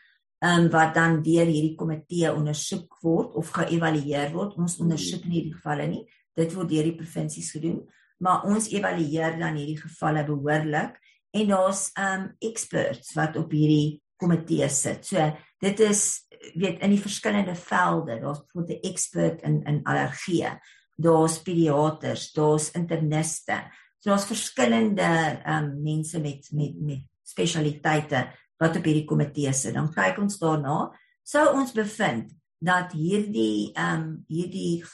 um, 0.45 0.71
wat 0.71 0.95
dan 0.95 1.23
deur 1.23 1.47
hierdie 1.47 1.75
komitee 1.77 2.33
ondersoek 2.33 3.01
word 3.03 3.35
of 3.35 3.51
geëvalueer 3.51 4.33
word. 4.33 4.57
Ons 4.57 4.79
ondersoek 4.81 5.25
nie 5.25 5.41
hierdie 5.41 5.59
gevalle 5.59 5.87
nie. 5.87 6.05
Dit 6.35 6.55
word 6.55 6.69
deur 6.69 6.89
die 6.89 6.97
provinsies 6.99 7.51
gedoen 7.55 7.85
maar 8.25 8.45
ons 8.49 8.71
evalueer 8.73 9.39
dan 9.41 9.59
hierdie 9.59 9.81
gevalle 9.81 10.25
behoorlik 10.27 10.99
en 11.35 11.51
daar's 11.51 11.89
um 12.01 12.29
experts 12.45 13.15
wat 13.19 13.37
op 13.41 13.53
hierdie 13.53 14.01
komitee 14.21 14.69
sit. 14.71 15.07
So 15.07 15.25
dit 15.63 15.81
is 15.85 16.25
weet 16.55 16.83
in 16.85 16.93
die 16.93 17.01
verskillende 17.01 17.55
velde, 17.57 18.21
daar's 18.21 18.45
bijvoorbeeld 18.45 18.85
'n 18.85 18.91
expert 18.91 19.43
in 19.43 19.63
in 19.65 19.83
allergie, 19.85 20.51
daar's 20.97 21.43
pediaters, 21.43 22.33
daar's 22.33 22.71
interniste. 22.71 23.59
So 23.99 24.11
daar's 24.11 24.27
verskillende 24.27 25.41
um 25.47 25.83
mense 25.83 26.21
met 26.21 26.49
met 26.53 26.81
met 26.81 27.03
spesialiteite 27.25 28.27
wat 28.61 28.77
op 28.79 28.87
hierdie 28.87 29.09
komitee 29.09 29.53
sit. 29.53 29.75
Dan 29.75 29.91
kyk 29.93 30.21
ons 30.23 30.39
daarna, 30.39 30.93
sou 31.25 31.47
ons 31.57 31.73
bevind 31.75 32.31
dat 32.65 32.95
hierdie 32.97 33.73
ehm 33.75 34.01
um, 34.01 34.07
hierdie 34.29 34.85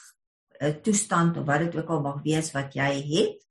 uh, 0.61 0.73
toestand 0.83 1.39
of 1.39 1.47
wat 1.47 1.67
dit 1.67 1.77
ook 1.77 1.91
al 1.91 2.03
mag 2.03 2.23
wees 2.25 2.51
wat 2.55 2.75
jy 2.75 2.91
het 3.11 3.47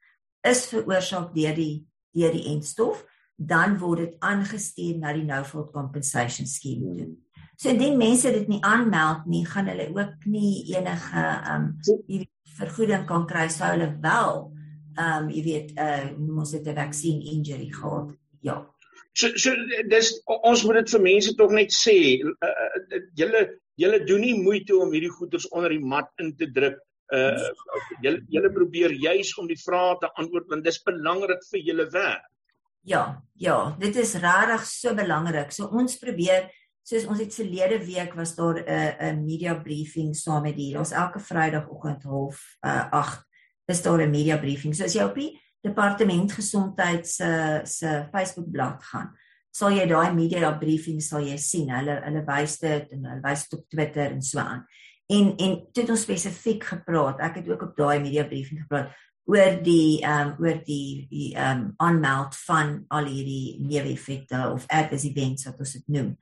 is 0.49 0.65
veroorsaak 0.71 1.31
deur 1.35 1.55
die 1.55 1.85
deur 2.15 2.33
die 2.35 2.47
enstof 2.55 3.03
dan 3.35 3.77
word 3.79 4.03
dit 4.03 4.15
aangestuur 4.25 4.99
na 4.99 5.13
die 5.15 5.23
no 5.23 5.43
fault 5.47 5.71
compensation 5.71 6.47
scheme 6.47 6.95
toe. 6.97 7.13
So 7.59 7.71
indien 7.71 7.97
mense 7.99 8.31
dit 8.31 8.47
nie 8.51 8.59
aanmeld 8.63 9.25
nie, 9.27 9.45
gaan 9.47 9.67
hulle 9.71 9.87
ook 9.95 10.27
nie 10.27 10.65
enige 10.75 11.23
ehm 11.23 11.69
um, 11.87 12.27
vergoeding 12.59 13.05
kan 13.07 13.27
kry 13.27 13.47
sou 13.51 13.69
hulle 13.71 13.93
wel 14.03 14.49
ehm 14.97 15.23
um, 15.23 15.29
jy 15.31 15.43
weet 15.43 15.69
uh 15.79 16.09
mos 16.17 16.51
dit 16.51 16.67
'n 16.67 16.75
vaccine 16.75 17.23
injury 17.35 17.71
gehad. 17.71 18.11
Ja. 18.41 18.59
So 19.17 19.31
so 19.41 19.55
dis 19.89 20.11
ons 20.25 20.63
moet 20.63 20.81
dit 20.81 20.93
vir 20.95 21.03
mense 21.07 21.33
tog 21.39 21.51
net 21.55 21.73
sê, 21.75 21.97
uh, 22.21 22.99
julle 23.19 23.47
julle 23.79 23.99
doen 24.05 24.21
nie 24.21 24.35
moeite 24.37 24.75
om 24.77 24.91
hierdie 24.93 25.11
goeders 25.11 25.47
onder 25.55 25.73
die 25.73 25.83
mat 25.83 26.11
in 26.23 26.35
te 26.37 26.49
druk. 26.55 26.79
Uh 27.15 27.49
julle 28.03 28.21
julle 28.29 28.51
probeer 28.53 28.93
juis 28.93 29.31
om 29.41 29.47
die 29.49 29.57
vrae 29.57 29.95
te 30.01 30.11
antwoord 30.21 30.51
want 30.51 30.67
dis 30.67 30.83
belangrik 30.85 31.41
vir 31.51 31.65
julle 31.71 31.87
werk. 31.95 32.27
Ja, 32.87 33.21
ja, 33.35 33.75
dit 33.79 33.97
is 33.99 34.15
regtig 34.21 34.65
so 34.69 34.93
belangrik. 34.95 35.51
So 35.51 35.67
ons 35.73 35.97
probeer 35.99 36.47
soos 36.89 37.05
ons 37.09 37.19
het 37.21 37.33
verlede 37.35 37.79
week 37.85 38.15
was 38.17 38.35
daar 38.37 38.61
'n 38.61 38.65
uh, 38.65 39.09
'n 39.11 39.25
media 39.25 39.55
briefing 39.55 40.15
saam 40.15 40.43
met 40.43 40.55
hier. 40.55 40.77
Ons 40.79 40.91
elke 40.91 41.19
Vrydagoggend 41.19 42.03
half 42.03 42.57
uh 42.65 42.87
8 42.91 43.25
is 43.67 43.81
daar 43.81 44.01
'n 44.01 44.11
media 44.11 44.37
briefing. 44.37 44.75
So 44.75 44.83
as 44.83 44.93
jy 44.93 45.03
op 45.03 45.15
die 45.15 45.39
departement 45.65 46.31
gesondheid 46.31 47.07
se 47.07 47.61
se 47.63 47.95
Facebookblad 48.13 48.83
gaan, 48.91 49.11
sal 49.51 49.75
jy 49.75 49.87
daai 49.89 50.13
media 50.15 50.51
briefing 50.57 51.01
sal 51.03 51.25
jy 51.25 51.37
sien. 51.41 51.71
Hulle 51.73 51.99
hulle 52.05 52.23
wys 52.27 52.59
dit 52.61 52.95
en 52.95 53.09
hulle 53.09 53.23
wys 53.25 53.47
dit 53.47 53.59
op 53.59 53.67
Twitter 53.69 54.13
en 54.13 54.23
so 54.23 54.39
aan. 54.43 54.65
En 55.09 55.31
en 55.37 55.59
dit 55.73 55.89
ons 55.89 56.07
spesifiek 56.07 56.63
gepraat. 56.73 57.21
Ek 57.25 57.41
het 57.41 57.49
ook 57.49 57.69
op 57.69 57.77
daai 57.77 57.99
media 57.99 58.27
briefing 58.29 58.63
gepraat 58.63 58.93
oor 59.29 59.59
die 59.61 60.01
ehm 60.01 60.33
um, 60.33 60.35
oor 60.41 60.61
die 60.65 61.07
die 61.09 61.31
ehm 61.35 61.65
um, 61.65 61.73
aanmeld 61.77 62.37
van 62.47 62.75
al 62.87 63.09
hierdie 63.11 63.59
neeweffekte 63.61 64.47
of 64.53 64.65
adverse 64.67 65.09
events 65.09 65.45
wat 65.45 65.59
ons 65.59 65.73
dit 65.77 65.87
noem. 65.97 66.13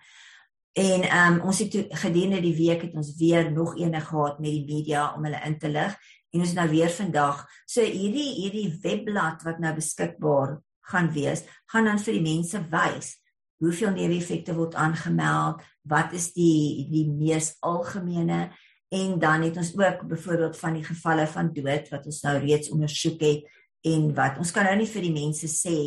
En 0.77 1.05
ehm 1.07 1.37
um, 1.37 1.41
ons 1.51 1.59
het 1.63 1.77
gedurende 2.03 2.41
die 2.43 2.55
week 2.57 2.83
het 2.87 2.95
ons 2.99 3.15
weer 3.19 3.51
nog 3.51 3.77
eene 3.77 4.01
gehad 4.01 4.39
met 4.39 4.51
die 4.51 4.65
media 4.67 5.13
om 5.15 5.23
hulle 5.23 5.41
in 5.45 5.57
te 5.59 5.71
lig 5.71 5.95
en 6.37 6.45
ons 6.45 6.53
nou 6.53 6.67
weer 6.69 6.91
vandag. 6.93 7.41
So 7.65 7.81
hierdie 7.81 8.29
hierdie 8.37 8.69
webblad 8.83 9.41
wat 9.47 9.61
nou 9.63 9.73
beskikbaar 9.77 10.59
gaan 10.91 11.09
wees, 11.15 11.43
gaan 11.73 11.89
dan 11.89 11.99
vir 11.99 12.19
die 12.19 12.27
mense 12.29 12.61
wys 12.71 13.17
hoeveel 13.57 13.95
neeweffekte 13.95 14.53
word 14.53 14.75
aangemeld, 14.77 15.63
wat 15.89 16.13
is 16.13 16.29
die 16.35 16.85
die 16.91 17.07
mees 17.09 17.55
algemene 17.65 18.51
en 18.93 19.15
dan 19.19 19.43
het 19.47 19.57
ons 19.57 19.73
ook 19.75 20.05
byvoorbeeld 20.07 20.59
van 20.61 20.77
die 20.77 20.85
gevalle 20.85 21.25
van 21.27 21.49
dood 21.55 21.89
wat 21.91 22.05
ons 22.07 22.21
nou 22.23 22.35
reeds 22.43 22.69
ondersoek 22.71 23.23
het 23.25 23.47
en 23.87 24.11
wat 24.15 24.37
ons 24.39 24.53
kan 24.53 24.69
nou 24.69 24.75
nie 24.79 24.89
vir 24.91 25.07
die 25.07 25.15
mense 25.15 25.49
sê 25.51 25.77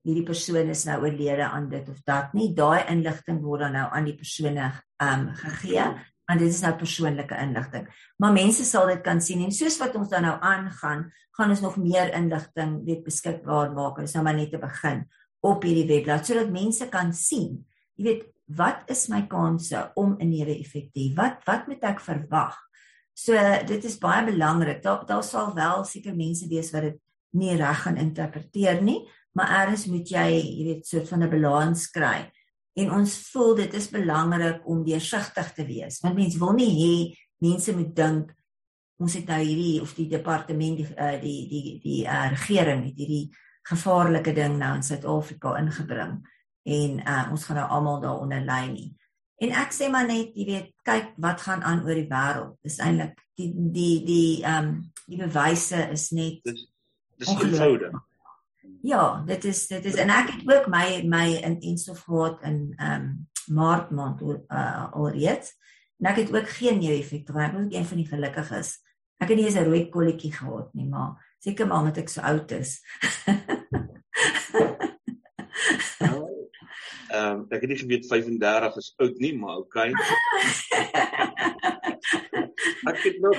hierdie 0.00 0.24
persoon 0.24 0.72
is 0.72 0.86
nou 0.88 0.96
oorlede 1.04 1.44
aan 1.44 1.68
dit 1.68 1.88
of 1.92 2.00
dat 2.08 2.32
nie. 2.32 2.54
Daai 2.56 2.88
inligting 2.88 3.42
word 3.44 3.66
dan 3.66 3.76
nou 3.76 3.86
aan 3.92 4.08
die 4.08 4.16
persone 4.16 4.64
ehm 4.64 5.28
um, 5.28 5.28
gegee 5.36 5.84
want 6.30 6.42
dit 6.42 6.52
is 6.52 6.62
nou 6.62 6.72
persoonlike 6.78 7.36
inligting. 7.42 7.88
Maar 8.22 8.34
mense 8.36 8.64
sal 8.68 8.86
dit 8.92 9.02
kan 9.02 9.20
sien 9.24 9.42
en 9.42 9.54
soos 9.54 9.78
wat 9.82 9.96
ons 9.98 10.10
dan 10.12 10.26
nou 10.28 10.36
aangaan, 10.38 11.08
gaan 11.38 11.54
ons 11.54 11.62
nog 11.64 11.78
meer 11.80 12.12
inligting 12.14 12.78
weet 12.86 13.02
beskikbaar 13.06 13.74
maak. 13.74 13.98
Is 14.04 14.14
nou 14.14 14.24
maar 14.26 14.38
net 14.38 14.52
te 14.54 14.60
begin 14.62 15.04
op 15.46 15.64
hierdie 15.64 15.88
webblad 15.88 16.28
sodat 16.28 16.52
mense 16.52 16.86
kan 16.92 17.14
sien. 17.16 17.62
Jy 17.98 18.06
weet, 18.06 18.26
wat 18.56 18.90
is 18.90 19.06
my 19.10 19.24
kanse 19.30 19.78
om 19.94 20.16
'n 20.18 20.30
neeweffek 20.30 20.90
te 20.92 21.00
hê? 21.00 21.14
Wat 21.14 21.42
wat 21.46 21.66
moet 21.66 21.82
ek 21.82 22.00
verwag? 22.00 22.56
So 23.14 23.34
dit 23.66 23.84
is 23.84 23.98
baie 23.98 24.24
belangrik. 24.26 24.82
Daar 24.82 25.06
daar 25.06 25.24
sal 25.24 25.54
wel 25.54 25.84
seker 25.84 26.14
mense 26.14 26.48
wees 26.48 26.70
wat 26.72 26.82
dit 26.82 26.98
nie 27.32 27.56
reg 27.56 27.82
gaan 27.82 27.96
interpreteer 27.96 28.82
nie, 28.82 29.08
maar 29.34 29.68
eers 29.68 29.86
moet 29.86 30.08
jy, 30.08 30.28
jy 30.34 30.64
weet, 30.64 30.86
soort 30.86 31.08
van 31.08 31.22
'n 31.22 31.30
balans 31.30 31.90
kry 31.90 32.30
en 32.78 32.92
ons 33.00 33.16
voel 33.32 33.54
dit 33.62 33.74
is 33.74 33.88
belangrik 33.90 34.66
om 34.68 34.84
deursigtig 34.86 35.52
te 35.56 35.66
wees 35.66 36.00
want 36.04 36.18
mense 36.18 36.38
wil 36.38 36.54
nie 36.54 36.70
hê 36.76 36.94
mense 37.42 37.74
moet 37.76 37.94
dink 37.96 38.34
ons 39.00 39.16
het 39.16 39.30
nou 39.32 39.40
hierdie 39.40 39.80
of 39.82 39.94
die 39.96 40.08
departement 40.10 40.80
die 40.80 40.88
uh, 40.92 41.16
die 41.22 41.38
die 41.48 41.78
die 41.82 42.00
uh, 42.04 42.28
regering 42.34 42.84
het 42.88 43.00
hierdie 43.00 43.30
gevaarlike 43.70 44.34
ding 44.36 44.58
nou 44.60 44.74
in 44.76 44.84
Suid-Afrika 44.84 45.54
ingebring 45.60 46.18
en 46.68 46.98
uh, 47.00 47.22
ons 47.32 47.44
gaan 47.46 47.60
nou 47.60 47.68
almal 47.76 48.00
daaronder 48.02 48.42
lê 48.44 48.60
nie. 48.68 48.88
En 49.40 49.54
ek 49.62 49.72
sê 49.72 49.88
maar 49.88 50.04
net 50.08 50.36
jy 50.36 50.44
weet 50.48 50.68
kyk 50.84 51.14
wat 51.24 51.40
gaan 51.46 51.64
aan 51.64 51.80
oor 51.86 51.96
die 51.96 52.08
wêreld. 52.10 52.58
Dis 52.66 52.76
eintlik 52.84 53.16
die 53.40 53.48
die 53.56 53.94
die 54.04 54.28
ehm 54.44 54.68
um, 54.68 54.74
die 55.08 55.18
bewyse 55.18 55.86
is 55.94 56.10
net 56.14 56.44
dis 56.44 56.66
dis 57.18 57.32
eenvoudig 57.32 57.96
Ja, 58.82 59.22
dit 59.26 59.44
is 59.44 59.66
dit 59.66 59.84
is 59.84 59.94
en 59.94 60.08
ek 60.08 60.30
het 60.32 60.46
ook 60.48 60.66
my 60.72 61.02
my 61.04 61.26
in 61.44 61.60
instof 61.60 62.06
gehad 62.08 62.40
in 62.42 62.72
ehm 62.76 63.00
um, 63.00 63.28
maart 63.50 63.90
maand 63.90 64.22
uh, 64.22 64.92
alreeds. 64.92 65.58
En 65.98 66.10
ek 66.10 66.16
het 66.16 66.36
ook 66.36 66.48
geen 66.48 66.78
neeweffekte 66.78 67.32
gehad. 67.32 67.50
Ek 67.50 67.56
was 67.56 67.74
een 67.74 67.84
van 67.84 67.96
die 67.96 68.06
gelukkiges. 68.06 68.70
Ek 69.20 69.28
het 69.28 69.36
nie 69.36 69.46
eens 69.46 69.58
'n 69.58 69.68
rooi 69.68 69.88
kolletjie 69.88 70.32
gehad 70.32 70.74
nie, 70.74 70.86
maar 70.86 71.34
seker 71.38 71.66
maar 71.66 71.78
omdat 71.78 71.96
ek 71.96 72.08
so 72.08 72.20
oud 72.20 72.50
is. 72.50 72.80
Ehm 77.10 77.42
um, 77.42 77.46
ek 77.50 77.60
het 77.60 77.68
nie 77.68 77.78
geweet 77.78 78.06
35 78.06 78.76
is 78.76 78.94
oud 78.96 79.18
nie, 79.18 79.38
maar 79.38 79.56
okay. 79.56 79.90
ek 82.90 82.98
het 83.02 83.18
nog 83.20 83.36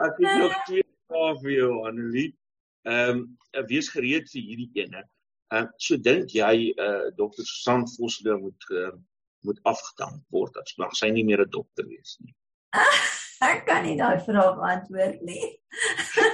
ek 0.00 0.14
het 0.16 0.38
nog 0.40 0.62
twee 0.64 0.86
vrae 1.06 1.36
vir 1.42 1.52
jou 1.52 1.86
Annelie. 1.86 2.40
Ehm 2.88 3.10
um, 3.10 3.64
wees 3.68 3.88
gereed 3.92 4.28
vir 4.32 4.42
hierdie 4.42 4.70
ene. 4.84 5.04
Ehm 5.52 5.66
uh, 5.66 5.70
so 5.78 5.96
dink 5.96 6.34
jy 6.34 6.72
eh 6.72 6.84
uh, 6.88 7.08
dokter 7.16 7.44
Susan 7.44 7.86
Vosloo 7.96 8.38
moet 8.38 8.68
uh, 8.72 8.92
moet 9.44 9.60
afgedank 9.68 10.22
word 10.30 10.56
as 10.60 10.76
mag 10.78 10.94
sy 10.96 11.10
nie 11.10 11.24
meer 11.24 11.42
'n 11.44 11.50
dokter 11.50 11.84
wees 11.88 12.16
nie. 12.20 12.34
ek 13.52 13.66
kan 13.66 13.84
nie 13.84 13.96
daai 13.96 14.20
vraag 14.26 14.60
antwoord 14.72 15.20
nie. 15.22 15.44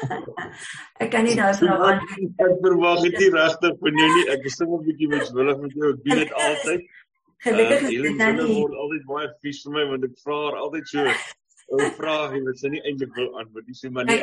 ek 1.02 1.10
kan 1.10 1.24
nie 1.24 1.36
daai 1.38 1.54
vraag 1.54 1.82
antwoord. 1.90 2.44
Ek 2.46 2.54
verwag 2.66 3.02
dit 3.06 3.18
nie 3.22 3.32
regtig 3.38 3.80
van 3.82 4.00
jou 4.02 4.10
nie. 4.18 4.26
Ek 4.34 4.46
is 4.50 4.58
sommer 4.60 4.78
'n 4.78 4.86
bietjie 4.90 5.10
miswillig 5.14 5.58
met 5.64 5.72
jou. 5.80 5.90
Ek 5.94 6.04
doen 6.04 6.22
dit 6.22 6.36
altyd. 6.46 6.86
Gelukkig 7.46 7.82
uh, 7.82 7.90
is 7.90 8.02
dit 8.02 8.16
nou 8.22 8.32
nie. 8.32 8.46
Dit 8.46 8.60
word 8.62 8.78
altyd 8.84 9.04
baie 9.10 9.32
vies 9.42 9.64
vir 9.64 9.76
my 9.78 9.84
want 9.90 10.08
ek 10.10 10.16
vra 10.22 10.38
haar 10.44 10.60
altyd 10.62 10.94
so 10.94 11.10
'n 11.72 11.90
vraag 11.98 12.36
wat 12.44 12.58
sy 12.58 12.68
nie 12.68 12.82
eintlik 12.82 13.14
wil 13.14 13.32
antwoord 13.40 13.66
nie. 13.66 13.74
Sy 13.74 13.88
maar 13.90 14.06
nie. 14.06 14.20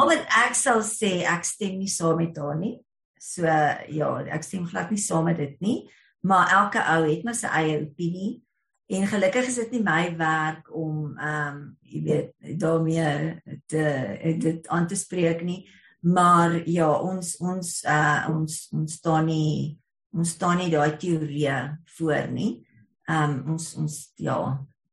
Al 0.00 0.08
wat 0.08 0.24
ek 0.46 0.54
sal 0.56 0.80
sê, 0.80 1.22
ek 1.28 1.44
stem 1.44 1.76
nie 1.78 1.90
saam 1.90 2.16
met 2.16 2.36
haar 2.36 2.56
nie. 2.56 2.78
So 3.20 3.44
ja, 3.44 4.08
ek 4.34 4.42
stem 4.42 4.64
glad 4.66 4.90
nie 4.90 5.00
saam 5.00 5.28
met 5.28 5.36
dit 5.36 5.60
nie, 5.60 5.90
maar 6.26 6.50
elke 6.50 6.80
ou 6.82 7.04
het 7.06 7.22
maar 7.24 7.36
sy 7.38 7.46
eie 7.46 7.76
opinie. 7.84 8.40
En 8.92 9.06
gelukkig 9.06 9.46
is 9.48 9.60
dit 9.62 9.76
nie 9.76 9.82
my 9.84 10.16
werk 10.18 10.72
om 10.74 11.14
ehm 11.18 11.52
um, 11.52 11.60
jy 11.82 12.02
weet 12.08 12.58
daarmee 12.60 13.38
te 13.70 13.84
dit 14.42 14.68
aan 14.68 14.86
te 14.86 14.96
spreek 14.96 15.44
nie. 15.46 15.62
Maar 16.02 16.58
ja, 16.68 16.90
ons 16.90 17.36
ons 17.38 17.70
uh 17.86 18.26
ons 18.32 18.58
ons 18.72 18.92
staan 18.92 19.30
nie 19.30 19.78
ons 20.12 20.34
staan 20.34 20.58
nie 20.60 20.70
daai 20.72 20.96
teorie 20.96 21.54
voor 21.96 22.28
nie. 22.32 22.66
Ehm 23.08 23.38
um, 23.38 23.54
ons 23.54 23.74
ons 23.76 23.96
ja, 24.16 24.36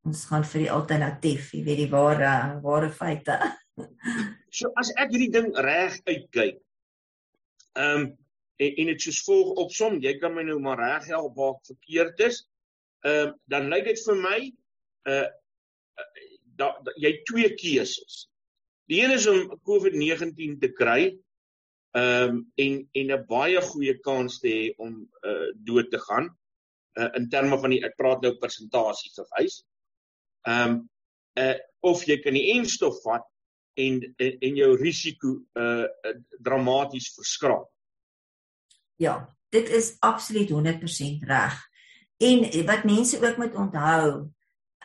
ons 0.10 0.26
gaan 0.30 0.46
vir 0.52 0.66
die 0.66 0.72
alternatief, 0.74 1.52
jy 1.54 1.64
weet 1.66 1.84
die 1.84 1.92
ware 1.92 2.32
ware 2.64 2.90
feite. 2.94 3.38
so 4.58 4.72
as 4.82 4.92
ek 4.98 5.14
hierdie 5.14 5.34
ding 5.36 5.52
reg 5.66 6.00
uitkyk. 6.10 6.58
Ehm 7.78 8.02
um, 8.02 8.10
en, 8.60 8.74
en 8.82 8.90
dit 8.92 9.04
soos 9.06 9.22
volg 9.24 9.60
opsom, 9.64 10.02
jy 10.04 10.18
kan 10.20 10.34
my 10.36 10.44
nou 10.44 10.58
maar 10.60 10.82
reg 10.82 11.06
help 11.14 11.38
waar 11.38 11.54
ek 11.56 11.70
verkeerd 11.74 12.26
is. 12.28 12.42
Ehm 13.06 13.30
um, 13.30 13.38
dan 13.54 13.70
lyk 13.72 13.88
dit 13.92 14.02
vir 14.08 14.20
my 14.26 14.40
uh 15.14 15.28
da, 16.60 16.74
da 16.84 16.92
jy 17.00 17.14
twee 17.24 17.54
keuses. 17.56 18.26
Die 18.92 19.00
een 19.00 19.14
is 19.16 19.30
om 19.32 19.54
COVID-19 19.70 20.58
te 20.64 20.74
kry 20.76 21.02
ehm 21.96 22.36
um, 22.36 22.44
en 22.66 22.82
en 23.00 23.16
'n 23.16 23.24
baie 23.30 23.62
goeie 23.72 23.96
kans 24.04 24.42
te 24.44 24.52
hê 24.58 24.66
om 24.78 25.00
uh 25.24 25.50
dood 25.70 25.94
te 25.94 26.02
gaan 26.10 26.34
uh, 27.00 27.10
in 27.16 27.30
terme 27.30 27.58
van 27.60 27.74
die 27.74 27.82
ek 27.86 27.96
praat 27.98 28.22
nou 28.26 28.36
persentasie 28.42 29.12
verwys. 29.16 29.62
Ehm 30.50 30.70
um, 30.70 30.80
uh 31.40 31.58
of 31.80 32.02
jy 32.04 32.18
kan 32.20 32.36
die 32.36 32.50
enstof 32.58 32.98
vat 33.06 33.24
en 33.80 34.02
en 34.20 34.58
jou 34.60 34.72
risiko 34.76 35.36
uh 35.56 35.86
dramaties 36.44 37.14
verskraal. 37.16 37.64
Ja, 39.00 39.30
dit 39.50 39.70
is 39.70 39.96
absoluut 40.04 40.50
100% 40.52 41.24
reg. 41.24 41.56
En 42.20 42.66
wat 42.66 42.84
mense 42.84 43.22
ook 43.22 43.38
moet 43.38 43.56
onthou, 43.56 44.28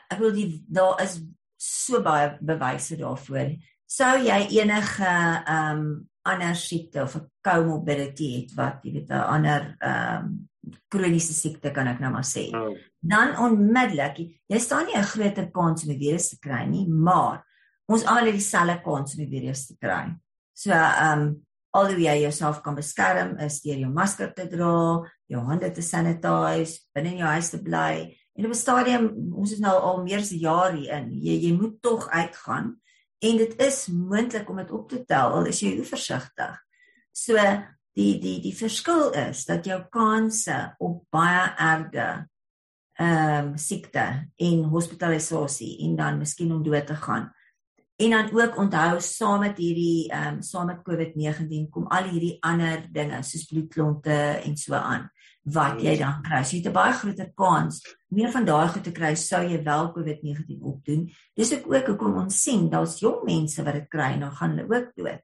ek 0.06 0.20
wil 0.22 0.32
die 0.36 0.48
daar 0.70 1.00
is 1.02 1.18
so 1.58 2.02
baie 2.04 2.36
bewyse 2.40 2.96
daarvoor. 3.00 3.56
Sou 3.90 4.16
jy 4.22 4.40
enige 4.60 5.08
ehm 5.08 5.78
um, 5.78 5.86
ander 6.24 6.54
siekte 6.56 7.02
of 7.02 7.16
'n 7.16 7.30
comorbidity 7.44 8.28
het 8.40 8.54
wat 8.56 8.84
jy 8.84 8.92
weet 8.92 9.10
'n 9.10 9.28
ander 9.36 9.76
ehm 9.78 10.24
um, 10.24 10.48
kroniese 10.88 11.34
siekte 11.34 11.70
kan 11.70 11.86
ek 11.86 12.00
nou 12.00 12.12
maar 12.12 12.24
sê. 12.24 12.48
Oh. 12.54 12.76
Dan 13.04 13.34
onmiddellik 13.36 14.20
jy 14.48 14.58
staan 14.58 14.86
nie 14.86 14.96
'n 14.96 15.10
groter 15.12 15.50
kans 15.50 15.84
om 15.84 15.92
die 15.92 15.98
virus 15.98 16.28
te 16.28 16.38
kry 16.38 16.64
nie, 16.64 16.86
maar 16.88 17.44
ons 17.88 18.04
almal 18.04 18.26
het 18.26 18.38
dieselfde 18.40 18.80
kans 18.82 19.14
om 19.14 19.24
die 19.24 19.40
virus 19.40 19.66
te 19.66 19.76
kry. 19.80 20.14
So 20.54 20.70
ehm 20.70 21.20
um, 21.20 21.46
al 21.74 21.90
hoe 21.90 22.00
jy 22.00 22.20
jouself 22.22 22.60
kan 22.62 22.74
beskerm 22.74 23.38
is 23.42 23.60
deur 23.64 23.80
jou 23.82 23.90
masker 23.90 24.30
te 24.34 24.46
dra, 24.46 25.02
jou 25.26 25.40
hande 25.42 25.70
te 25.74 25.82
sanitize, 25.82 26.84
binne 26.94 27.10
in 27.10 27.18
jou 27.18 27.32
huis 27.34 27.50
te 27.50 27.58
bly. 27.62 28.16
En 28.38 28.44
op 28.46 28.50
'n 28.50 28.54
stadium, 28.54 29.32
ons 29.34 29.52
is 29.52 29.58
nou 29.58 29.74
al 29.80 30.02
meer 30.02 30.18
as 30.18 30.30
'n 30.30 30.38
jaar 30.38 30.72
hier 30.72 30.92
in. 30.92 31.10
Jy 31.10 31.34
jy 31.48 31.52
moet 31.52 31.82
tog 31.82 32.08
uitgaan 32.08 32.80
en 33.18 33.36
dit 33.36 33.60
is 33.60 33.86
moontlik 33.86 34.50
om 34.50 34.56
dit 34.56 34.70
op 34.70 34.88
te 34.88 35.04
tel 35.04 35.32
al 35.32 35.46
is 35.46 35.60
jy 35.60 35.84
versigtig. 35.84 36.58
So 37.12 37.34
die 37.94 38.18
die 38.20 38.40
die 38.40 38.54
verskil 38.54 39.10
is 39.10 39.44
dat 39.44 39.64
jou 39.64 39.82
kanse 39.90 40.74
op 40.78 41.04
baie 41.10 41.54
erge 41.58 42.28
ehm 42.94 43.46
um, 43.46 43.56
siekte 43.58 44.30
en 44.36 44.64
hospitalisasie 44.70 45.78
en 45.86 45.96
dan 45.96 46.18
miskien 46.18 46.52
om 46.52 46.62
dood 46.62 46.86
te 46.86 46.94
gaan. 46.94 47.32
En 47.96 48.10
dan 48.10 48.28
ook 48.32 48.56
onthou 48.58 49.00
saam 49.00 49.40
met 49.40 49.58
hierdie 49.58 50.10
ehm 50.10 50.34
um, 50.34 50.42
saam 50.42 50.66
met 50.66 50.82
COVID-19 50.82 51.70
kom 51.70 51.86
al 51.86 52.10
hierdie 52.10 52.36
ander 52.40 52.86
dinge 52.92 53.22
soos 53.22 53.46
bloedklonte 53.50 54.18
en 54.44 54.56
so 54.56 54.74
aan 54.74 55.10
wat 55.44 55.82
jy 55.82 55.96
dan 56.00 56.22
kry. 56.24 56.42
So 56.42 56.56
jy 56.56 56.62
het 56.62 56.70
'n 56.70 56.72
baie 56.72 56.92
groter 56.92 57.32
kans 57.34 57.82
meer 58.08 58.30
van 58.30 58.44
daai 58.44 58.68
goed 58.68 58.84
te 58.84 58.92
kry 58.92 59.14
sou 59.14 59.42
jy 59.42 59.62
wel 59.62 59.92
COVID-19 59.92 60.62
opdoen. 60.62 61.10
Dis 61.34 61.52
ook 61.52 61.72
ook 61.72 61.86
hoekom 61.86 62.16
ons 62.16 62.42
sien 62.42 62.70
daar's 62.70 62.98
jong 62.98 63.24
mense 63.24 63.62
wat 63.62 63.74
dit 63.74 63.88
kry 63.88 64.12
en 64.12 64.20
dan 64.20 64.32
gaan 64.32 64.58
hulle 64.58 64.76
ook 64.76 64.94
dood. 64.94 65.22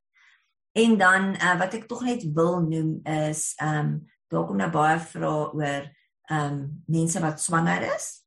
En 0.72 0.98
dan 0.98 1.34
uh, 1.34 1.58
wat 1.58 1.74
ek 1.74 1.88
tog 1.88 2.02
net 2.02 2.22
wil 2.34 2.60
noem 2.60 3.00
is 3.04 3.54
ehm 3.56 3.78
um, 3.78 4.06
daar 4.30 4.46
kom 4.46 4.56
nou 4.56 4.70
baie 4.70 4.98
vrae 4.98 5.52
oor 5.54 5.90
ehm 6.30 6.52
um, 6.52 6.82
mense 6.86 7.20
wat 7.20 7.42
swanger 7.42 7.82
is 7.96 8.22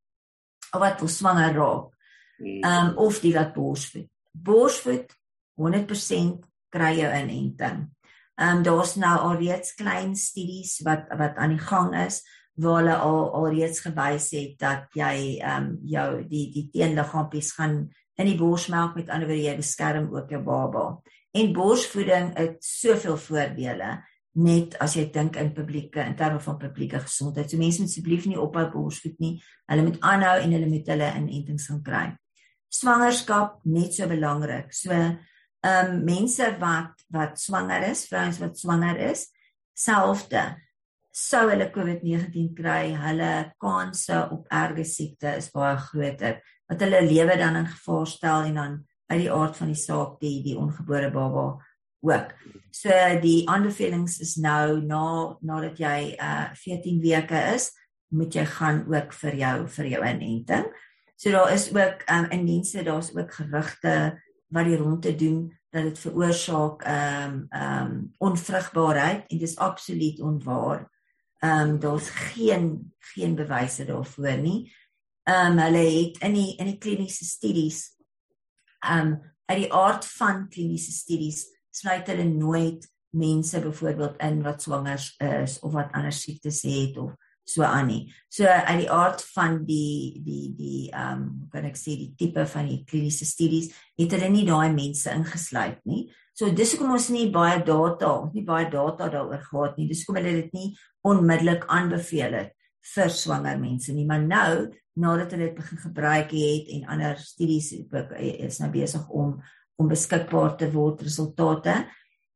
of 0.74 0.80
wat 0.82 1.00
wil 1.00 1.08
swanger 1.08 1.54
raak. 1.56 1.90
Hmm. 2.36 2.60
Ehm 2.60 2.88
um, 2.90 2.96
of 2.96 3.20
die 3.20 3.34
wat 3.34 3.54
borsvoed. 3.54 4.10
Borsvoed 4.32 5.16
100% 5.60 6.44
kry 6.68 6.92
jou 7.00 7.10
inenting. 7.10 7.88
Ehm 8.34 8.56
um, 8.56 8.62
daar's 8.66 8.94
nou 9.00 9.16
al 9.18 9.36
reeds 9.40 9.74
klein 9.78 10.16
studies 10.16 10.80
wat 10.84 11.08
wat 11.18 11.36
aan 11.36 11.56
die 11.56 11.64
gang 11.64 11.94
is 12.04 12.22
waar 12.54 12.82
hulle 12.82 12.96
al 13.02 13.32
al 13.34 13.48
reeds 13.54 13.80
gewys 13.82 14.30
het 14.36 14.58
dat 14.58 14.86
jy 14.94 15.38
ehm 15.40 15.70
um, 15.70 15.76
jou 15.82 16.08
die 16.28 16.46
die 16.54 16.68
teenliggaampies 16.74 17.52
gaan 17.58 17.88
in 18.14 18.30
die 18.30 18.38
borsmelk 18.38 18.94
met 18.94 19.08
ander 19.10 19.28
woorde 19.28 19.42
jy 19.48 19.56
beskerm 19.58 20.10
ook 20.14 20.30
jou 20.30 20.42
baba. 20.42 20.84
En 21.34 21.52
borsvoeding 21.52 22.34
het 22.38 22.60
soveel 22.62 23.16
voordele 23.18 23.96
net 24.34 24.74
as 24.82 24.96
jy 24.98 25.04
dink 25.14 25.36
in 25.38 25.52
publieke 25.54 26.02
in 26.02 26.16
terme 26.18 26.40
van 26.42 26.58
publieke 26.58 26.98
gesondheid. 27.04 27.50
So 27.50 27.60
mense 27.60 27.82
moet 27.82 27.92
asseblief 27.92 28.26
nie 28.26 28.40
ophou 28.40 28.64
borsvoed 28.72 29.20
nie. 29.22 29.36
Hulle 29.70 29.86
moet 29.86 30.00
aanhou 30.02 30.34
en 30.40 30.56
hulle 30.56 30.70
moet 30.70 30.90
hulle 30.90 31.12
inentings 31.20 31.68
gaan 31.70 31.84
kry. 31.86 32.04
Swangerskap 32.74 33.60
net 33.70 33.94
so 33.94 34.10
belangrik. 34.10 34.74
So 34.74 34.90
ehm 34.94 35.94
um, 35.94 36.02
mense 36.04 36.50
wat 36.60 37.06
wat 37.14 37.38
swanger 37.40 37.86
is, 37.88 38.04
vrouens 38.10 38.40
wat 38.42 38.58
swanger 38.58 38.98
is, 39.10 39.28
selfde 39.72 40.42
sou 41.14 41.46
hulle 41.46 41.70
COVID-19 41.70 42.50
kry, 42.58 42.90
hulle 42.98 43.30
kanse 43.62 44.18
op 44.34 44.50
erge 44.52 44.84
siekte 44.88 45.36
is 45.38 45.52
baie 45.54 45.76
groter. 45.78 46.40
Wat 46.68 46.82
hulle 46.82 47.04
lewe 47.06 47.38
dan 47.38 47.60
in 47.60 47.70
gevaar 47.70 48.10
stel 48.10 48.48
en 48.50 48.58
dan 48.58 48.74
uit 49.12 49.20
die 49.22 49.30
aard 49.32 49.56
van 49.56 49.70
die 49.70 49.78
saak 49.78 50.18
die 50.20 50.40
die 50.42 50.56
ongebore 50.58 51.12
baba 51.14 51.46
ook. 52.04 52.32
So 52.74 52.90
die 53.22 53.44
aanbevelings 53.48 54.18
is 54.20 54.36
nou 54.36 54.80
na 54.82 55.36
nadat 55.40 55.78
jy 55.78 56.14
uh 56.18 56.50
14 56.58 57.00
weke 57.02 57.40
is, 57.54 57.70
moet 58.14 58.34
jy 58.34 58.44
gaan 58.46 58.84
ook 58.90 59.14
vir 59.20 59.38
jou 59.38 59.56
vir 59.76 59.90
jou 59.92 60.02
inenting. 60.02 60.66
So 61.16 61.30
daar 61.30 61.52
is 61.54 61.70
ook 61.74 62.02
um 62.10 62.30
in 62.30 62.46
dienste 62.46 62.82
daar's 62.82 63.14
ook 63.14 63.32
gerugte 63.32 64.22
wat 64.48 64.66
die 64.66 64.76
rondte 64.76 65.14
doen 65.14 65.52
dat 65.70 65.82
dit 65.82 65.98
veroorsaak 65.98 66.84
um 66.86 67.46
um 67.50 67.94
onvrugbaarheid 68.18 69.24
en 69.28 69.38
dit 69.38 69.48
is 69.48 69.56
absoluut 69.56 70.20
onwaar. 70.20 70.90
Um 71.40 71.78
daar's 71.80 72.10
geen 72.10 72.92
geen 73.14 73.34
bewyse 73.34 73.84
daarvoor 73.84 74.38
nie. 74.38 74.74
Um 75.24 75.58
hulle 75.58 75.86
het 75.86 76.18
in 76.22 76.34
die 76.34 76.56
in 76.56 76.74
die 76.74 76.78
kliniese 76.78 77.24
studies 77.24 77.94
um 78.82 79.20
uit 79.46 79.58
die 79.58 79.72
aard 79.72 80.06
van 80.06 80.48
kliniese 80.48 80.92
studies 80.92 81.53
sluit 81.74 82.08
hulle 82.12 82.26
nooit 82.30 82.86
mense 83.14 83.60
byvoorbeeld 83.62 84.18
in 84.26 84.42
wat 84.42 84.62
swanger 84.62 85.02
is 85.44 85.58
of 85.62 85.72
wat 85.74 85.92
ander 85.94 86.14
siektes 86.14 86.62
het 86.66 86.98
of 86.98 87.14
so 87.44 87.62
aan 87.62 87.86
nie. 87.86 88.14
So 88.32 88.48
uit 88.48 88.80
die 88.80 88.90
aard 88.90 89.22
van 89.34 89.60
die 89.68 90.20
die 90.24 90.54
die 90.56 90.90
ehm 90.90 91.22
um, 91.22 91.24
kan 91.52 91.66
ek 91.68 91.76
sê 91.78 91.96
die 92.00 92.12
tipe 92.18 92.46
van 92.50 92.68
die 92.70 92.82
kliniese 92.88 93.28
studies 93.28 93.70
het 94.00 94.14
hulle 94.16 94.30
nie 94.32 94.46
daai 94.48 94.72
mense 94.72 95.12
ingesluit 95.12 95.82
nie. 95.84 96.06
So 96.34 96.50
dis 96.50 96.72
hoekom 96.74 96.96
ons 96.96 97.10
nie 97.14 97.28
baie 97.30 97.60
data, 97.62 98.14
nie 98.34 98.42
baie 98.46 98.66
data 98.70 99.10
daaroor 99.12 99.44
gehad 99.44 99.76
nie. 99.78 99.86
Dis 99.90 100.02
hoekom 100.02 100.22
hulle 100.22 100.38
dit 100.40 100.56
nie 100.56 100.70
onmiddellik 101.06 101.68
aanbeveel 101.70 102.38
het 102.40 102.56
vir 102.94 103.12
swanger 103.12 103.60
mense 103.60 103.92
nie. 103.92 104.06
Maar 104.08 104.24
nou 104.24 104.54
nadat 104.98 105.34
hulle 105.34 105.50
dit 105.50 105.58
begin 105.58 105.82
gebruik 105.84 106.32
het 106.32 106.72
en 106.74 106.88
ander 106.96 107.20
studies 107.20 107.72
is 107.74 108.58
nou 108.62 108.70
besig 108.72 109.04
om 109.10 109.36
om 109.76 109.88
beskikbaar 109.90 110.56
te 110.56 110.70
word 110.72 111.02
resultate. 111.02 111.84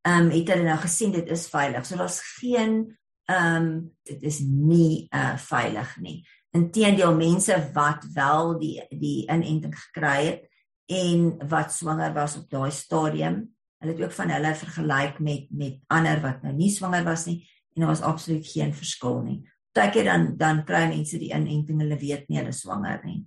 Ehm 0.07 0.29
um, 0.29 0.31
het 0.31 0.49
hulle 0.53 0.65
nou 0.67 0.79
gesien 0.83 1.13
dit 1.13 1.29
is 1.31 1.49
veilig. 1.51 1.87
So 1.87 1.97
daar's 1.97 2.21
geen 2.39 2.99
ehm 3.29 3.57
um, 3.57 3.71
dit 4.03 4.23
is 4.23 4.41
nie 4.41 5.07
uh 5.15 5.37
veilig 5.37 5.97
nie. 6.01 6.19
Inteendeel 6.57 7.15
mense 7.17 7.57
wat 7.75 8.07
wel 8.15 8.59
die 8.59 8.77
die 8.89 9.27
inenting 9.27 9.75
gekry 9.77 10.19
het 10.27 10.47
en 10.89 11.49
wat 11.49 11.73
swanger 11.73 12.15
was 12.15 12.37
op 12.37 12.49
daai 12.51 12.71
stadium, 12.73 13.43
hulle 13.79 13.93
het 13.93 14.03
ook 14.03 14.13
van 14.17 14.31
hulle 14.33 14.55
vergelyk 14.55 15.19
met 15.19 15.51
met 15.51 15.81
ander 15.87 16.23
wat 16.25 16.43
nou 16.43 16.55
nie 16.57 16.71
swanger 16.73 17.05
was 17.05 17.27
nie 17.27 17.43
en 17.75 17.85
daar 17.85 17.93
was 17.93 18.03
absoluut 18.03 18.47
geen 18.47 18.75
verskil 18.75 19.21
nie. 19.23 19.43
Partykeer 19.73 20.05
dan 20.05 20.37
dan 20.37 20.65
kry 20.65 20.89
mense 20.89 21.19
die 21.19 21.35
inenting, 21.35 21.81
hulle 21.81 21.99
weet 22.01 22.29
nie 22.29 22.41
hulle 22.41 22.53
swanger 22.53 23.05
nie. 23.05 23.21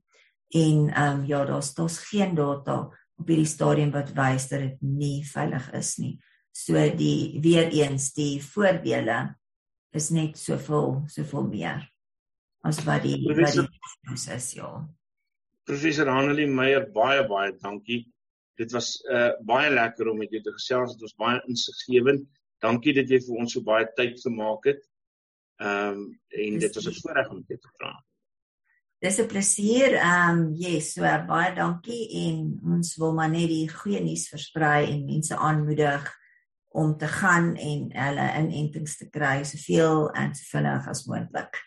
En 0.51 0.89
ehm 0.89 1.19
um, 1.19 1.25
ja, 1.25 1.45
daar's 1.45 1.73
daar's 1.73 1.99
geen 2.09 2.35
data 2.35 2.89
op 3.21 3.29
hierdie 3.29 3.49
stadium 3.49 3.93
wat 3.93 4.11
wys 4.17 4.49
dat 4.51 4.65
dit 4.65 4.81
nie 4.81 5.21
veilig 5.27 5.69
is 5.77 5.95
nie. 6.01 6.15
So 6.51 6.81
die 6.97 7.39
weer 7.43 7.69
eens 7.71 8.11
die 8.17 8.41
voordele 8.43 9.19
is 9.95 10.09
net 10.11 10.39
soveel 10.39 11.03
soveel 11.11 11.47
meer 11.51 11.85
as 12.67 12.81
wat 12.85 13.05
die 13.05 13.17
Professor, 13.23 13.65
wat 13.65 14.09
die 14.09 14.35
is 14.35 14.49
ja. 14.57 14.71
Professor 15.67 16.09
Hanelie 16.11 16.49
Meyer 16.49 16.85
baie 16.93 17.23
baie 17.27 17.55
dankie. 17.61 18.03
Dit 18.59 18.73
was 18.75 18.93
uh 19.09 19.31
baie 19.47 19.71
lekker 19.71 20.11
om 20.11 20.19
met 20.21 20.33
jou 20.33 20.41
te 20.43 20.53
gesels. 20.57 20.95
Dit 20.97 21.07
was 21.07 21.17
baie 21.17 21.41
insiggewend. 21.49 22.27
Dankie 22.61 22.93
dat 22.93 23.09
jy 23.09 23.21
vir 23.25 23.41
ons 23.41 23.55
so 23.55 23.65
baie 23.65 23.87
tyd 23.97 24.19
gemaak 24.21 24.67
het. 24.69 24.81
Ehm 25.61 25.97
um, 25.97 26.07
en 26.45 26.59
dit 26.59 26.75
was 26.75 26.87
'n 26.87 27.01
voorreg 27.01 27.29
om 27.29 27.43
dit 27.47 27.61
te 27.61 27.71
praat. 27.77 28.05
Dis 29.01 29.17
'n 29.17 29.25
plesier. 29.25 29.93
Ehm 29.97 30.29
um, 30.29 30.53
yes, 30.53 30.93
so 30.93 31.01
baie 31.01 31.55
dankie 31.55 32.03
en 32.27 32.59
ons 32.75 32.95
wil 33.01 33.13
maar 33.17 33.29
net 33.29 33.47
die 33.49 33.69
goeie 33.69 33.99
nuus 33.99 34.27
versprei 34.29 34.91
en 34.91 35.05
mense 35.05 35.35
aanmoedig 35.35 36.03
om 36.71 36.97
te 36.97 37.07
gaan 37.07 37.55
en 37.55 37.87
hulle 37.91 38.27
inentings 38.39 38.97
te 38.97 39.07
kry 39.09 39.41
soveel 39.43 40.11
en 40.11 40.35
so 40.35 40.43
vinnig 40.51 40.87
as 40.87 41.05
moontlik. 41.09 41.57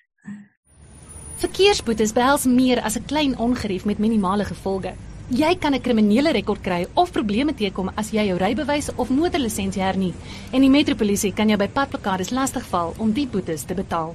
Verkeersboetes 1.42 2.14
behels 2.14 2.44
meer 2.46 2.80
as 2.80 2.96
'n 2.96 3.04
klein 3.04 3.34
ongerief 3.38 3.84
met 3.84 3.98
minimale 3.98 4.44
gevolge. 4.44 4.94
Jy 5.28 5.56
kan 5.58 5.74
'n 5.74 5.80
kriminele 5.80 6.30
rekord 6.32 6.62
kry 6.62 6.86
of 6.94 7.12
probleme 7.12 7.54
teekom 7.54 7.90
as 7.96 8.10
jy 8.10 8.26
jou 8.26 8.38
rybewys 8.38 8.94
of 8.96 9.10
motorlisensie 9.10 9.82
hernie 9.82 10.14
en 10.52 10.60
die 10.60 10.70
metropolisie 10.70 11.32
kan 11.32 11.48
jou 11.48 11.58
by 11.58 11.68
padplakkades 11.68 12.30
lastigval 12.30 12.94
om 12.98 13.12
die 13.12 13.26
boetes 13.26 13.64
te 13.64 13.74
betaal. 13.74 14.14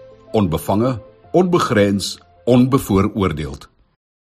onbevange, 0.31 1.01
onbegrens, 1.31 2.19
onbevooroordeeld. 2.45 3.70